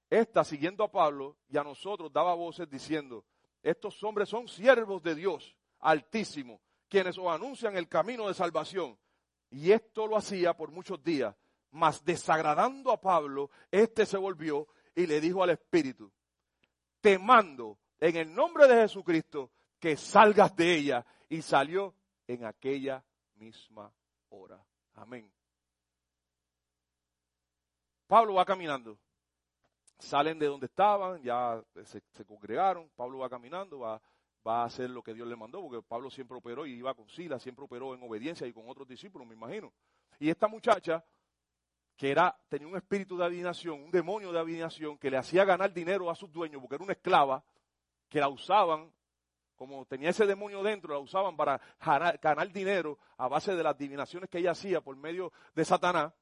Esta, 0.08 0.44
siguiendo 0.44 0.84
a 0.84 0.92
Pablo 0.92 1.38
y 1.50 1.58
a 1.58 1.64
nosotros, 1.64 2.14
daba 2.14 2.36
voces 2.36 2.70
diciendo, 2.70 3.26
estos 3.64 4.04
hombres 4.04 4.30
son 4.30 4.48
siervos 4.48 5.02
de 5.02 5.16
Dios 5.16 5.58
altísimo, 5.80 6.62
quienes 6.88 7.18
os 7.18 7.26
anuncian 7.30 7.78
el 7.78 7.88
camino 7.88 8.28
de 8.28 8.36
salvación. 8.36 8.96
Y 9.50 9.72
esto 9.72 10.06
lo 10.06 10.18
hacía 10.18 10.54
por 10.56 10.70
muchos 10.70 11.04
días, 11.04 11.36
mas 11.72 12.06
desagradando 12.06 12.92
a 12.92 13.02
Pablo, 13.02 13.50
éste 13.72 14.06
se 14.06 14.18
volvió 14.18 14.68
y 14.96 15.06
le 15.06 15.20
dijo 15.20 15.44
al 15.44 15.52
Espíritu, 15.52 16.12
te 17.02 17.20
mando 17.20 17.78
en 18.00 18.16
el 18.16 18.34
nombre 18.34 18.68
de 18.68 18.76
Jesucristo 18.76 19.52
que 19.80 19.98
salgas 19.98 20.56
de 20.56 20.76
ella. 20.76 21.06
Y 21.28 21.42
salió 21.42 21.94
en 22.28 22.46
aquella 22.46 23.04
misma 23.36 23.92
hora. 24.30 24.64
Amén. 24.94 25.30
Pablo 28.08 28.36
va 28.36 28.46
caminando. 28.46 28.98
Salen 29.98 30.38
de 30.38 30.48
donde 30.48 30.68
estaban, 30.68 31.22
ya 31.24 31.64
se, 31.84 32.26
congregaron. 32.26 32.90
Pablo 32.96 33.20
va 33.20 33.30
caminando, 33.30 33.80
va, 33.80 34.02
va 34.46 34.62
a 34.62 34.66
hacer 34.66 34.90
lo 34.90 35.02
que 35.02 35.14
Dios 35.14 35.28
le 35.28 35.36
mandó, 35.36 35.62
porque 35.62 35.82
Pablo 35.82 36.10
siempre 36.12 36.38
operó 36.38 36.66
y 36.66 36.74
iba 36.74 36.94
con 36.94 37.10
Sila, 37.10 37.40
siempre 37.40 37.66
operó 37.66 37.96
en 37.96 38.04
obediencia 38.04 38.46
y 38.46 38.54
con 38.54 38.70
otros 38.70 38.88
discípulos, 38.88 39.28
me 39.28 39.36
imagino. 39.36 39.74
Y 40.20 40.30
esta 40.30 40.48
muchacha, 40.48 41.04
que 41.96 42.12
era, 42.12 42.38
tenía 42.50 42.68
un 42.68 42.76
espíritu 42.76 43.18
de 43.18 43.26
adivinación, 43.26 43.84
un 43.84 43.92
demonio 43.92 44.32
de 44.32 44.40
adivinación, 44.40 44.98
que 44.98 45.10
le 45.10 45.18
hacía 45.18 45.46
ganar 45.46 45.74
dinero 45.74 46.10
a 46.10 46.16
sus 46.16 46.32
dueños, 46.32 46.62
porque 46.62 46.76
era 46.76 46.84
una 46.84 46.94
esclava, 46.94 47.44
que 48.10 48.20
la 48.20 48.28
usaban, 48.28 48.92
como 49.56 49.86
tenía 49.86 50.10
ese 50.10 50.26
demonio 50.26 50.62
dentro, 50.62 50.94
la 50.94 51.00
usaban 51.00 51.38
para 51.38 51.60
ganar, 52.22 52.52
dinero 52.52 53.00
a 53.18 53.28
base 53.28 53.56
de 53.56 53.64
las 53.64 53.76
adivinaciones 53.76 54.30
que 54.30 54.40
ella 54.40 54.52
hacía 54.52 54.82
por 54.82 54.98
medio 54.98 55.32
de 55.54 55.64
Satanás. 55.64 56.14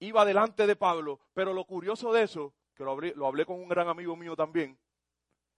Iba 0.00 0.24
delante 0.24 0.66
de 0.66 0.76
Pablo, 0.76 1.20
pero 1.32 1.52
lo 1.52 1.64
curioso 1.64 2.12
de 2.12 2.24
eso, 2.24 2.54
que 2.74 2.84
lo 2.84 2.92
hablé, 2.92 3.14
lo 3.14 3.26
hablé 3.26 3.46
con 3.46 3.60
un 3.60 3.68
gran 3.68 3.88
amigo 3.88 4.16
mío 4.16 4.36
también, 4.36 4.78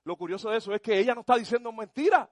lo 0.05 0.17
curioso 0.17 0.51
de 0.51 0.59
eso 0.59 0.73
es 0.75 0.83
que 0.83 0.99
ella 0.99 1.15
no 1.15 1.21
está 1.23 1.37
diciendo 1.37 1.73
mentira. 1.73 2.31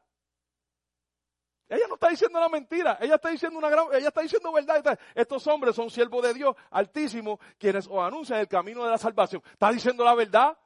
Ella 1.73 1.87
no 1.89 1.95
está 1.95 2.11
diciendo 2.11 2.39
una 2.39 2.51
mentira, 2.51 2.99
ella 3.01 3.15
está 3.15 3.31
diciendo 3.31 3.59
una 3.59 3.71
gran, 3.71 3.87
ella 3.95 4.09
está 4.09 4.21
diciendo 4.21 4.53
verdad. 4.53 4.99
Estos 5.15 5.47
hombres 5.47 5.75
son 5.75 5.89
siervos 5.89 6.23
de 6.23 6.35
Dios 6.35 6.55
altísimo, 6.71 7.41
quienes 7.57 7.87
os 7.87 7.99
anuncian 7.99 8.41
el 8.41 8.47
camino 8.47 8.85
de 8.85 8.91
la 8.91 8.99
salvación. 8.99 9.43
Está 9.51 9.73
diciendo 9.73 10.05
la 10.05 10.15
verdad, 10.15 10.59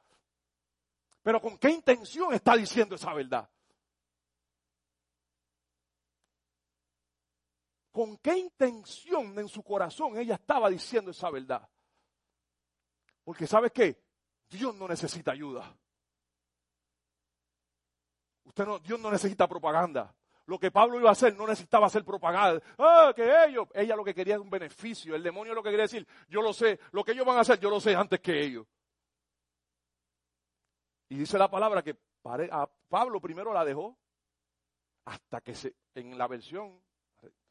pero 1.23 1.39
¿con 1.39 1.57
qué 1.57 1.69
intención 1.69 2.33
está 2.33 2.57
diciendo 2.57 2.95
esa 2.95 3.13
verdad? 3.13 3.49
¿Con 7.93 8.17
qué 8.17 8.37
intención 8.37 9.39
en 9.39 9.47
su 9.47 9.63
corazón 9.63 10.17
ella 10.17 10.35
estaba 10.35 10.69
diciendo 10.69 11.11
esa 11.11 11.29
verdad? 11.29 11.69
Porque 13.23 13.47
¿sabes 13.47 13.71
qué? 13.71 14.03
Dios 14.49 14.75
no 14.75 14.89
necesita 14.89 15.31
ayuda. 15.31 15.73
Usted 18.43 18.65
no, 18.65 18.79
Dios 18.79 18.99
no 18.99 19.09
necesita 19.09 19.47
propaganda. 19.47 20.13
Lo 20.47 20.57
que 20.57 20.71
Pablo 20.71 20.99
iba 20.99 21.09
a 21.09 21.11
hacer 21.11 21.35
no 21.35 21.45
necesitaba 21.45 21.87
hacer 21.87 22.03
propaganda. 22.03 22.61
Ah, 22.77 23.13
que 23.15 23.45
ellos. 23.45 23.67
Ella 23.73 23.95
lo 23.95 24.03
que 24.03 24.15
quería 24.15 24.35
es 24.35 24.41
un 24.41 24.49
beneficio. 24.49 25.13
El 25.13 25.21
demonio 25.21 25.53
lo 25.53 25.61
que 25.61 25.69
quería 25.69 25.83
decir, 25.83 26.07
yo 26.27 26.41
lo 26.41 26.53
sé. 26.53 26.79
Lo 26.91 27.03
que 27.03 27.11
ellos 27.11 27.25
van 27.25 27.37
a 27.37 27.41
hacer, 27.41 27.59
yo 27.59 27.69
lo 27.69 27.79
sé 27.79 27.95
antes 27.95 28.19
que 28.21 28.41
ellos. 28.41 28.65
Y 31.09 31.17
dice 31.17 31.37
la 31.37 31.49
palabra 31.49 31.83
que 31.83 31.95
Pablo 32.89 33.21
primero 33.21 33.53
la 33.53 33.63
dejó. 33.63 33.97
hasta 35.05 35.41
que 35.41 35.53
se, 35.53 35.75
en 35.95 36.17
la 36.17 36.27
versión, 36.27 36.81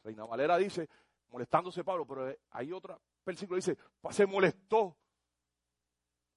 Reina 0.02 0.24
Valera 0.24 0.58
dice, 0.58 0.88
molestándose 1.28 1.84
Pablo, 1.84 2.06
pero 2.06 2.34
hay 2.50 2.72
otra 2.72 2.98
versículo 3.26 3.56
dice, 3.56 3.76
se 4.10 4.24
molestó. 4.24 4.96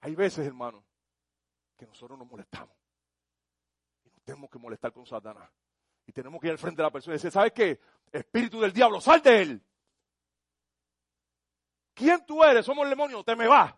Hay 0.02 0.16
veces, 0.16 0.46
hermano, 0.48 0.84
que 1.78 1.86
nosotros 1.86 2.18
nos 2.18 2.28
molestamos. 2.28 2.76
Y 4.04 4.10
nos 4.10 4.24
tenemos 4.24 4.50
que 4.50 4.60
molestar 4.60 4.92
con 4.92 5.06
Satanás. 5.06 5.50
Y 6.10 6.12
tenemos 6.12 6.42
que 6.42 6.48
ir 6.48 6.54
al 6.54 6.58
frente 6.58 6.78
de 6.78 6.88
la 6.88 6.92
persona 6.92 7.14
y 7.14 7.18
decir, 7.18 7.30
¿sabes 7.30 7.54
qué? 7.54 7.80
Espíritu 8.12 8.60
del 8.60 8.74
diablo, 8.74 9.00
sal 9.00 9.22
de 9.22 9.42
él. 9.44 9.64
¿Quién 11.94 12.26
tú 12.26 12.44
eres? 12.44 12.66
Somos 12.66 12.84
el 12.86 12.90
demonio, 12.90 13.24
te 13.24 13.36
me 13.36 13.48
vas. 13.48 13.76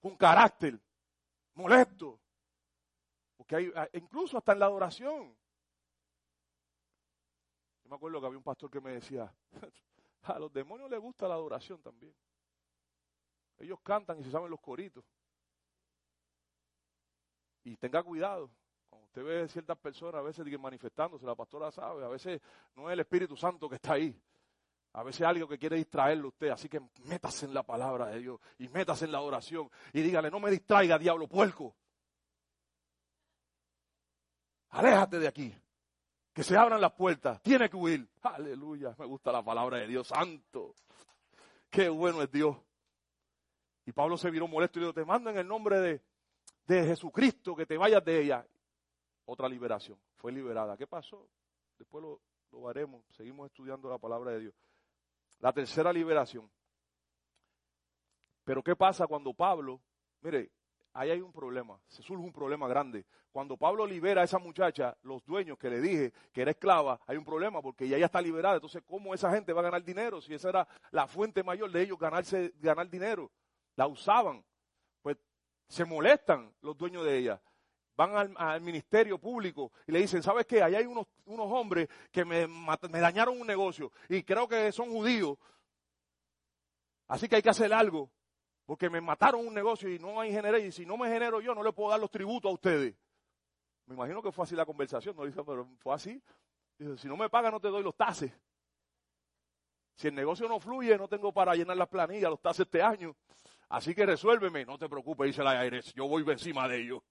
Con 0.00 0.16
carácter, 0.16 0.80
molesto. 1.52 2.18
Porque 3.36 3.56
hay, 3.56 3.72
incluso 3.92 4.38
hasta 4.38 4.52
en 4.52 4.60
la 4.60 4.64
adoración. 4.64 5.36
Yo 7.82 7.90
me 7.90 7.96
acuerdo 7.96 8.18
que 8.18 8.26
había 8.28 8.38
un 8.38 8.44
pastor 8.44 8.70
que 8.70 8.80
me 8.80 8.92
decía, 8.92 9.30
a 10.22 10.38
los 10.38 10.50
demonios 10.50 10.90
les 10.90 11.00
gusta 11.00 11.28
la 11.28 11.34
adoración 11.34 11.82
también. 11.82 12.16
Ellos 13.58 13.78
cantan 13.82 14.20
y 14.20 14.24
se 14.24 14.30
saben 14.30 14.48
los 14.48 14.60
coritos. 14.60 15.04
Y 17.62 17.76
tenga 17.76 18.02
cuidado. 18.02 18.50
Cuando 18.90 19.06
usted 19.06 19.22
ve 19.22 19.48
ciertas 19.48 19.78
personas 19.78 20.16
a 20.16 20.22
veces 20.22 20.44
manifestándose, 20.58 21.24
la 21.24 21.36
pastora 21.36 21.70
sabe, 21.70 22.04
a 22.04 22.08
veces 22.08 22.40
no 22.74 22.90
es 22.90 22.94
el 22.94 23.00
Espíritu 23.00 23.36
Santo 23.36 23.68
que 23.68 23.76
está 23.76 23.94
ahí. 23.94 24.20
A 24.92 25.04
veces 25.04 25.22
algo 25.22 25.46
que 25.46 25.56
quiere 25.56 25.76
distraerlo 25.76 26.28
usted, 26.28 26.48
así 26.48 26.68
que 26.68 26.80
métase 27.04 27.46
en 27.46 27.54
la 27.54 27.62
palabra 27.62 28.06
de 28.06 28.18
Dios 28.18 28.40
y 28.58 28.68
métase 28.68 29.04
en 29.04 29.12
la 29.12 29.20
oración 29.20 29.70
y 29.92 30.02
dígale, 30.02 30.32
no 30.32 30.40
me 30.40 30.50
distraiga, 30.50 30.98
diablo 30.98 31.28
puerco. 31.28 31.76
Aléjate 34.70 35.20
de 35.20 35.28
aquí. 35.28 35.54
Que 36.32 36.42
se 36.42 36.56
abran 36.56 36.80
las 36.80 36.92
puertas. 36.92 37.40
Tiene 37.42 37.68
que 37.68 37.76
huir. 37.76 38.08
Aleluya. 38.22 38.94
Me 38.98 39.06
gusta 39.06 39.32
la 39.32 39.44
palabra 39.44 39.78
de 39.78 39.86
Dios 39.86 40.08
santo. 40.08 40.74
Qué 41.68 41.88
bueno 41.88 42.22
es 42.22 42.30
Dios. 42.30 42.56
Y 43.86 43.92
Pablo 43.92 44.16
se 44.16 44.30
viró 44.30 44.46
molesto 44.46 44.78
y 44.78 44.82
dijo, 44.82 44.94
te 44.94 45.04
mando 45.04 45.30
en 45.30 45.38
el 45.38 45.46
nombre 45.46 45.80
de, 45.80 46.02
de 46.66 46.84
Jesucristo 46.84 47.56
que 47.56 47.66
te 47.66 47.76
vayas 47.76 48.04
de 48.04 48.22
ella. 48.22 48.46
Otra 49.26 49.48
liberación. 49.48 49.98
Fue 50.16 50.32
liberada. 50.32 50.76
¿Qué 50.76 50.86
pasó? 50.86 51.28
Después 51.78 52.02
lo, 52.02 52.20
lo 52.52 52.68
haremos. 52.68 53.04
Seguimos 53.16 53.46
estudiando 53.46 53.88
la 53.88 53.98
palabra 53.98 54.32
de 54.32 54.40
Dios. 54.40 54.54
La 55.40 55.52
tercera 55.52 55.92
liberación. 55.92 56.50
Pero 58.44 58.62
¿qué 58.62 58.74
pasa 58.74 59.06
cuando 59.06 59.32
Pablo, 59.32 59.80
mire, 60.22 60.50
ahí 60.92 61.10
hay 61.10 61.20
un 61.20 61.32
problema, 61.32 61.80
se 61.86 62.02
surge 62.02 62.24
un 62.24 62.32
problema 62.32 62.66
grande. 62.68 63.06
Cuando 63.30 63.56
Pablo 63.56 63.86
libera 63.86 64.22
a 64.22 64.24
esa 64.24 64.38
muchacha, 64.38 64.96
los 65.02 65.24
dueños 65.24 65.56
que 65.56 65.70
le 65.70 65.80
dije 65.80 66.12
que 66.32 66.42
era 66.42 66.50
esclava, 66.50 67.00
hay 67.06 67.16
un 67.16 67.24
problema 67.24 67.62
porque 67.62 67.84
ella 67.84 67.98
ya 67.98 68.06
está 68.06 68.20
liberada. 68.20 68.56
Entonces, 68.56 68.82
¿cómo 68.84 69.14
esa 69.14 69.30
gente 69.30 69.52
va 69.52 69.60
a 69.60 69.64
ganar 69.64 69.84
dinero 69.84 70.20
si 70.20 70.34
esa 70.34 70.48
era 70.48 70.68
la 70.90 71.06
fuente 71.06 71.44
mayor 71.44 71.70
de 71.70 71.82
ellos 71.82 71.98
ganarse, 71.98 72.52
ganar 72.58 72.90
dinero? 72.90 73.30
La 73.76 73.86
usaban. 73.86 74.44
Pues 75.00 75.16
se 75.68 75.84
molestan 75.84 76.52
los 76.60 76.76
dueños 76.76 77.04
de 77.04 77.18
ella. 77.18 77.40
Van 78.00 78.34
al, 78.34 78.62
ministerio 78.62 79.18
público 79.18 79.72
y 79.86 79.92
le 79.92 79.98
dicen, 79.98 80.22
¿sabes 80.22 80.46
qué? 80.46 80.62
Ahí 80.62 80.74
hay 80.74 80.86
unos, 80.86 81.06
unos 81.26 81.52
hombres 81.52 81.86
que 82.10 82.24
me, 82.24 82.46
me 82.46 82.98
dañaron 82.98 83.38
un 83.38 83.46
negocio 83.46 83.92
y 84.08 84.22
creo 84.22 84.48
que 84.48 84.72
son 84.72 84.88
judíos. 84.88 85.36
Así 87.08 87.28
que 87.28 87.36
hay 87.36 87.42
que 87.42 87.50
hacer 87.50 87.70
algo 87.74 88.10
porque 88.64 88.88
me 88.88 89.02
mataron 89.02 89.46
un 89.46 89.52
negocio 89.52 89.92
y 89.92 89.98
no 89.98 90.18
hay 90.18 90.32
generé, 90.32 90.60
y 90.60 90.72
si 90.72 90.86
no 90.86 90.96
me 90.96 91.10
genero 91.10 91.42
yo, 91.42 91.54
no 91.54 91.62
le 91.62 91.74
puedo 91.74 91.90
dar 91.90 92.00
los 92.00 92.10
tributos 92.10 92.50
a 92.50 92.54
ustedes. 92.54 92.94
Me 93.84 93.94
imagino 93.94 94.22
que 94.22 94.32
fue 94.32 94.44
así 94.44 94.56
la 94.56 94.64
conversación, 94.64 95.14
no 95.14 95.26
dice, 95.26 95.44
pero 95.44 95.68
fue 95.80 95.94
así. 95.94 96.22
Dice, 96.78 96.96
si 96.96 97.06
no 97.06 97.18
me 97.18 97.28
paga, 97.28 97.50
no 97.50 97.60
te 97.60 97.68
doy 97.68 97.82
los 97.82 97.94
tases. 97.94 98.32
Si 99.94 100.08
el 100.08 100.14
negocio 100.14 100.48
no 100.48 100.58
fluye, 100.58 100.96
no 100.96 101.06
tengo 101.06 101.34
para 101.34 101.54
llenar 101.54 101.76
las 101.76 101.88
planillas, 101.88 102.30
los 102.30 102.40
tases 102.40 102.60
este 102.60 102.80
año. 102.80 103.14
Así 103.68 103.94
que 103.94 104.06
resuélveme, 104.06 104.64
no 104.64 104.78
te 104.78 104.88
preocupes, 104.88 105.26
dice 105.26 105.44
la 105.44 105.60
Aires, 105.60 105.92
yo 105.92 106.08
voy 106.08 106.24
encima 106.30 106.66
de 106.66 106.80
ellos. 106.80 107.02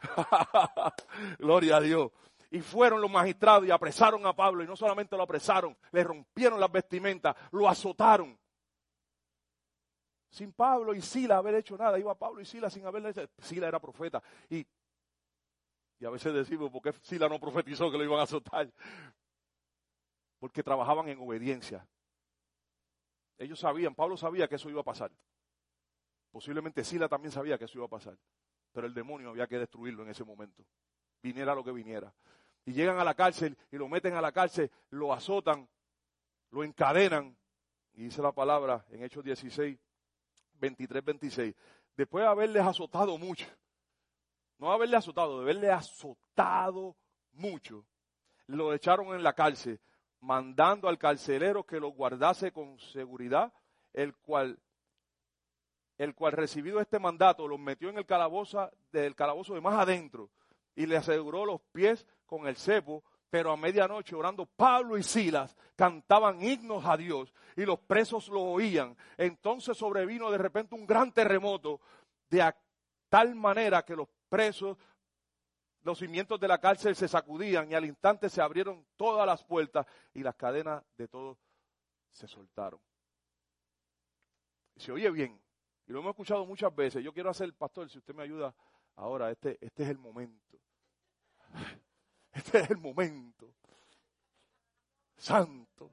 Gloria 1.38 1.76
a 1.76 1.80
Dios. 1.80 2.10
Y 2.50 2.60
fueron 2.60 3.00
los 3.00 3.10
magistrados 3.10 3.66
y 3.66 3.70
apresaron 3.70 4.24
a 4.26 4.32
Pablo, 4.32 4.62
y 4.62 4.66
no 4.66 4.76
solamente 4.76 5.16
lo 5.16 5.22
apresaron, 5.24 5.76
le 5.90 6.04
rompieron 6.04 6.60
las 6.60 6.70
vestimentas, 6.70 7.34
lo 7.50 7.68
azotaron 7.68 8.38
sin 10.36 10.52
Pablo 10.52 10.94
y 10.94 11.00
Sila 11.00 11.38
haber 11.38 11.54
hecho 11.54 11.78
nada. 11.78 11.98
Iba 11.98 12.14
Pablo 12.14 12.42
y 12.42 12.44
Sila 12.44 12.68
sin 12.68 12.84
haberle 12.84 13.10
hecho. 13.10 13.26
Sila 13.38 13.68
era 13.68 13.80
profeta. 13.80 14.22
Y, 14.50 14.66
y 15.98 16.04
a 16.04 16.10
veces 16.10 16.34
decimos, 16.34 16.70
¿por 16.70 16.82
qué 16.82 16.92
Sila 17.02 17.26
no 17.26 17.40
profetizó 17.40 17.90
que 17.90 17.96
lo 17.96 18.04
iban 18.04 18.20
a 18.20 18.24
azotar? 18.24 18.70
Porque 20.38 20.62
trabajaban 20.62 21.08
en 21.08 21.18
obediencia. 21.20 21.86
Ellos 23.38 23.58
sabían, 23.58 23.94
Pablo 23.94 24.18
sabía 24.18 24.46
que 24.46 24.56
eso 24.56 24.68
iba 24.68 24.82
a 24.82 24.84
pasar. 24.84 25.10
Posiblemente 26.30 26.84
Sila 26.84 27.08
también 27.08 27.32
sabía 27.32 27.56
que 27.56 27.64
eso 27.64 27.78
iba 27.78 27.86
a 27.86 27.90
pasar. 27.90 28.18
Pero 28.72 28.86
el 28.86 28.94
demonio 28.94 29.30
había 29.30 29.46
que 29.46 29.58
destruirlo 29.58 30.02
en 30.02 30.10
ese 30.10 30.24
momento. 30.24 30.64
Viniera 31.22 31.54
lo 31.54 31.64
que 31.64 31.72
viniera. 31.72 32.12
Y 32.64 32.72
llegan 32.72 32.98
a 32.98 33.04
la 33.04 33.14
cárcel 33.14 33.56
y 33.70 33.76
lo 33.76 33.88
meten 33.88 34.14
a 34.14 34.20
la 34.20 34.32
cárcel, 34.32 34.70
lo 34.90 35.12
azotan, 35.12 35.68
lo 36.50 36.64
encadenan. 36.64 37.36
Y 37.94 38.04
dice 38.04 38.20
la 38.20 38.32
palabra 38.32 38.84
en 38.90 39.02
Hechos 39.02 39.24
16, 39.24 39.78
23, 40.54 41.04
26, 41.04 41.54
después 41.96 42.22
de 42.22 42.28
haberles 42.28 42.62
azotado 42.62 43.16
mucho, 43.18 43.46
no 44.58 44.72
haberle 44.72 44.96
azotado, 44.96 45.38
de 45.38 45.42
haberle 45.44 45.70
azotado 45.70 46.96
mucho, 47.32 47.84
lo 48.46 48.72
echaron 48.74 49.14
en 49.14 49.22
la 49.22 49.32
cárcel, 49.32 49.80
mandando 50.20 50.88
al 50.88 50.98
carcelero 50.98 51.64
que 51.64 51.80
lo 51.80 51.88
guardase 51.88 52.52
con 52.52 52.78
seguridad, 52.78 53.52
el 53.92 54.14
cual, 54.16 54.58
el 55.98 56.14
cual 56.14 56.32
recibido 56.32 56.80
este 56.80 56.98
mandato, 56.98 57.48
los 57.48 57.58
metió 57.58 57.88
en 57.88 57.98
el 57.98 58.06
calabozo, 58.06 58.70
del 58.92 59.14
calabozo 59.14 59.54
de 59.54 59.60
más 59.60 59.78
adentro 59.78 60.30
y 60.74 60.86
le 60.86 60.96
aseguró 60.96 61.44
los 61.44 61.60
pies 61.72 62.06
con 62.26 62.46
el 62.46 62.56
cepo 62.56 63.02
pero 63.30 63.50
a 63.50 63.56
medianoche 63.56 64.14
orando 64.14 64.46
Pablo 64.46 64.96
y 64.96 65.02
Silas 65.02 65.56
cantaban 65.74 66.42
himnos 66.42 66.84
a 66.86 66.96
Dios 66.96 67.32
y 67.56 67.64
los 67.64 67.78
presos 67.80 68.28
lo 68.28 68.42
oían. 68.42 68.96
Entonces 69.16 69.76
sobrevino 69.76 70.30
de 70.30 70.38
repente 70.38 70.74
un 70.74 70.86
gran 70.86 71.12
terremoto 71.12 71.80
de 72.30 72.50
tal 73.08 73.34
manera 73.34 73.84
que 73.84 73.96
los 73.96 74.08
presos, 74.28 74.78
los 75.82 75.98
cimientos 75.98 76.40
de 76.40 76.48
la 76.48 76.58
cárcel 76.58 76.96
se 76.96 77.08
sacudían 77.08 77.70
y 77.70 77.74
al 77.74 77.84
instante 77.84 78.28
se 78.28 78.40
abrieron 78.40 78.86
todas 78.96 79.26
las 79.26 79.44
puertas 79.44 79.86
y 80.14 80.22
las 80.22 80.34
cadenas 80.34 80.82
de 80.96 81.08
todos 81.08 81.36
se 82.12 82.26
soltaron. 82.26 82.80
se 84.76 84.92
oye 84.92 85.10
bien, 85.10 85.38
y 85.86 85.92
lo 85.92 86.00
hemos 86.00 86.10
escuchado 86.10 86.44
muchas 86.44 86.74
veces. 86.74 87.04
Yo 87.04 87.12
quiero 87.12 87.30
hacer, 87.30 87.52
pastor, 87.54 87.88
si 87.88 87.98
usted 87.98 88.14
me 88.14 88.22
ayuda 88.22 88.54
ahora, 88.96 89.30
este, 89.30 89.58
este 89.60 89.84
es 89.84 89.90
el 89.90 89.98
momento. 89.98 90.58
Este 92.32 92.58
es 92.58 92.70
el 92.70 92.76
momento. 92.76 93.54
Santo. 95.16 95.90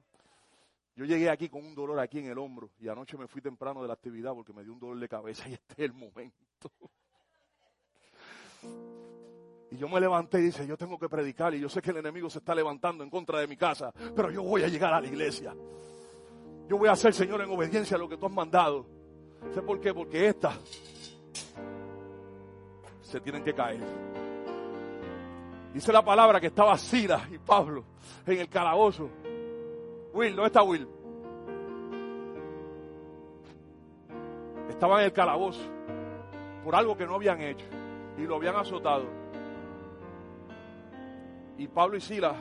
Yo 0.94 1.06
llegué 1.06 1.30
aquí 1.30 1.48
con 1.48 1.64
un 1.64 1.74
dolor 1.74 1.98
aquí 1.98 2.18
en 2.18 2.26
el 2.26 2.36
hombro 2.36 2.70
y 2.78 2.86
anoche 2.86 3.16
me 3.16 3.26
fui 3.26 3.40
temprano 3.40 3.80
de 3.80 3.88
la 3.88 3.94
actividad 3.94 4.34
porque 4.34 4.52
me 4.52 4.62
dio 4.62 4.74
un 4.74 4.78
dolor 4.78 4.98
de 4.98 5.08
cabeza 5.08 5.48
y 5.48 5.54
este 5.54 5.72
es 5.72 5.78
el 5.78 5.94
momento. 5.94 6.70
Y 9.70 9.76
yo 9.76 9.88
me 9.88 10.00
levanté 10.00 10.38
y 10.38 10.42
dice, 10.42 10.66
yo 10.66 10.76
tengo 10.76 10.98
que 10.98 11.08
predicar 11.08 11.54
y 11.54 11.60
yo 11.60 11.68
sé 11.68 11.82
que 11.82 11.90
el 11.90 11.96
enemigo 11.96 12.30
se 12.30 12.38
está 12.38 12.54
levantando 12.54 13.02
en 13.02 13.10
contra 13.10 13.40
de 13.40 13.48
mi 13.48 13.56
casa, 13.56 13.90
pero 14.14 14.30
yo 14.30 14.42
voy 14.42 14.62
a 14.62 14.68
llegar 14.68 14.92
a 14.94 15.00
la 15.00 15.08
iglesia. 15.08 15.56
Yo 16.68 16.78
voy 16.78 16.88
a 16.88 16.92
hacer, 16.92 17.12
Señor, 17.12 17.40
en 17.42 17.50
obediencia 17.50 17.96
a 17.96 17.98
lo 17.98 18.08
que 18.08 18.16
tú 18.16 18.26
has 18.26 18.32
mandado. 18.32 18.86
¿Sé 19.52 19.62
por 19.62 19.80
qué? 19.80 19.92
Porque 19.92 20.28
estas 20.28 20.58
se 23.02 23.20
tienen 23.20 23.44
que 23.44 23.54
caer. 23.54 23.80
Dice 25.72 25.92
la 25.92 26.04
palabra 26.04 26.40
que 26.40 26.48
estaba 26.48 26.78
Sila 26.78 27.28
y 27.32 27.38
Pablo 27.38 27.84
en 28.26 28.38
el 28.38 28.48
calabozo. 28.48 29.08
Will, 30.12 30.34
¿dónde 30.34 30.46
está 30.46 30.62
Will? 30.62 30.86
Estaban 34.68 35.00
en 35.00 35.06
el 35.06 35.12
calabozo 35.12 35.60
por 36.64 36.74
algo 36.74 36.96
que 36.96 37.06
no 37.06 37.16
habían 37.16 37.40
hecho 37.40 37.66
y 38.16 38.22
lo 38.22 38.36
habían 38.36 38.56
azotado. 38.56 39.04
Y 41.58 41.68
Pablo 41.68 41.96
y 41.96 42.00
Sila 42.00 42.34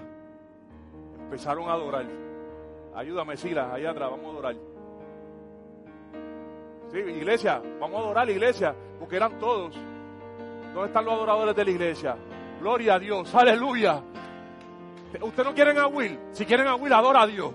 empezaron 1.20 1.70
a 1.70 1.74
adorar. 1.74 2.06
Ayúdame, 2.96 3.38
Sila, 3.38 3.74
allá 3.74 3.92
atrás, 3.92 4.12
vamos 4.12 4.26
a 4.26 4.30
adorar. 4.30 4.73
Sí, 6.94 6.99
iglesia, 6.99 7.60
vamos 7.80 7.99
a 7.99 8.03
adorar 8.03 8.28
la 8.28 8.34
iglesia, 8.34 8.76
porque 8.99 9.15
eran 9.15 9.40
todos. 9.40 9.74
¿Dónde 10.76 10.88
están 10.90 11.03
los 11.06 11.15
adoradores 11.15 11.56
de 11.56 11.65
la 11.65 11.72
iglesia? 11.72 12.15
Gloria 12.60 12.94
a 12.94 12.99
Dios, 12.99 13.34
aleluya. 13.34 13.99
Usted 15.20 15.44
no 15.44 15.56
quieren 15.56 15.80
a 15.80 15.88
Will. 15.88 16.20
Si 16.34 16.45
quieren 16.45 16.68
a 16.68 16.76
Will, 16.76 16.94
adora 16.94 17.24
a 17.24 17.28
Dios. 17.28 17.52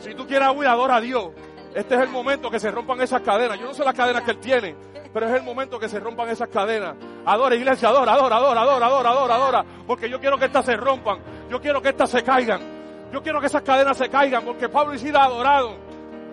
Si 0.00 0.14
tú 0.14 0.26
quieres 0.26 0.48
a 0.48 0.52
Will, 0.52 0.68
adora 0.68 0.96
a 0.96 1.00
Dios. 1.00 1.30
Este 1.74 1.94
es 1.94 2.02
el 2.02 2.10
momento 2.10 2.50
que 2.50 2.60
se 2.60 2.70
rompan 2.70 3.00
esas 3.00 3.22
cadenas. 3.22 3.58
Yo 3.58 3.64
no 3.64 3.72
sé 3.72 3.82
las 3.82 3.94
cadenas 3.94 4.22
que 4.24 4.32
él 4.32 4.38
tiene, 4.40 4.76
pero 5.10 5.26
es 5.26 5.32
el 5.32 5.42
momento 5.42 5.78
que 5.78 5.88
se 5.88 5.98
rompan 5.98 6.28
esas 6.28 6.48
cadenas. 6.48 6.96
Adora 7.24 7.54
iglesia, 7.54 7.88
adora, 7.88 8.12
adora, 8.12 8.36
adora, 8.36 8.60
adora, 8.60 8.86
adora, 8.88 9.10
adora, 9.10 9.34
adora. 9.36 9.64
Porque 9.86 10.10
yo 10.10 10.20
quiero 10.20 10.38
que 10.38 10.44
estas 10.44 10.66
se 10.66 10.76
rompan. 10.76 11.18
Yo 11.48 11.62
quiero 11.62 11.80
que 11.80 11.88
estas 11.88 12.10
se 12.10 12.22
caigan. 12.22 12.60
Yo 13.10 13.22
quiero 13.22 13.40
que 13.40 13.46
esas 13.46 13.62
cadenas 13.62 13.96
se 13.96 14.10
caigan. 14.10 14.44
Porque 14.44 14.68
Pablo 14.68 14.92
y 14.94 14.98
Sila 14.98 15.24
adoraron. 15.24 15.85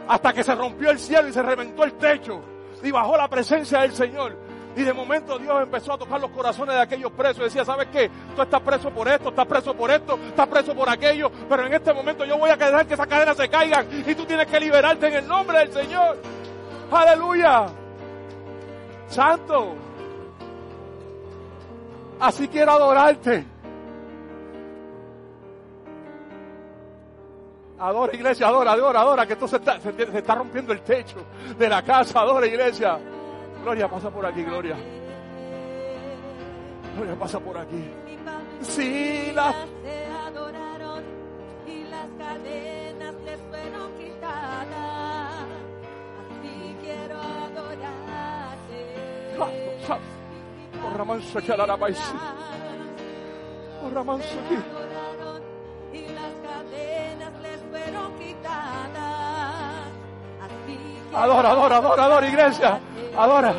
Hasta 0.07 0.33
que 0.33 0.43
se 0.43 0.55
rompió 0.55 0.89
el 0.89 0.99
cielo 0.99 1.27
y 1.27 1.33
se 1.33 1.41
reventó 1.41 1.83
el 1.83 1.93
techo. 1.93 2.41
Y 2.81 2.91
bajó 2.91 3.15
la 3.17 3.27
presencia 3.27 3.81
del 3.81 3.93
Señor. 3.93 4.37
Y 4.75 4.81
de 4.81 4.93
momento 4.93 5.37
Dios 5.37 5.61
empezó 5.61 5.93
a 5.93 5.97
tocar 5.97 6.19
los 6.19 6.31
corazones 6.31 6.75
de 6.75 6.81
aquellos 6.81 7.11
presos. 7.11 7.39
Y 7.39 7.43
decía, 7.43 7.63
¿sabes 7.63 7.87
qué? 7.91 8.09
Tú 8.35 8.41
estás 8.41 8.61
preso 8.61 8.89
por 8.89 9.07
esto, 9.07 9.29
estás 9.29 9.45
preso 9.45 9.73
por 9.73 9.91
esto, 9.91 10.19
estás 10.27 10.47
preso 10.47 10.73
por 10.73 10.89
aquello. 10.89 11.31
Pero 11.47 11.65
en 11.67 11.73
este 11.73 11.93
momento 11.93 12.25
yo 12.25 12.37
voy 12.37 12.49
a 12.49 12.57
dejar 12.57 12.85
que 12.85 12.95
esas 12.95 13.07
cadenas 13.07 13.37
se 13.37 13.47
caigan. 13.49 13.87
Y 14.05 14.15
tú 14.15 14.25
tienes 14.25 14.47
que 14.47 14.59
liberarte 14.59 15.07
en 15.07 15.13
el 15.13 15.27
nombre 15.27 15.59
del 15.59 15.71
Señor. 15.71 16.17
Aleluya. 16.91 17.67
Santo. 19.07 19.75
Así 22.19 22.47
quiero 22.47 22.71
adorarte. 22.71 23.52
Adora 27.83 28.15
iglesia, 28.15 28.47
adora, 28.47 28.71
adora, 28.71 29.01
adora, 29.01 29.27
que 29.27 29.33
esto 29.33 29.45
se 29.45 29.57
está, 29.57 29.77
se, 29.77 29.91
se 29.91 30.17
está 30.17 30.35
rompiendo 30.35 30.71
el 30.71 30.79
techo 30.79 31.17
de 31.57 31.67
la 31.67 31.81
casa, 31.81 32.21
adora 32.21 32.47
iglesia. 32.47 32.97
Gloria, 33.61 33.89
pasa 33.89 34.09
por 34.09 34.25
aquí, 34.25 34.41
Gloria. 34.41 34.77
Gloria, 36.95 37.15
pasa 37.19 37.41
por 37.41 37.57
aquí. 37.57 37.83
Sí, 38.61 39.33
la... 39.35 39.53
te 39.83 40.05
adoraron 40.05 41.03
y 41.67 41.83
las 41.83 42.07
cadenas 42.17 43.15
les 43.25 43.41
fueron 43.49 43.91
quitadas. 43.97 45.45
Así 46.39 46.77
quiero 46.81 47.19
adorarte. 47.19 48.79
Oh, 49.37 49.49
la 51.67 51.77
país. 51.77 51.99
Oh, 53.83 53.89
y 55.93 56.01
las 56.07 56.33
cadenas 56.43 56.71
les 56.71 57.12
fueron 57.83 58.13
quitadas. 58.19 59.83
Adora, 61.15 61.51
adora, 61.51 61.77
adora, 61.77 62.03
adora, 62.05 62.27
iglesia. 62.27 62.79
Adora. 63.17 63.53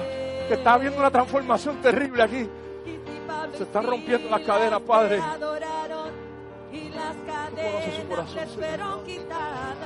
Que 0.48 0.54
está 0.54 0.74
habiendo 0.74 0.98
una 0.98 1.10
transformación 1.10 1.80
terrible 1.80 2.22
aquí. 2.22 2.48
Se 3.56 3.62
están 3.62 3.86
rompiendo 3.86 4.28
las 4.30 4.40
cadenas, 4.40 4.80
Padre. 4.80 5.20
y 6.72 6.88
las 6.88 7.14
su 7.94 8.08
corazón, 8.08 8.48
fueron 8.48 9.04
Tú 9.04 9.04
conoces 9.04 9.04
su 9.04 9.04
quitadas. 9.04 9.76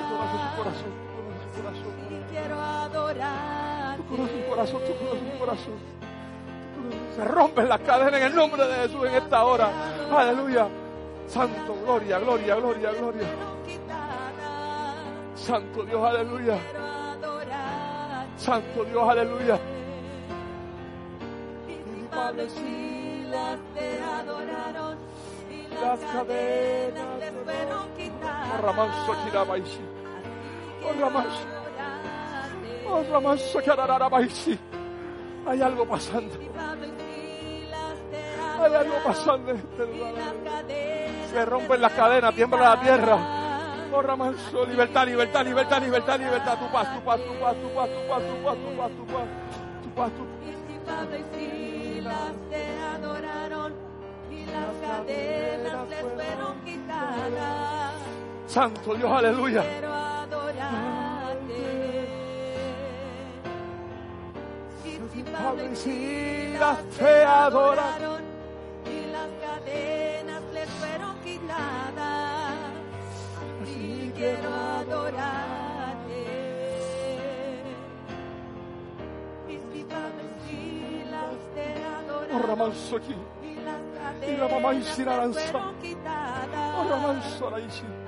corazón, 0.56 0.92
tú 0.96 1.12
conoces 1.14 1.52
su 1.54 1.62
corazón. 1.62 1.92
Y 2.08 2.32
quiero 2.32 2.56
conoces 4.08 4.42
su 4.42 4.48
corazón, 4.48 4.80
tú 4.86 4.92
conoces 4.98 5.32
su 5.32 5.38
corazón. 5.38 5.98
Se 7.14 7.24
rompen 7.24 7.68
las 7.68 7.80
cadenas 7.80 8.14
en 8.20 8.26
el 8.26 8.34
nombre 8.34 8.66
de 8.66 8.74
Jesús 8.74 9.06
en 9.06 9.14
esta 9.14 9.44
hora. 9.44 9.70
Aleluya. 10.16 10.68
Santo, 11.26 11.76
gloria, 11.84 12.18
gloria, 12.18 12.54
gloria, 12.54 12.92
gloria. 12.92 13.28
Santo 15.48 15.82
Dios, 15.82 16.04
aleluya. 16.04 16.58
Santo 18.36 18.84
Dios, 18.84 19.08
aleluya. 19.08 19.58
Y 21.66 22.02
Pablo 22.14 22.44
y 22.44 22.50
Silas 22.50 23.58
te 23.74 23.98
adoraron 24.02 24.98
y 25.50 25.66
las 25.68 26.00
cadenas 26.00 27.20
de 27.20 27.32
fueron 27.32 27.78
Oh, 27.80 27.96
quitadas. 27.96 28.60
Ramanso, 28.60 29.16
Kirabaisi. 29.24 29.80
Oh, 30.84 31.00
Ramanso. 31.00 31.46
Oh, 32.90 33.02
Ramanso, 33.10 33.58
Kirararabaisi. 33.60 34.58
Hay 35.46 35.62
algo 35.62 35.88
pasando. 35.88 36.34
Te 36.36 36.50
Hay 38.62 38.74
algo 38.74 38.96
pasando 39.02 39.52
este 39.52 39.86
Se 41.30 41.44
rompen 41.46 41.80
las 41.80 41.92
cadenas, 41.94 42.34
tiembla 42.34 42.74
la 42.74 42.80
tierra. 42.82 43.37
Libertad, 43.88 45.06
libertad, 45.06 45.44
libertad, 45.44 45.82
libertad, 45.82 46.20
libertad. 46.20 46.58
Tu 46.58 46.72
paz, 46.72 46.94
tu 46.94 47.00
paz, 47.04 47.20
tu 47.20 47.32
paz, 47.40 47.56
tu 47.56 47.68
paz, 47.74 47.88
tu 47.88 48.00
paz, 48.08 48.22
tu 48.22 48.44
paz, 48.44 48.56
tu 48.58 48.76
paz, 48.76 48.90
tu 48.92 49.04
paz. 49.06 49.28
Tu 49.82 49.88
paz, 49.90 50.10
tu 50.12 50.38
y 50.88 51.24
Silas 51.34 52.32
te 52.50 52.64
adoraron 52.80 53.74
y 54.30 54.44
las 54.46 54.72
cadenas 54.80 55.88
les 55.88 56.00
fueron 56.00 56.60
quitadas. 56.64 57.92
Santo 58.46 58.94
Dios, 58.94 59.10
aleluya. 59.10 59.62
Quiero 59.62 59.92
adorarte. 59.94 61.28
Y 64.84 65.76
Silas 65.76 66.78
te 66.98 67.24
adoraron 67.24 68.27
quiero 74.18 74.54
adorarte. 74.54 76.24
Si 79.46 79.84
Pablo 79.84 80.22
y 80.26 80.50
Silas 80.50 81.36
te 81.54 81.66
Oh, 82.30 82.96
aquí. 82.96 83.14
y 84.26 84.36
la 84.36 84.48
mamá. 84.48 84.70
Oh. 86.76 87.16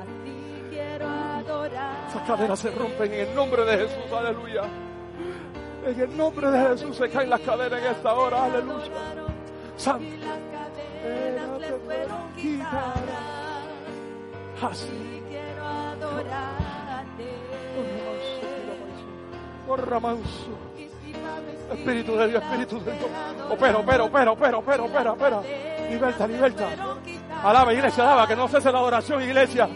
Así 0.00 0.64
quiero 0.70 1.08
adorar. 1.08 2.08
Esas 2.08 2.22
cadenas 2.26 2.58
se 2.58 2.70
rompen 2.70 3.12
en 3.12 3.20
el 3.28 3.34
nombre 3.34 3.64
de 3.64 3.78
Jesús, 3.88 4.12
aleluya. 4.12 4.62
En 5.86 6.00
el 6.00 6.16
nombre 6.16 6.50
de 6.50 6.68
Jesús 6.68 6.96
se 6.96 7.08
caen 7.08 7.30
las 7.30 7.40
cadenas 7.40 7.80
en 7.80 7.86
esta 7.86 8.14
hora, 8.14 8.44
aleluya. 8.44 8.90
Santo. 9.76 10.04
Y 10.04 10.16
las 10.18 10.38
cadenas 10.52 11.60
les 11.60 11.74
fueron 11.84 12.32
quitadas. 12.34 12.94
Así. 14.62 15.19
Y 16.00 16.02
quiero 16.02 16.08
adorarte. 16.08 17.36
Ramanso. 19.76 20.50
Y 20.76 20.88
si 20.88 21.12
Pablo 21.12 21.52
y 21.52 21.78
Espíritu 21.78 22.16
de 22.16 22.28
Dios, 22.28 22.42
Espíritu 22.42 22.80
de 22.84 22.92
Dios. 22.92 23.10
Opera, 23.50 23.78
opera, 23.78 24.04
opera, 24.04 24.32
opera, 24.32 24.56
opera, 24.58 24.82
opera, 24.82 25.12
opera. 25.12 25.42
Liberta, 25.88 26.26
liberta. 26.26 26.68
Alaba, 27.44 27.72
iglesia, 27.72 28.04
alaba, 28.04 28.26
que 28.26 28.36
no 28.36 28.48
cese 28.48 28.72
la 28.72 28.78
adoración, 28.78 29.22
iglesia. 29.22 29.68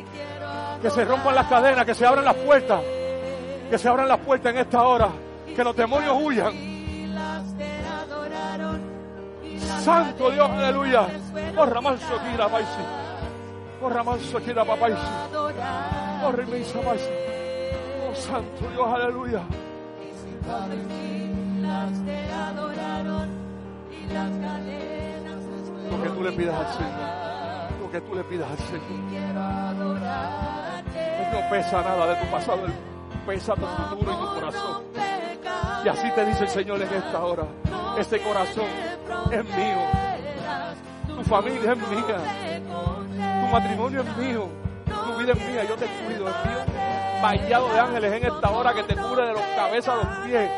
Que 0.82 0.90
se 0.90 1.04
rompan 1.04 1.34
las 1.34 1.46
cadenas, 1.46 1.84
que 1.84 1.94
se 1.94 2.04
abran 2.06 2.24
las 2.24 2.34
puertas. 2.34 2.80
Que 3.70 3.78
se 3.78 3.88
abran 3.88 4.08
las 4.08 4.18
puertas 4.18 4.52
en 4.52 4.58
esta 4.58 4.82
hora. 4.82 5.08
Que 5.54 5.62
los 5.62 5.76
demonios 5.76 6.16
huyan. 6.20 6.52
Santo 9.84 10.30
Dios, 10.30 10.50
aleluya. 10.50 11.06
les 11.06 11.22
fueron 11.30 11.58
Oh, 11.58 11.66
Ramanso, 11.66 12.18
Kira, 12.30 12.46
Baisi. 12.48 12.68
Oh, 13.84 13.90
Ramanso, 13.90 14.40
Kira, 14.40 14.64
Babaisi. 14.64 14.96
adorar. 14.96 16.24
Oh, 16.24 16.32
Remisa. 16.32 16.78
Oh, 16.78 18.14
Santo 18.14 18.66
Dios, 18.72 18.86
aleluya. 18.86 19.42
Lo 25.90 26.02
que 26.02 26.08
tú 26.08 26.22
le 26.22 26.32
pidas 26.32 26.56
al 26.56 26.72
Señor. 26.72 27.80
Lo 27.82 27.90
que 27.90 28.00
tú 28.00 28.14
le 28.14 28.24
pidas 28.24 28.50
al 28.50 28.58
Señor. 28.58 29.34
No 31.32 31.50
pesa 31.50 31.82
nada 31.82 32.06
de 32.06 32.16
tu 32.24 32.26
pasado, 32.30 32.62
pesa 33.26 33.54
tu 33.54 33.66
futuro 33.66 34.12
y 34.12 34.16
tu 34.16 34.34
corazón. 34.34 34.82
Y 35.84 35.88
así 35.88 36.10
te 36.12 36.24
dice 36.24 36.44
el 36.44 36.50
Señor 36.50 36.80
en 36.80 36.94
esta 36.94 37.22
hora. 37.22 37.44
Este 37.98 38.18
corazón 38.22 38.64
es 39.30 39.44
mío. 39.44 39.76
Tu 41.06 41.22
familia 41.24 41.72
es 41.72 41.88
mía. 41.90 43.03
Tu 43.14 43.46
matrimonio 43.52 44.02
es 44.02 44.16
mío. 44.16 44.48
Tu 44.86 45.18
vida 45.18 45.32
es 45.32 45.38
mía. 45.38 45.64
Yo 45.68 45.76
te 45.76 45.86
cuido. 45.86 46.28
Es 46.28 46.46
mío. 46.46 46.58
Vallado 47.22 47.72
de 47.72 47.80
ángeles 47.80 48.12
en 48.12 48.26
esta 48.26 48.50
hora 48.50 48.74
que 48.74 48.82
te 48.82 48.96
cubre 48.96 49.26
de 49.26 49.32
los 49.32 49.42
cabezas 49.56 49.88
a 49.88 49.96
los 49.96 50.26
pies. 50.26 50.50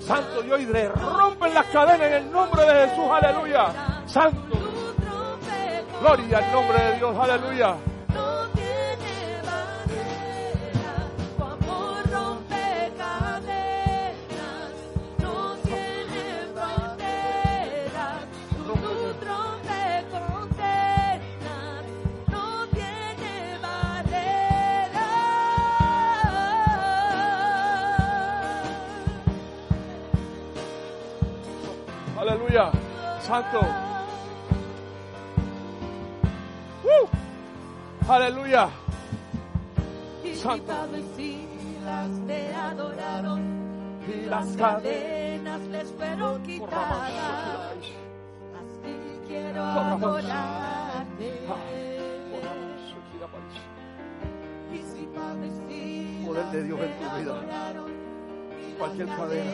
Santo 0.00 0.42
Dios, 0.42 0.60
y 0.60 0.66
le 0.66 0.88
rompen 0.88 1.54
las 1.54 1.66
cadenas 1.66 2.06
en 2.06 2.12
el 2.12 2.30
nombre 2.30 2.62
de 2.62 2.88
Jesús. 2.88 3.06
Aleluya. 3.10 3.66
Santo. 4.06 4.58
Gloria 6.00 6.38
al 6.38 6.52
nombre 6.52 6.78
de 6.78 6.96
Dios. 6.96 7.16
Aleluya. 7.18 7.76
Aleluya. 32.54 33.20
Santo. 33.20 33.60
¡Uh! 36.84 38.08
Aleluya. 38.08 38.68
Y 40.22 40.34
Santo. 40.36 40.72
Y 40.94 41.02
Silas 41.16 42.10
te 42.28 42.54
adoraron, 42.54 43.42
Y 44.06 44.26
las 44.26 44.46
cadenas 44.56 45.60
les 45.62 45.90
fueron 45.92 46.42
quitadas. 46.44 47.10
quiero 49.26 49.52
Corra, 49.54 49.74
vamos. 49.74 50.02
adorarte. 50.04 51.40
Y 54.72 54.76
si 54.76 55.06
padecidas 55.06 56.26
Poder 56.26 56.46
de 56.52 56.62
Dios 56.62 56.80
en 56.80 56.98
tu 56.98 57.16
vida. 57.18 58.03
Cualquier 58.78 59.08
cadena 59.08 59.50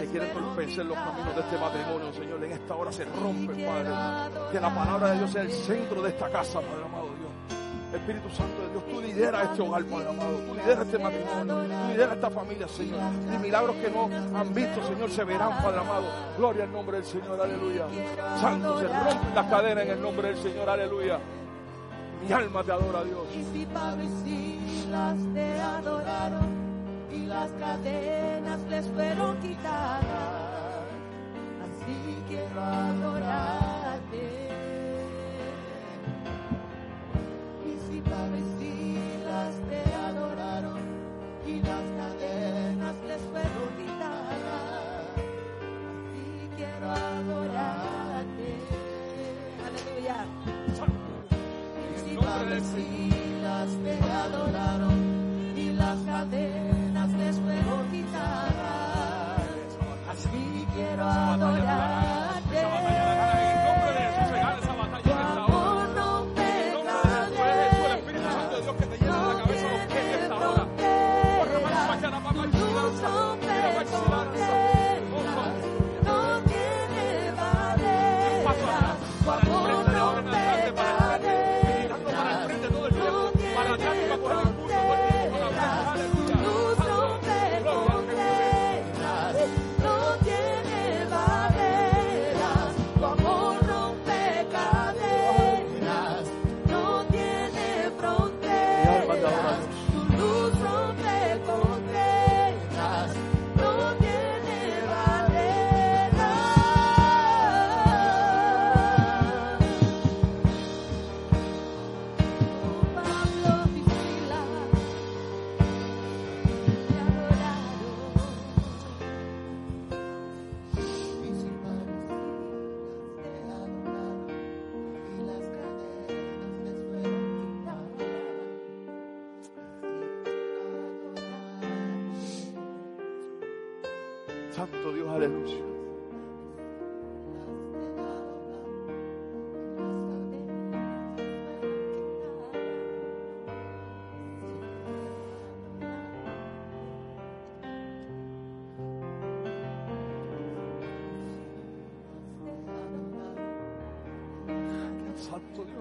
que 0.00 0.06
fueron 0.06 0.28
entorpecer 0.28 0.86
los 0.86 0.96
caminos 0.96 1.34
de 1.34 1.40
este 1.40 1.58
matrimonio, 1.58 2.12
Señor, 2.12 2.44
en 2.44 2.52
esta 2.52 2.74
hora 2.74 2.92
se 2.92 3.04
rompe, 3.04 3.64
Padre. 3.64 3.90
Que 4.52 4.60
la 4.60 4.74
palabra 4.74 5.10
de 5.10 5.18
Dios 5.18 5.30
sea 5.30 5.42
el 5.42 5.52
centro 5.52 6.02
de 6.02 6.08
esta 6.10 6.30
casa, 6.30 6.60
Padre 6.60 6.84
amado 6.84 7.06
Dios. 7.18 7.26
Espíritu 7.94 8.28
Santo 8.30 8.62
de 8.62 8.70
Dios, 8.70 8.84
tú 8.90 9.00
lideras 9.00 9.50
este 9.50 9.62
hogar, 9.62 9.84
Padre 9.84 10.08
amado. 10.08 10.36
Tú 10.38 10.54
lideras 10.54 10.86
este 10.86 10.98
matrimonio. 10.98 11.54
Tú 11.56 11.88
lideras 11.92 12.14
esta 12.14 12.30
familia, 12.30 12.68
Señor. 12.68 13.00
Y 13.34 13.38
milagros 13.38 13.76
que 13.76 13.90
no 13.90 14.38
han 14.38 14.54
visto, 14.54 14.86
Señor, 14.86 15.10
se 15.10 15.24
verán, 15.24 15.62
Padre 15.62 15.80
amado. 15.80 16.06
Gloria 16.36 16.64
al 16.64 16.72
nombre 16.72 16.96
del 16.98 17.06
Señor, 17.06 17.40
aleluya. 17.40 17.86
Santo, 18.40 18.80
se 18.80 18.86
rompen 18.86 19.34
las 19.34 19.46
cadenas 19.46 19.84
en 19.84 19.90
el 19.90 20.02
nombre 20.02 20.28
del 20.28 20.38
Señor, 20.38 20.68
aleluya. 20.68 21.18
Mi 22.26 22.32
alma 22.32 22.64
te 22.64 22.72
adora, 22.72 23.04
Dios. 23.04 23.26
Padecidas 23.72 25.18
te 25.34 25.60
adoraron 25.60 26.65
y 27.12 27.26
las 27.26 27.50
cadenas 27.52 28.60
les 28.68 28.86
fueron 28.88 29.38
quitadas, 29.38 30.84
así 31.64 32.22
quiero 32.28 32.60
adorarte. 32.60 34.48
Y 37.64 37.72
si 37.86 38.00
padecidas 38.00 39.54
te 39.68 39.94
adoraron 39.94 40.80
y 41.46 41.60
las 41.60 41.86
cadenas 41.98 42.96
les 43.06 43.22
fueron 43.22 43.68
quitadas, 43.76 45.16
así 45.16 46.50
quiero 46.56 46.90
adorarte. 46.90 48.48
Aleluya. 49.66 50.24
Y 51.82 52.10
si 52.10 52.16
padecidas 52.16 53.68
te 53.84 53.94
adoraron 54.12 54.98
y 55.56 55.72
las 55.72 55.98
cadenas 56.00 56.75
les 57.26 57.40
fueron 57.40 57.90
quitadas, 57.90 59.40
así 60.08 60.66
quiero 60.74 61.04
adorarte. 61.04 61.95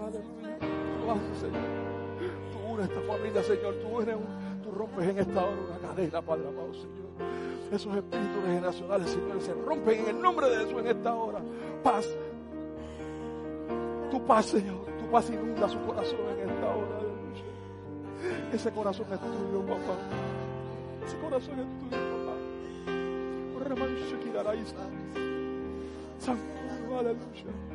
Aleluya. 0.06 0.60
Tú 0.60 1.36
Señor. 1.40 1.62
Tú 2.52 2.74
unes 2.74 2.90
esta 2.90 3.02
familia, 3.02 3.44
Señor. 3.44 3.74
Tú, 3.76 4.02
eres 4.02 4.16
un- 4.16 4.62
tú 4.62 4.72
rompes 4.72 5.08
en 5.10 5.20
esta 5.20 5.44
hora 5.46 5.58
una 5.70 5.88
cadena, 5.88 6.22
Padre 6.22 6.48
amado, 6.48 6.74
Señor. 6.74 7.06
Esos 7.72 7.96
espíritus 7.96 8.44
generacionales, 8.46 9.10
Señor, 9.10 9.42
se 9.42 9.54
rompen 9.54 10.00
en 10.02 10.08
el 10.16 10.22
nombre 10.22 10.48
de 10.50 10.58
Jesús 10.58 10.80
en 10.80 10.88
esta 10.88 11.16
hora. 11.16 11.40
Paz. 11.84 12.08
Tu 14.12 14.24
paz, 14.26 14.46
Señor. 14.46 14.86
Tu 15.00 15.06
paz 15.12 15.30
inunda 15.30 15.68
su 15.68 15.80
corazón 15.86 16.20
en 16.40 16.50
esta 16.50 16.68
hora. 16.76 17.00
Ese 18.54 18.72
corazón 18.72 19.06
es 19.12 19.20
tuyo, 19.20 19.62
papá. 19.66 19.98
Ese 21.06 21.18
corazón 21.18 21.60
es 21.60 21.90
tuyo, 21.90 22.04
papá. 22.26 22.36
Santo 26.20 26.98
aleluya. 27.00 27.75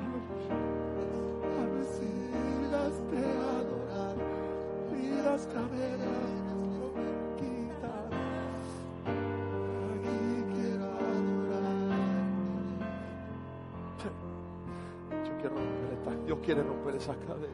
Dios 16.25 16.39
quiere 16.43 16.63
romper 16.63 16.95
esas 16.95 17.17
cadenas. 17.17 17.49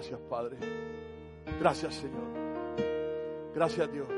Gracias, 0.00 0.20
Padre. 0.30 0.56
Gracias, 1.60 1.94
Señor. 1.96 2.24
Gracias, 3.54 3.92
Dios. 3.92 4.08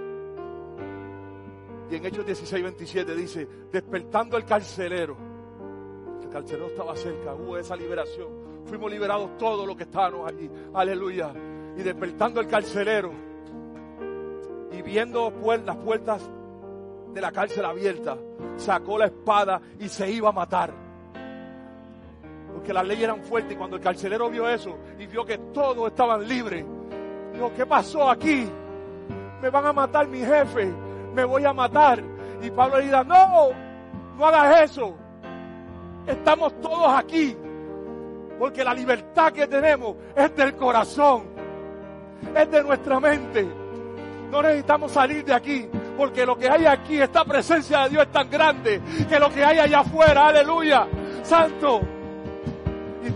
Y 1.91 1.97
en 1.97 2.07
Hechos 2.07 2.25
16, 2.25 2.63
27 2.63 3.17
dice, 3.17 3.49
despertando 3.73 4.37
el 4.37 4.45
carcelero. 4.45 5.17
El 6.23 6.29
carcelero 6.29 6.69
estaba 6.69 6.95
cerca, 6.95 7.35
hubo 7.35 7.59
esa 7.59 7.75
liberación. 7.75 8.29
Fuimos 8.65 8.93
liberados 8.93 9.37
todos 9.39 9.67
los 9.67 9.77
que 9.77 9.83
estábamos 9.83 10.31
allí. 10.31 10.49
Aleluya. 10.73 11.35
Y 11.77 11.83
despertando 11.83 12.41
el 12.41 12.47
carcelero. 12.47 13.11
Y 14.71 14.83
viendo 14.83 15.33
las 15.67 15.77
puertas 15.79 16.31
de 17.13 17.21
la 17.21 17.33
cárcel 17.33 17.65
abiertas, 17.65 18.21
sacó 18.57 18.99
la 18.99 19.07
espada 19.07 19.61
y 19.81 19.89
se 19.89 20.09
iba 20.09 20.29
a 20.29 20.33
matar. 20.33 20.82
Porque 22.63 22.75
las 22.75 22.87
leyes 22.87 23.03
eran 23.03 23.21
fuertes 23.23 23.55
y 23.55 23.57
cuando 23.57 23.75
el 23.75 23.83
carcelero 23.83 24.31
vio 24.31 24.49
eso 24.49 24.79
y 24.97 25.09
vio 25.09 25.25
que 25.25 25.37
todos 25.37 25.89
estaban 25.89 26.29
libres, 26.29 26.65
dijo, 27.33 27.51
¿qué 27.57 27.67
pasó 27.67 28.09
aquí? 28.09 28.49
Me 29.43 29.51
van 29.51 29.67
a 29.67 29.73
matar 29.73 30.07
mi 30.07 30.21
jefe, 30.21 30.73
me 31.13 31.25
voy 31.25 31.45
a 31.45 31.53
matar. 31.53 32.01
Y 32.41 32.53
Pablo 32.53 32.79
le 32.79 32.85
dice, 32.85 33.05
no, 33.05 33.49
no 34.17 34.27
hagas 34.27 34.71
eso. 34.71 34.95
Estamos 36.07 36.61
todos 36.61 36.87
aquí. 36.95 37.37
Porque 38.39 38.63
la 38.63 38.75
libertad 38.75 39.33
que 39.33 39.49
tenemos 39.49 39.97
es 40.15 40.37
del 40.37 40.55
corazón, 40.55 41.25
es 42.33 42.49
de 42.49 42.63
nuestra 42.63 43.01
mente. 43.01 43.45
No 44.31 44.41
necesitamos 44.41 44.93
salir 44.93 45.25
de 45.25 45.35
aquí, 45.35 45.69
porque 45.97 46.25
lo 46.25 46.39
que 46.39 46.49
hay 46.49 46.67
aquí, 46.67 47.01
esta 47.01 47.25
presencia 47.25 47.83
de 47.83 47.91
Dios 47.91 48.03
es 48.05 48.13
tan 48.13 48.31
grande 48.31 48.81
que 49.09 49.19
lo 49.19 49.31
que 49.31 49.45
hay 49.45 49.59
allá 49.59 49.81
afuera, 49.81 50.29
aleluya, 50.29 50.87
santo. 51.25 51.81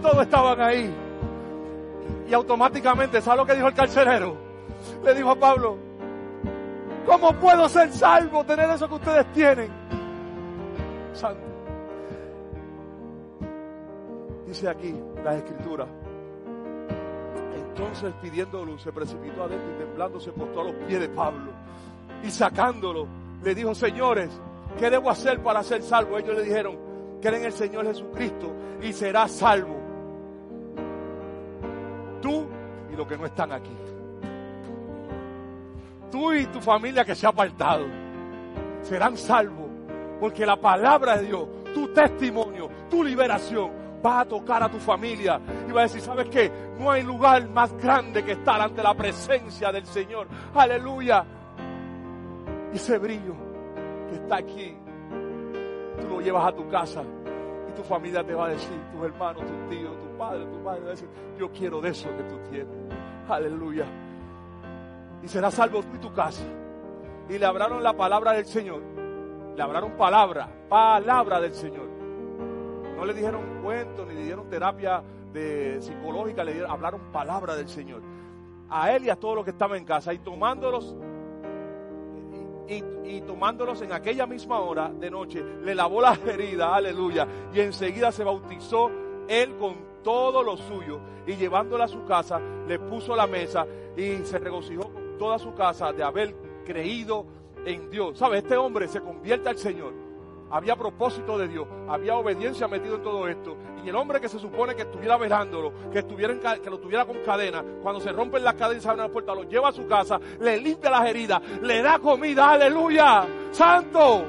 Todos 0.02 0.22
estaban 0.22 0.60
ahí. 0.60 0.94
Y 2.28 2.34
automáticamente, 2.34 3.20
¿sabe 3.20 3.38
lo 3.38 3.46
que 3.46 3.54
dijo 3.54 3.68
el 3.68 3.74
carcelero? 3.74 4.36
Le 5.04 5.14
dijo 5.14 5.30
a 5.30 5.36
Pablo, 5.36 5.76
¿cómo 7.06 7.32
puedo 7.34 7.68
ser 7.68 7.92
salvo, 7.92 8.44
tener 8.44 8.68
eso 8.70 8.88
que 8.88 8.94
ustedes 8.94 9.32
tienen? 9.32 9.70
Santo. 11.12 11.40
Dice 14.46 14.68
aquí 14.68 14.94
la 15.24 15.36
escritura. 15.36 15.86
Entonces 17.54 18.14
pidiendo 18.22 18.64
luz 18.64 18.82
se 18.82 18.92
precipitó 18.92 19.44
adentro 19.44 19.70
y 19.74 19.78
temblando 19.78 20.18
se 20.18 20.32
postó 20.32 20.60
a 20.62 20.64
los 20.64 20.74
pies 20.86 21.00
de 21.00 21.08
Pablo. 21.08 21.52
Y 22.22 22.30
sacándolo, 22.30 23.06
le 23.42 23.54
dijo, 23.54 23.74
señores, 23.74 24.30
¿qué 24.78 24.90
debo 24.90 25.10
hacer 25.10 25.42
para 25.42 25.62
ser 25.62 25.82
salvo? 25.82 26.18
Ellos 26.18 26.36
le 26.36 26.42
dijeron, 26.42 26.76
creen 27.20 27.42
en 27.42 27.46
el 27.46 27.52
Señor 27.52 27.86
Jesucristo 27.86 28.52
y 28.82 28.92
serás 28.92 29.32
salvo. 29.32 29.85
Tú 32.20 32.46
y 32.92 32.96
los 32.96 33.06
que 33.06 33.16
no 33.16 33.26
están 33.26 33.52
aquí. 33.52 33.76
Tú 36.10 36.32
y 36.32 36.46
tu 36.46 36.60
familia 36.60 37.04
que 37.04 37.14
se 37.14 37.26
ha 37.26 37.30
apartado 37.30 37.84
serán 38.82 39.16
salvos. 39.16 39.66
Porque 40.20 40.46
la 40.46 40.56
palabra 40.56 41.18
de 41.18 41.26
Dios, 41.26 41.46
tu 41.74 41.88
testimonio, 41.88 42.70
tu 42.88 43.04
liberación, 43.04 43.70
va 44.04 44.20
a 44.20 44.24
tocar 44.24 44.62
a 44.62 44.68
tu 44.70 44.78
familia. 44.78 45.40
Y 45.68 45.72
va 45.72 45.80
a 45.80 45.84
decir, 45.84 46.00
¿sabes 46.00 46.28
qué? 46.28 46.50
No 46.78 46.90
hay 46.90 47.02
lugar 47.02 47.48
más 47.48 47.72
grande 47.76 48.24
que 48.24 48.32
estar 48.32 48.60
ante 48.60 48.82
la 48.82 48.94
presencia 48.94 49.72
del 49.72 49.86
Señor. 49.86 50.26
Aleluya. 50.54 51.24
Y 52.72 52.76
ese 52.76 52.98
brillo 52.98 53.34
que 54.08 54.16
está 54.16 54.36
aquí, 54.36 54.76
tú 56.00 56.08
lo 56.08 56.20
llevas 56.20 56.46
a 56.46 56.52
tu 56.52 56.68
casa. 56.68 57.02
Y 57.68 57.72
tu 57.72 57.82
familia 57.82 58.24
te 58.24 58.34
va 58.34 58.46
a 58.46 58.48
decir, 58.50 58.78
tus 58.92 59.04
hermanos, 59.04 59.42
tus 59.44 59.68
tíos, 59.68 59.92
tu 59.98 60.05
padre, 60.16 60.44
tu 60.46 60.58
madre, 60.58 60.80
va 60.80 60.86
a 60.88 60.90
decir, 60.90 61.08
yo 61.38 61.50
quiero 61.52 61.80
de 61.80 61.90
eso 61.90 62.08
que 62.16 62.22
tú 62.24 62.38
tienes. 62.50 62.68
Aleluya. 63.28 63.84
Y 65.22 65.28
serás 65.28 65.54
salvo 65.54 65.80
tú 65.82 65.96
y 65.96 65.98
tu 65.98 66.12
casa. 66.12 66.44
Y 67.28 67.38
le 67.38 67.46
hablaron 67.46 67.82
la 67.82 67.92
palabra 67.94 68.32
del 68.32 68.44
Señor. 68.46 68.82
Le 69.56 69.62
hablaron 69.62 69.92
palabra, 69.92 70.48
palabra 70.68 71.40
del 71.40 71.54
Señor. 71.54 71.88
No 72.96 73.04
le 73.04 73.14
dijeron 73.14 73.60
cuentos 73.62 74.06
ni 74.06 74.14
le 74.14 74.22
dieron 74.24 74.48
terapia 74.48 75.02
de 75.32 75.80
psicológica, 75.80 76.44
le 76.44 76.52
dieron, 76.52 76.70
hablaron 76.70 77.00
palabra 77.12 77.56
del 77.56 77.68
Señor. 77.68 78.02
A 78.70 78.92
él 78.92 79.04
y 79.04 79.10
a 79.10 79.16
todos 79.16 79.36
los 79.36 79.44
que 79.44 79.50
estaban 79.50 79.78
en 79.78 79.84
casa 79.84 80.12
y 80.12 80.18
tomándolos 80.18 80.96
y, 82.68 82.82
y- 83.04 83.20
tomándolos 83.26 83.80
en 83.82 83.92
aquella 83.92 84.26
misma 84.26 84.58
hora 84.60 84.88
de 84.92 85.10
noche, 85.10 85.42
le 85.62 85.74
lavó 85.74 86.00
las 86.00 86.18
heridas, 86.26 86.68
aleluya, 86.72 87.26
y 87.52 87.60
enseguida 87.60 88.10
se 88.10 88.24
bautizó 88.24 88.90
él 89.28 89.56
con 89.56 89.76
todo 90.06 90.40
lo 90.44 90.56
suyo 90.56 91.00
y 91.26 91.34
llevándola 91.34 91.86
a 91.86 91.88
su 91.88 92.04
casa, 92.04 92.40
le 92.68 92.78
puso 92.78 93.16
la 93.16 93.26
mesa 93.26 93.66
y 93.96 94.18
se 94.24 94.38
regocijó 94.38 94.88
toda 95.18 95.36
su 95.36 95.52
casa 95.52 95.92
de 95.92 96.04
haber 96.04 96.32
creído 96.64 97.26
en 97.64 97.90
Dios. 97.90 98.16
¿Sabe? 98.16 98.38
Este 98.38 98.56
hombre 98.56 98.86
se 98.86 99.00
convierte 99.00 99.48
al 99.48 99.58
Señor. 99.58 99.92
Había 100.48 100.76
propósito 100.76 101.36
de 101.36 101.48
Dios, 101.48 101.66
había 101.88 102.14
obediencia 102.14 102.68
metido 102.68 102.94
en 102.94 103.02
todo 103.02 103.26
esto. 103.26 103.56
Y 103.84 103.88
el 103.88 103.96
hombre 103.96 104.20
que 104.20 104.28
se 104.28 104.38
supone 104.38 104.76
que 104.76 104.82
estuviera 104.82 105.16
velándolo, 105.16 105.72
que, 105.90 105.98
estuviera 105.98 106.38
que 106.62 106.70
lo 106.70 106.78
tuviera 106.78 107.04
con 107.04 107.16
cadena, 107.24 107.64
cuando 107.82 108.00
se 108.00 108.12
rompen 108.12 108.44
las 108.44 108.54
cadenas 108.54 108.78
y 108.78 108.80
se 108.82 108.88
abren 108.88 109.02
las 109.06 109.10
puertas, 109.10 109.34
lo 109.34 109.42
lleva 109.42 109.70
a 109.70 109.72
su 109.72 109.88
casa, 109.88 110.20
le 110.38 110.56
limpia 110.60 110.88
las 110.88 111.08
heridas, 111.08 111.42
le 111.62 111.82
da 111.82 111.98
comida, 111.98 112.52
aleluya, 112.52 113.26
santo. 113.50 114.24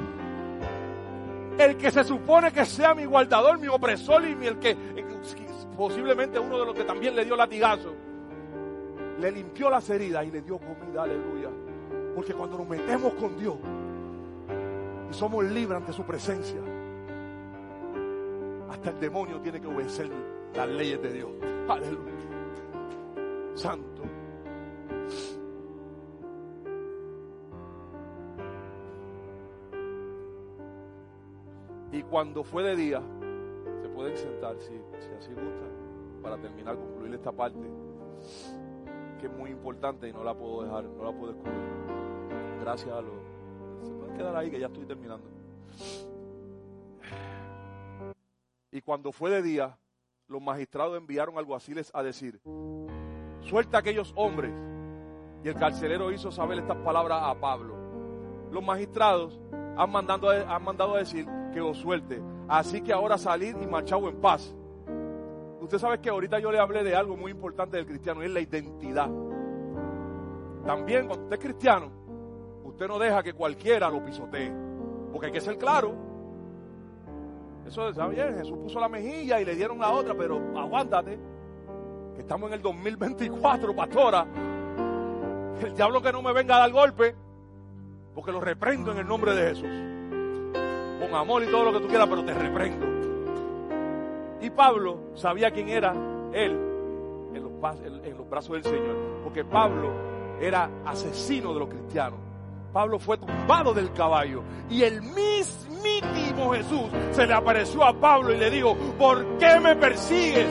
El 1.60 1.76
que 1.78 1.90
se 1.90 2.04
supone 2.04 2.52
que 2.52 2.66
sea 2.66 2.94
mi 2.94 3.06
guardador, 3.06 3.60
mi 3.60 3.68
opresor 3.68 4.24
y 4.28 4.36
mi- 4.36 4.46
el 4.48 4.60
que 4.60 4.76
posiblemente 5.78 6.40
uno 6.40 6.60
de 6.60 6.66
los 6.66 6.76
que 6.76 6.84
también 6.84 7.16
le 7.16 7.24
dio 7.24 7.36
latigazo, 7.36 7.94
le 9.20 9.32
limpió 9.32 9.70
las 9.70 9.90
heridas 9.90 10.26
y 10.26 10.32
le 10.32 10.42
dio 10.42 10.58
comida, 10.58 11.04
aleluya. 11.04 11.50
Porque 12.16 12.34
cuando 12.34 12.58
nos 12.58 12.68
metemos 12.68 13.14
con 13.14 13.38
Dios, 13.38 13.56
y 15.10 15.14
somos 15.14 15.46
libres 15.46 15.78
ante 15.78 15.94
su 15.94 16.04
presencia. 16.04 16.60
Hasta 18.70 18.90
el 18.90 19.00
demonio 19.00 19.40
tiene 19.40 19.62
que 19.62 19.68
obedecer 19.68 20.10
las 20.54 20.68
leyes 20.68 21.02
de 21.02 21.14
Dios. 21.14 21.30
Aleluya. 21.70 22.14
Santo. 23.56 24.04
Y 31.92 32.04
cuando 32.04 32.44
fue 32.44 32.64
de 32.64 32.76
día, 32.76 33.02
se 33.82 33.90
pueden 33.90 34.16
sentar 34.18 34.56
si, 34.60 34.74
así 35.18 35.32
gusta, 35.32 35.67
para 36.18 36.38
terminar, 36.38 36.76
concluir 36.76 37.14
esta 37.14 37.32
parte, 37.32 37.60
que 39.20 39.28
es 39.28 39.34
muy 39.34 39.52
importante 39.52 40.08
y 40.08 40.14
no 40.14 40.24
la 40.24 40.34
puedo 40.34 40.64
dejar, 40.64 40.84
no 40.86 41.04
la 41.04 41.12
puedo 41.12 41.34
excluir. 41.34 41.58
Gracias 42.62 42.92
a 42.92 43.02
los 43.02 43.38
se 43.88 43.94
pueden 43.94 44.16
quedar 44.16 44.36
ahí 44.36 44.50
que 44.50 44.60
ya 44.60 44.68
estoy 44.68 44.86
terminando. 44.86 45.28
Y 48.72 48.82
cuando 48.82 49.12
fue 49.12 49.30
de 49.30 49.42
día, 49.42 49.78
los 50.28 50.42
magistrados 50.42 50.98
enviaron 50.98 51.38
alguaciles 51.38 51.90
a 51.94 52.04
decir, 52.04 52.42
suelta 53.42 53.78
a 53.78 53.80
aquellos 53.80 54.14
hombres. 54.16 54.54
Y 55.44 55.48
el 55.48 55.56
carcelero 55.56 56.12
hizo 56.12 56.32
saber 56.32 56.60
estas 56.60 56.78
palabras 56.78 57.22
a 57.24 57.40
Pablo. 57.40 57.76
Los 58.52 58.64
magistrados 58.64 59.40
han 59.78 59.96
han 59.96 60.64
mandado 60.64 60.96
a 60.96 60.98
decir 60.98 61.28
que 61.54 61.60
lo 61.60 61.74
suelte. 61.74 62.22
Así 62.48 62.82
que 62.82 62.94
ahora 62.94 63.18
salir 63.18 63.56
y 63.62 63.68
marchado 63.68 64.10
en 64.10 64.20
paz. 64.20 64.56
Usted 65.68 65.80
sabe 65.80 66.00
que 66.00 66.10
ahorita 66.10 66.40
yo 66.40 66.50
le 66.50 66.60
hablé 66.60 66.82
de 66.82 66.96
algo 66.96 67.18
muy 67.18 67.30
importante 67.30 67.76
del 67.76 67.86
cristiano, 67.86 68.24
y 68.24 68.28
es 68.28 68.32
la 68.32 68.40
identidad. 68.40 69.10
También 70.66 71.08
cuando 71.08 71.26
usted 71.26 71.38
es 71.38 71.44
cristiano, 71.44 71.92
usted 72.64 72.88
no 72.88 72.98
deja 72.98 73.22
que 73.22 73.34
cualquiera 73.34 73.90
lo 73.90 74.02
pisotee. 74.02 74.50
Porque 75.12 75.26
hay 75.26 75.34
que 75.34 75.42
ser 75.42 75.58
claro. 75.58 75.94
Eso 77.68 77.90
está 77.90 78.08
bien, 78.08 78.38
Jesús 78.38 78.58
puso 78.60 78.80
la 78.80 78.88
mejilla 78.88 79.42
y 79.42 79.46
le 79.46 79.56
dieron 79.56 79.78
la 79.80 79.92
otra, 79.92 80.16
pero 80.18 80.42
aguántate. 80.58 81.20
Que 82.16 82.22
estamos 82.22 82.48
en 82.48 82.54
el 82.54 82.62
2024, 82.62 83.76
pastora. 83.76 84.26
El 85.62 85.76
diablo 85.76 86.02
que 86.02 86.14
no 86.14 86.22
me 86.22 86.32
venga 86.32 86.56
a 86.56 86.60
dar 86.60 86.72
golpe, 86.72 87.14
porque 88.16 88.32
lo 88.32 88.40
reprendo 88.40 88.94
en 88.94 89.00
el 89.00 89.06
nombre 89.06 89.36
de 89.36 89.50
Jesús. 89.50 89.68
Con 91.02 91.14
amor 91.14 91.44
y 91.44 91.48
todo 91.48 91.66
lo 91.66 91.74
que 91.74 91.82
tú 91.82 91.88
quieras, 91.90 92.08
pero 92.08 92.24
te 92.24 92.34
reprendo. 92.34 92.97
Y 94.48 94.50
Pablo 94.50 94.98
sabía 95.16 95.52
quién 95.52 95.68
era 95.68 95.92
él 96.32 96.52
en 97.34 97.44
los, 97.44 98.30
brazos 98.30 98.54
del 98.54 98.64
Señor, 98.64 98.96
porque 99.22 99.44
Pablo 99.44 99.92
era 100.40 100.70
asesino 100.86 101.54
de 101.54 101.60
los 101.60 101.68
cristianos. 101.68 102.18
Pablo 102.72 102.98
fue 102.98 103.18
tumbado 103.18 103.74
del 103.74 103.92
caballo 103.92 104.44
y 104.70 104.84
el 104.84 105.02
mismísimo 105.02 106.54
Jesús 106.54 106.84
se 107.12 107.28
le 107.28 107.34
apareció 107.34 107.84
a 107.84 107.92
Pablo 107.92 108.34
y 108.34 108.38
le 108.38 108.50
dijo, 108.50 108.74
¿por 108.98 109.38
qué 109.38 109.60
me 109.60 109.76
persigues? 109.76 110.48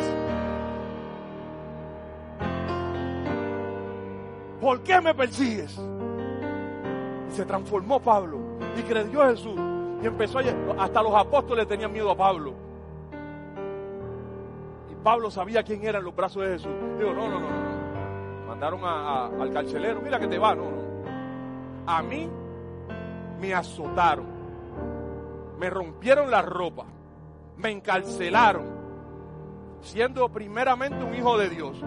¿Por 4.61 4.83
qué 4.83 5.01
me 5.01 5.15
persigues? 5.15 5.81
Y 7.31 7.35
se 7.35 7.47
transformó 7.47 7.99
Pablo 7.99 8.59
y 8.79 8.83
creyó 8.83 9.27
Jesús 9.27 9.59
y 10.03 10.07
empezó 10.07 10.41
a 10.41 10.85
hasta 10.85 11.03
los 11.03 11.15
apóstoles 11.15 11.67
tenían 11.67 11.95
miedo 11.95 12.11
a 12.11 12.15
Pablo. 12.15 12.66
Pablo 15.07 15.31
sabía 15.31 15.63
quién 15.63 15.85
era 15.85 16.01
en 16.01 16.05
los 16.05 16.17
brazos 16.17 16.43
de 16.43 16.49
Jesús. 16.55 16.73
Digo, 16.99 17.15
no, 17.15 17.29
no, 17.29 17.39
no, 17.39 17.49
no. 17.49 18.49
Mandaron 18.49 18.81
al 18.83 19.53
carcelero, 19.53 20.01
mira 20.01 20.19
que 20.19 20.27
te 20.27 20.37
va, 20.37 20.53
no, 20.53 20.65
no. 20.65 20.83
A 21.87 22.03
mí 22.03 22.29
me 23.41 23.55
azotaron, 23.55 24.27
me 25.61 25.71
rompieron 25.71 26.29
la 26.29 26.43
ropa, 26.43 26.87
me 27.57 27.71
encarcelaron, 27.71 28.65
siendo 29.81 30.29
primeramente 30.29 31.05
un 31.05 31.15
hijo 31.15 31.39
de 31.39 31.51
Dios 31.51 31.81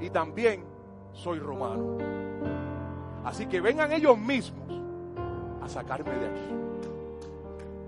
y 0.00 0.10
también 0.10 0.64
soy 1.12 1.38
romano. 1.38 1.96
Así 3.24 3.46
que 3.46 3.60
vengan 3.60 3.92
ellos 3.92 4.18
mismos 4.18 4.68
a 5.62 5.68
sacarme 5.68 6.10
de 6.10 6.26
aquí. 6.26 6.54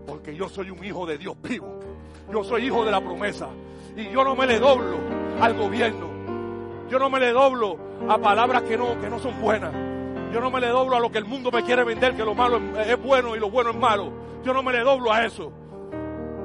Porque 0.06 0.36
yo 0.36 0.48
soy 0.48 0.70
un 0.70 0.84
hijo 0.84 1.06
de 1.06 1.18
Dios 1.18 1.34
vivo. 1.42 1.80
Yo 2.30 2.44
soy 2.44 2.66
hijo 2.66 2.84
de 2.84 2.92
la 2.92 3.00
promesa. 3.00 3.48
Y 3.96 4.10
yo 4.10 4.24
no 4.24 4.34
me 4.34 4.46
le 4.46 4.58
doblo 4.58 4.96
al 5.40 5.54
gobierno. 5.54 6.06
Yo 6.88 6.98
no 6.98 7.10
me 7.10 7.20
le 7.20 7.32
doblo 7.32 7.78
a 8.08 8.18
palabras 8.18 8.62
que 8.62 8.76
no, 8.76 9.00
que 9.00 9.08
no 9.08 9.18
son 9.18 9.40
buenas. 9.40 9.72
Yo 10.32 10.40
no 10.40 10.50
me 10.50 10.60
le 10.60 10.68
doblo 10.68 10.96
a 10.96 11.00
lo 11.00 11.10
que 11.10 11.18
el 11.18 11.24
mundo 11.24 11.50
me 11.50 11.62
quiere 11.62 11.84
vender, 11.84 12.14
que 12.16 12.24
lo 12.24 12.34
malo 12.34 12.58
es, 12.78 12.88
es 12.88 13.02
bueno 13.02 13.36
y 13.36 13.40
lo 13.40 13.50
bueno 13.50 13.70
es 13.70 13.76
malo. 13.76 14.10
Yo 14.42 14.52
no 14.54 14.62
me 14.62 14.72
le 14.72 14.80
doblo 14.80 15.12
a 15.12 15.24
eso. 15.24 15.52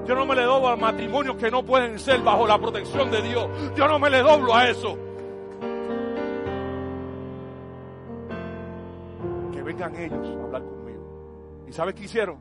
Yo 0.06 0.16
no 0.16 0.26
me 0.26 0.36
le 0.36 0.44
doblo 0.44 0.70
a 0.70 0.76
matrimonios 0.76 1.36
que 1.36 1.52
no 1.52 1.64
pueden 1.64 2.00
ser 2.00 2.22
bajo 2.22 2.48
la 2.48 2.58
protección 2.58 3.12
de 3.12 3.22
Dios. 3.22 3.50
Yo 3.76 3.88
no 3.88 4.00
me 4.00 4.10
le 4.10 4.20
doblo 4.20 4.56
a 4.56 4.70
eso. 4.70 4.98
Que 9.54 9.62
vengan 9.64 9.96
ellos 9.96 10.38
a 10.40 10.44
hablar 10.44 10.64
conmigo. 10.64 11.66
¿Y 11.68 11.74
sabes 11.74 11.96
qué 11.96 12.04
hicieron? 12.06 12.38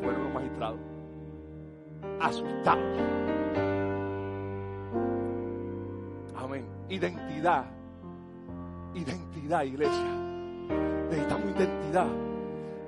Fueron 0.00 0.24
los 0.24 0.34
magistrados. 0.34 0.80
Asustados. 2.20 3.41
Identidad. 6.88 7.64
Identidad, 8.94 9.62
iglesia. 9.62 10.22
Necesitamos 11.10 11.50
identidad. 11.56 12.06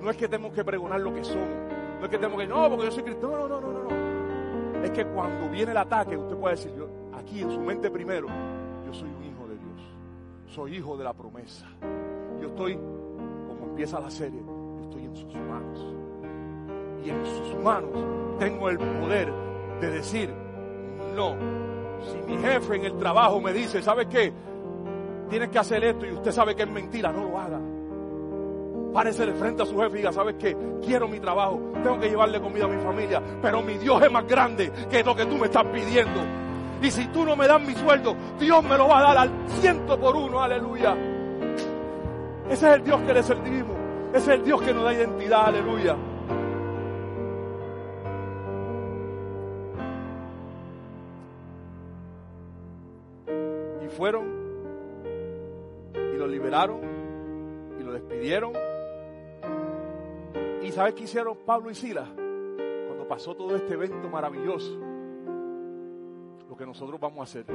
No 0.01 0.11
es 0.11 0.17
que 0.17 0.29
tenemos 0.29 0.53
que 0.53 0.65
pregonar 0.65 1.01
lo 1.01 1.15
que 1.15 1.25
somos. 1.25 1.49
No 1.99 2.05
es 2.05 2.09
que 2.11 2.19
tenemos 2.19 2.39
que, 2.39 2.47
no, 2.47 2.69
porque 2.69 2.85
yo 2.85 2.91
soy 2.91 3.03
cristiano. 3.03 3.49
No, 3.49 3.49
no, 3.49 3.61
no, 3.61 3.73
no, 3.73 3.91
no. 3.91 4.85
Es 4.85 4.91
que 4.91 5.07
cuando 5.07 5.49
viene 5.49 5.73
el 5.73 5.79
ataque, 5.79 6.17
usted 6.17 6.37
puede 6.37 6.57
decir, 6.57 6.73
yo, 6.77 6.89
aquí 7.17 7.41
en 7.41 7.51
su 7.51 7.61
mente 7.61 7.91
primero, 7.91 8.27
yo 8.85 8.93
soy 8.93 9.09
un 9.09 9.25
hijo 9.25 9.47
de 9.49 9.55
Dios. 9.55 9.83
Soy 10.47 10.77
hijo 10.77 10.97
de 10.97 11.05
la 11.05 11.15
promesa. 11.15 11.67
Yo 12.41 12.49
estoy, 12.49 12.75
como 12.75 13.67
empieza 13.71 13.99
la 14.01 14.11
serie, 14.11 14.43
yo 14.43 14.83
estoy 14.83 15.05
en 15.05 15.17
sus 15.17 15.35
manos. 15.35 15.95
Y 17.03 17.11
en 17.11 17.25
sus 17.25 17.63
manos 17.63 17.93
tengo 18.39 18.69
el 18.69 18.79
poder 18.79 19.33
de 19.81 19.91
decir, 19.91 20.31
no. 21.17 21.74
Si 22.11 22.33
mi 22.33 22.39
jefe 22.41 22.77
en 22.77 22.85
el 22.85 22.97
trabajo 22.99 23.41
me 23.41 23.53
dice, 23.53 23.83
¿sabes 23.83 24.07
qué? 24.07 24.33
Tienes 25.29 25.49
que 25.49 25.59
hacer 25.59 25.83
esto 25.85 26.07
y 26.07 26.13
usted 26.13 26.33
sabe 26.33 26.55
que 26.55 26.63
es 26.63 26.71
mentira, 26.71 27.13
no 27.13 27.25
lo 27.25 27.39
haga. 27.39 27.61
Párese 28.93 29.27
de 29.27 29.35
frente 29.35 29.63
a 29.63 29.67
su 29.67 29.77
jefe 29.79 29.95
y 29.95 29.99
diga, 29.99 30.13
¿sabes 30.13 30.37
qué? 30.39 30.57
Quiero 30.85 31.09
mi 31.09 31.19
trabajo, 31.19 31.61
tengo 31.83 31.99
que 31.99 32.09
llevarle 32.09 32.41
comida 32.41 32.67
a 32.67 32.69
mi 32.69 32.81
familia, 32.83 33.21
pero 33.43 33.63
mi 33.63 33.75
Dios 33.75 34.03
es 34.03 34.13
más 34.13 34.27
grande 34.27 34.71
que 34.89 35.03
lo 35.03 35.17
que 35.17 35.27
tú 35.27 35.37
me 35.37 35.47
estás 35.47 35.65
pidiendo. 35.65 36.21
Y 36.81 36.91
si 36.91 37.07
tú 37.09 37.25
no 37.25 37.35
me 37.35 37.49
das 37.49 37.61
mi 37.61 37.75
sueldo, 37.75 38.15
Dios 38.39 38.63
me 38.63 38.77
lo 38.77 38.87
va 38.87 38.99
a 38.99 39.03
dar 39.03 39.19
al 39.19 39.31
ciento 39.61 39.99
por 39.99 40.15
uno, 40.15 40.41
aleluya. 40.41 40.95
Ese 42.49 42.69
es 42.69 42.75
el 42.75 42.85
Dios 42.85 43.01
que 43.03 43.15
le 43.15 43.23
servimos, 43.23 43.77
ese 44.13 44.19
es 44.19 44.29
el 44.39 44.45
Dios 44.45 44.61
que 44.63 44.75
nos 44.75 44.85
da 44.85 44.93
identidad, 44.93 45.47
aleluya. 45.47 45.97
Fueron 53.95 54.25
y 55.95 56.17
lo 56.17 56.27
liberaron 56.27 56.81
y 57.79 57.83
lo 57.83 57.93
despidieron. 57.93 58.53
¿Y 60.63 60.71
sabes 60.73 60.95
qué 60.95 61.05
hicieron 61.05 61.39
Pablo 61.47 61.71
y 61.71 61.75
Silas? 61.75 62.09
Cuando 62.09 63.07
pasó 63.09 63.35
todo 63.35 63.55
este 63.57 63.75
evento 63.75 64.09
maravilloso, 64.09 64.79
lo 66.49 66.57
que 66.57 66.67
nosotros 66.67 67.01
vamos 67.01 67.21
a 67.21 67.23
hacer. 67.23 67.47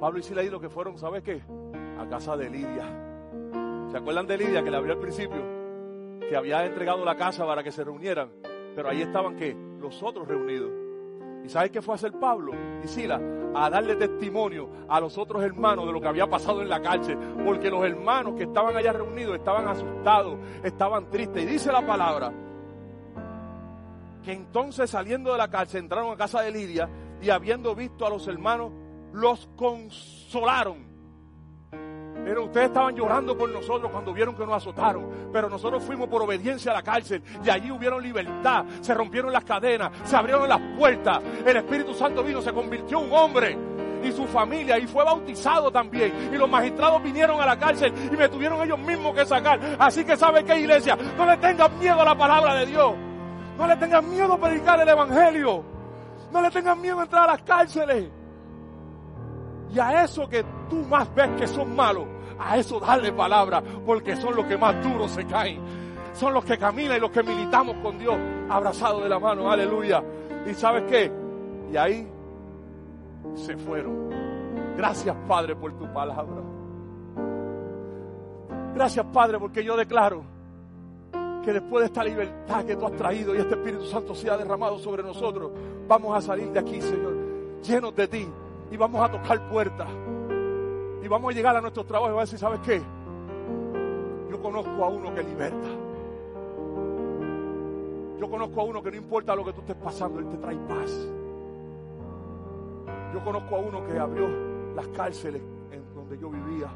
Pablo 0.00 0.18
y 0.18 0.22
Silas 0.22 0.44
y 0.44 0.50
lo 0.50 0.60
que 0.60 0.68
fueron, 0.68 0.98
¿sabes 0.98 1.22
qué? 1.22 1.42
A 1.98 2.06
casa 2.08 2.36
de 2.36 2.50
Lidia. 2.50 2.84
¿Se 3.90 3.96
acuerdan 3.96 4.26
de 4.26 4.38
Lidia 4.38 4.62
que 4.62 4.70
le 4.70 4.76
abrió 4.76 4.94
al 4.94 5.00
principio? 5.00 5.40
Que 6.28 6.36
había 6.36 6.66
entregado 6.66 7.04
la 7.04 7.16
casa 7.16 7.46
para 7.46 7.62
que 7.62 7.70
se 7.70 7.84
reunieran. 7.84 8.30
Pero 8.74 8.88
ahí 8.88 9.00
estaban 9.00 9.36
que 9.36 9.56
los 9.80 10.02
otros 10.02 10.26
reunidos. 10.28 10.85
¿Y 11.46 11.48
sabes 11.48 11.70
qué 11.70 11.80
fue 11.80 11.94
a 11.94 11.96
hacer 11.96 12.12
Pablo 12.12 12.52
y 12.82 12.88
Silas? 12.88 13.22
A 13.54 13.70
darle 13.70 13.94
testimonio 13.94 14.68
a 14.88 14.98
los 14.98 15.16
otros 15.16 15.44
hermanos 15.44 15.86
de 15.86 15.92
lo 15.92 16.00
que 16.00 16.08
había 16.08 16.28
pasado 16.28 16.60
en 16.60 16.68
la 16.68 16.82
cárcel. 16.82 17.16
Porque 17.44 17.70
los 17.70 17.84
hermanos 17.84 18.34
que 18.34 18.42
estaban 18.42 18.76
allá 18.76 18.92
reunidos 18.92 19.36
estaban 19.36 19.68
asustados, 19.68 20.38
estaban 20.64 21.08
tristes. 21.08 21.44
Y 21.44 21.46
dice 21.46 21.70
la 21.70 21.86
palabra 21.86 22.32
que 24.24 24.32
entonces 24.32 24.90
saliendo 24.90 25.30
de 25.30 25.38
la 25.38 25.48
cárcel 25.48 25.84
entraron 25.84 26.12
a 26.12 26.16
casa 26.16 26.42
de 26.42 26.50
Lidia 26.50 26.90
y 27.22 27.30
habiendo 27.30 27.76
visto 27.76 28.04
a 28.04 28.10
los 28.10 28.26
hermanos, 28.26 28.72
los 29.12 29.48
consolaron. 29.54 30.85
Pero 32.26 32.42
ustedes 32.42 32.66
estaban 32.66 32.96
llorando 32.96 33.38
por 33.38 33.48
nosotros 33.48 33.88
cuando 33.92 34.12
vieron 34.12 34.34
que 34.34 34.44
nos 34.44 34.56
azotaron. 34.56 35.30
Pero 35.32 35.48
nosotros 35.48 35.80
fuimos 35.84 36.08
por 36.08 36.22
obediencia 36.22 36.72
a 36.72 36.74
la 36.74 36.82
cárcel. 36.82 37.22
Y 37.44 37.48
allí 37.48 37.70
hubieron 37.70 38.02
libertad. 38.02 38.64
Se 38.80 38.92
rompieron 38.94 39.32
las 39.32 39.44
cadenas. 39.44 39.92
Se 40.02 40.16
abrieron 40.16 40.48
las 40.48 40.60
puertas. 40.76 41.22
El 41.46 41.58
Espíritu 41.58 41.94
Santo 41.94 42.24
vino, 42.24 42.42
se 42.42 42.52
convirtió 42.52 42.98
un 42.98 43.12
hombre. 43.12 43.56
Y 44.02 44.10
su 44.10 44.26
familia. 44.26 44.76
Y 44.76 44.88
fue 44.88 45.04
bautizado 45.04 45.70
también. 45.70 46.30
Y 46.32 46.36
los 46.36 46.50
magistrados 46.50 47.00
vinieron 47.00 47.40
a 47.40 47.46
la 47.46 47.56
cárcel. 47.56 47.92
Y 48.12 48.16
me 48.16 48.28
tuvieron 48.28 48.60
ellos 48.60 48.80
mismos 48.80 49.14
que 49.14 49.24
sacar. 49.24 49.60
Así 49.78 50.04
que 50.04 50.16
sabe 50.16 50.42
qué 50.42 50.58
iglesia. 50.58 50.98
No 51.16 51.26
le 51.26 51.36
tengan 51.36 51.78
miedo 51.78 52.00
a 52.00 52.04
la 52.04 52.18
palabra 52.18 52.56
de 52.56 52.66
Dios. 52.66 52.92
No 53.56 53.68
le 53.68 53.76
tengan 53.76 54.10
miedo 54.10 54.32
a 54.32 54.36
predicar 54.36 54.80
el 54.80 54.88
Evangelio. 54.88 55.64
No 56.32 56.42
le 56.42 56.50
tengan 56.50 56.80
miedo 56.80 56.98
a 56.98 57.04
entrar 57.04 57.22
a 57.22 57.34
las 57.34 57.42
cárceles. 57.42 58.10
Y 59.72 59.78
a 59.78 60.02
eso 60.02 60.28
que 60.28 60.44
tú 60.68 60.76
más 60.88 61.12
ves 61.14 61.30
que 61.38 61.46
son 61.46 61.74
malos, 61.74 62.06
a 62.38 62.58
eso 62.58 62.80
darle 62.80 63.12
palabra, 63.12 63.62
porque 63.84 64.16
son 64.16 64.36
los 64.36 64.46
que 64.46 64.56
más 64.56 64.82
duros 64.82 65.10
se 65.10 65.24
caen. 65.26 65.60
Son 66.12 66.32
los 66.32 66.44
que 66.44 66.56
caminan 66.56 66.96
y 66.96 67.00
los 67.00 67.10
que 67.10 67.22
militamos 67.22 67.76
con 67.82 67.98
Dios, 67.98 68.16
abrazados 68.48 69.02
de 69.02 69.08
la 69.08 69.18
mano, 69.18 69.50
aleluya. 69.50 70.02
¿Y 70.46 70.54
sabes 70.54 70.84
qué? 70.84 71.12
Y 71.72 71.76
ahí 71.76 72.08
se 73.34 73.56
fueron. 73.56 74.10
Gracias, 74.76 75.14
Padre, 75.26 75.56
por 75.56 75.72
tu 75.76 75.92
palabra. 75.92 76.42
Gracias, 78.74 79.06
Padre, 79.12 79.38
porque 79.38 79.64
yo 79.64 79.76
declaro 79.76 80.22
que 81.42 81.52
después 81.52 81.80
de 81.80 81.86
esta 81.86 82.04
libertad 82.04 82.64
que 82.64 82.76
tú 82.76 82.86
has 82.86 82.92
traído 82.92 83.34
y 83.34 83.38
este 83.38 83.54
Espíritu 83.54 83.84
Santo 83.86 84.14
sea 84.14 84.36
derramado 84.36 84.78
sobre 84.78 85.02
nosotros, 85.02 85.50
vamos 85.86 86.16
a 86.16 86.20
salir 86.20 86.50
de 86.50 86.58
aquí, 86.58 86.80
Señor, 86.80 87.14
llenos 87.62 87.94
de 87.94 88.08
ti 88.08 88.28
y 88.70 88.76
vamos 88.76 89.02
a 89.02 89.10
tocar 89.10 89.48
puertas. 89.48 89.88
Y 91.06 91.08
vamos 91.08 91.32
a 91.32 91.36
llegar 91.36 91.56
a 91.56 91.60
nuestro 91.60 91.84
trabajo 91.84 92.10
y 92.10 92.14
vamos 92.14 92.22
a 92.22 92.32
decir, 92.32 92.38
¿sabes 92.40 92.58
qué? 92.66 92.82
Yo 94.28 94.42
conozco 94.42 94.84
a 94.84 94.88
uno 94.88 95.14
que 95.14 95.22
liberta. 95.22 95.68
Yo 98.18 98.28
conozco 98.28 98.60
a 98.60 98.64
uno 98.64 98.82
que 98.82 98.90
no 98.90 98.96
importa 98.96 99.36
lo 99.36 99.44
que 99.44 99.52
tú 99.52 99.60
estés 99.60 99.76
pasando, 99.76 100.18
Él 100.18 100.28
te 100.28 100.36
trae 100.36 100.56
paz. 100.56 101.08
Yo 103.14 103.22
conozco 103.22 103.54
a 103.54 103.58
uno 103.60 103.86
que 103.86 103.96
abrió 103.96 104.26
las 104.74 104.88
cárceles 104.88 105.42
en 105.70 105.94
donde 105.94 106.18
yo 106.18 106.28
vivía, 106.28 106.70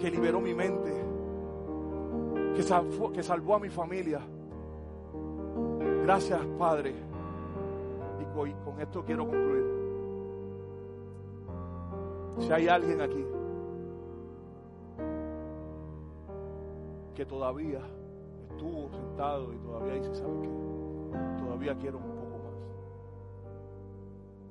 que 0.00 0.10
liberó 0.10 0.40
mi 0.40 0.54
mente, 0.54 0.90
que 2.56 3.12
que 3.12 3.22
salvó 3.22 3.56
a 3.56 3.58
mi 3.58 3.68
familia. 3.68 4.20
Gracias, 6.02 6.40
Padre. 6.58 6.94
Y 8.22 8.34
con 8.64 8.80
esto 8.80 9.04
quiero 9.04 9.26
concluir. 9.26 9.81
Si 12.38 12.52
hay 12.52 12.68
alguien 12.68 13.00
aquí 13.00 13.24
que 17.14 17.26
todavía 17.26 17.80
estuvo 18.50 18.90
sentado 18.90 19.52
y 19.52 19.58
todavía 19.58 19.94
dice, 19.94 20.14
¿sabe 20.14 20.40
qué? 20.40 20.48
Todavía 21.38 21.74
quiero 21.76 21.98
un 21.98 22.04
poco 22.04 22.38
más. 22.38 22.54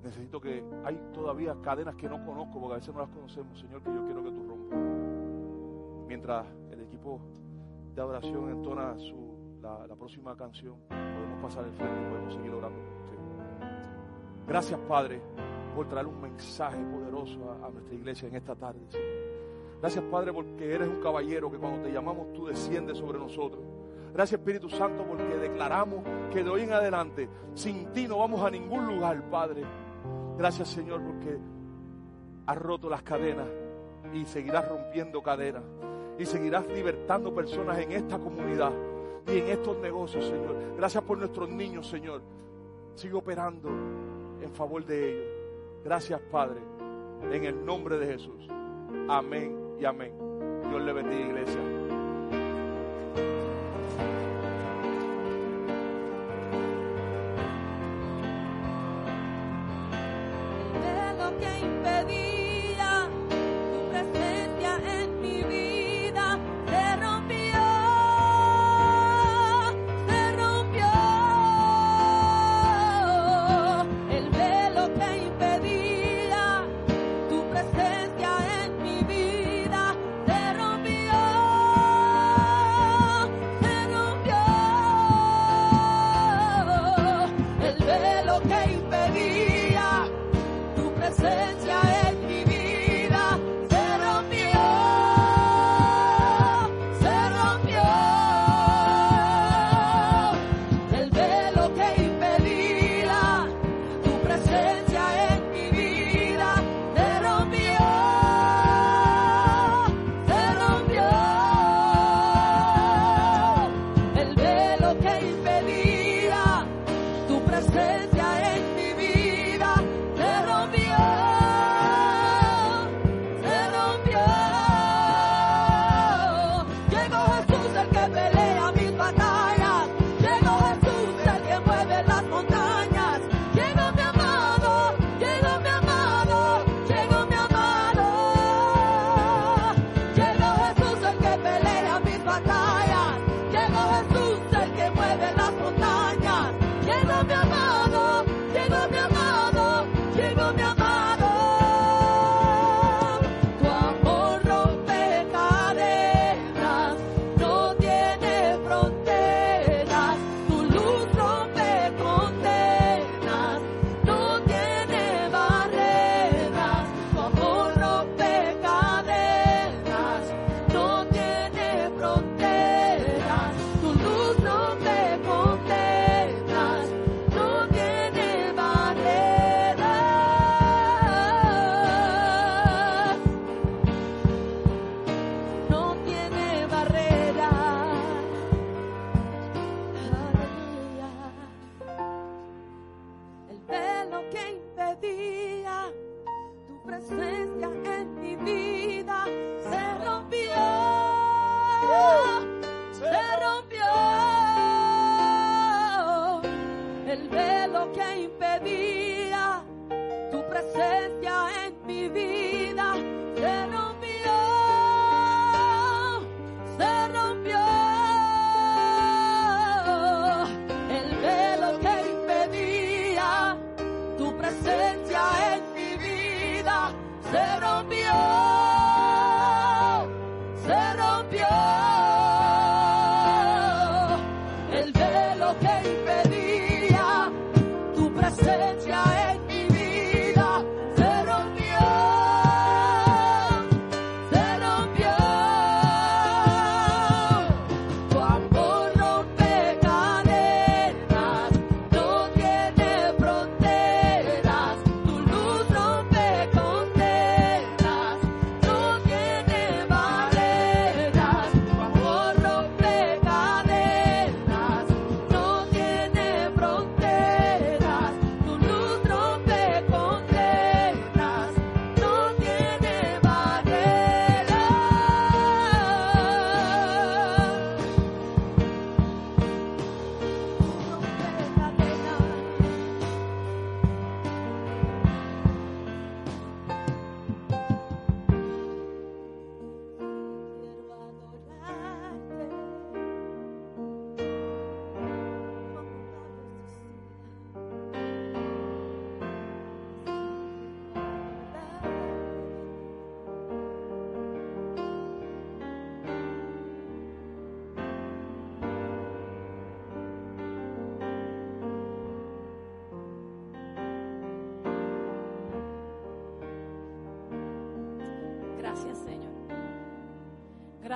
Necesito 0.03 0.39
que 0.39 0.63
hay 0.83 1.01
todavía 1.13 1.55
cadenas 1.61 1.95
que 1.95 2.07
no 2.07 2.23
conozco 2.25 2.59
porque 2.59 2.73
a 2.73 2.77
veces 2.77 2.93
no 2.93 3.01
las 3.01 3.09
conocemos, 3.09 3.59
Señor, 3.59 3.81
que 3.81 3.93
yo 3.93 4.05
quiero 4.05 4.23
que 4.23 4.31
tú 4.31 4.47
rompas. 4.47 4.79
Mientras 6.07 6.45
el 6.71 6.81
equipo 6.81 7.19
de 7.95 8.01
adoración 8.01 8.49
entona 8.49 8.97
su, 8.99 9.59
la, 9.61 9.95
próxima 9.95 10.35
canción, 10.35 10.75
podemos 10.87 11.41
pasar 11.41 11.65
el 11.65 11.73
frente 11.73 11.99
y 11.99 12.09
podemos 12.09 12.33
seguir 12.35 12.51
orando 12.51 12.79
usted. 12.79 13.17
Gracias, 14.47 14.79
Padre 14.87 15.21
por 15.71 15.87
traer 15.87 16.07
un 16.07 16.21
mensaje 16.21 16.77
poderoso 16.83 17.57
a, 17.63 17.69
nuestra 17.69 17.95
iglesia 17.95 18.27
en 18.27 18.35
esta 18.35 18.55
tarde, 18.55 18.79
Señor. 18.89 19.07
Gracias, 19.81 20.03
Padre, 20.05 20.31
porque 20.31 20.73
eres 20.73 20.87
un 20.87 21.01
caballero 21.01 21.51
que 21.51 21.57
cuando 21.57 21.81
te 21.81 21.91
llamamos 21.91 22.31
tú 22.33 22.45
desciendes 22.45 22.97
sobre 22.97 23.17
nosotros. 23.17 23.63
Gracias, 24.13 24.39
Espíritu 24.39 24.69
Santo, 24.69 25.05
porque 25.05 25.37
declaramos 25.37 26.03
que 26.31 26.43
de 26.43 26.49
hoy 26.49 26.61
en 26.61 26.73
adelante, 26.73 27.29
sin 27.55 27.91
ti 27.93 28.07
no 28.07 28.19
vamos 28.19 28.43
a 28.43 28.49
ningún 28.49 28.85
lugar, 28.85 29.21
Padre. 29.29 29.63
Gracias, 30.37 30.69
Señor, 30.69 31.01
porque 31.01 31.37
has 32.45 32.57
roto 32.57 32.89
las 32.89 33.01
cadenas 33.03 33.47
y 34.13 34.25
seguirás 34.25 34.67
rompiendo 34.67 35.21
cadenas 35.21 35.63
y 36.19 36.25
seguirás 36.25 36.67
libertando 36.67 37.33
personas 37.33 37.79
en 37.79 37.93
esta 37.93 38.19
comunidad 38.19 38.71
y 39.27 39.37
en 39.37 39.47
estos 39.47 39.77
negocios, 39.79 40.25
Señor. 40.25 40.75
Gracias 40.77 41.03
por 41.03 41.17
nuestros 41.17 41.49
niños, 41.49 41.87
Señor. 41.87 42.21
Sigue 42.95 43.13
operando 43.13 43.69
en 44.41 44.51
favor 44.53 44.85
de 44.85 45.09
ellos. 45.09 45.40
Gracias, 45.83 46.21
Padre, 46.31 46.59
en 47.31 47.43
el 47.43 47.65
nombre 47.65 47.97
de 47.97 48.05
Jesús. 48.05 48.47
Amén 49.09 49.57
y 49.79 49.85
amén. 49.85 50.13
Dios 50.69 50.81
le 50.81 50.93
bendiga, 50.93 51.27
iglesia. 51.27 51.81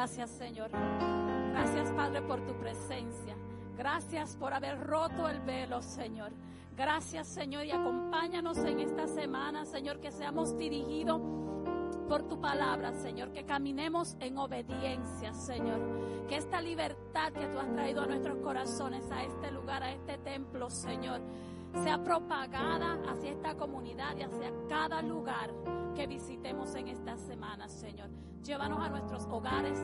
Gracias, 0.05 0.29
Señor. 0.37 0.69
Gracias, 1.49 1.91
Padre, 1.93 2.21
por 2.21 2.39
tu 2.45 2.53
presencia. 2.59 3.35
Gracias 3.75 4.35
por 4.35 4.53
haber 4.53 4.79
roto 4.79 5.27
el 5.27 5.39
velo, 5.39 5.81
Señor. 5.81 6.31
Gracias, 6.77 7.27
Señor, 7.27 7.65
y 7.65 7.71
acompáñanos 7.71 8.59
en 8.59 8.81
esta 8.81 9.07
semana, 9.07 9.65
Señor, 9.65 9.99
que 9.99 10.11
seamos 10.11 10.55
dirigidos 10.59 11.19
por 12.07 12.21
tu 12.29 12.39
palabra, 12.39 12.93
Señor, 12.93 13.31
que 13.31 13.45
caminemos 13.45 14.15
en 14.19 14.37
obediencia, 14.37 15.33
Señor. 15.33 15.79
Que 16.29 16.35
esta 16.35 16.61
libertad 16.61 17.33
que 17.33 17.47
tú 17.47 17.57
has 17.57 17.73
traído 17.73 18.03
a 18.03 18.05
nuestros 18.05 18.37
corazones, 18.43 19.09
a 19.09 19.23
este 19.23 19.49
lugar, 19.49 19.81
a 19.81 19.91
este 19.91 20.19
templo, 20.19 20.69
Señor, 20.69 21.19
sea 21.83 22.03
propagada 22.03 22.99
hacia 23.07 23.31
esta 23.31 23.55
comunidad 23.55 24.15
y 24.17 24.23
hacia 24.23 24.51
cada 24.67 25.01
lugar 25.01 25.51
que 25.95 26.07
visitemos 26.07 26.73
en 26.75 26.89
estas 26.89 27.19
semanas, 27.21 27.71
Señor. 27.71 28.09
Llévanos 28.43 28.79
a 28.79 28.89
nuestros 28.89 29.25
hogares 29.25 29.79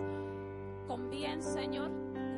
con 0.88 1.10
bien, 1.10 1.42
Señor. 1.42 1.92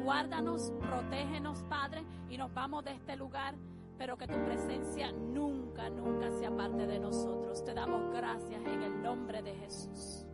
Guárdanos, 0.03 0.71
protégenos, 0.81 1.63
Padre, 1.63 2.03
y 2.29 2.37
nos 2.37 2.53
vamos 2.53 2.83
de 2.83 2.91
este 2.91 3.15
lugar, 3.15 3.55
pero 3.97 4.17
que 4.17 4.27
tu 4.27 4.37
presencia 4.43 5.11
nunca, 5.11 5.89
nunca 5.89 6.29
sea 6.31 6.51
parte 6.55 6.85
de 6.85 6.99
nosotros. 6.99 7.63
Te 7.63 7.73
damos 7.73 8.11
gracias 8.11 8.61
en 8.65 8.83
el 8.83 9.01
nombre 9.01 9.41
de 9.41 9.55
Jesús. 9.55 10.25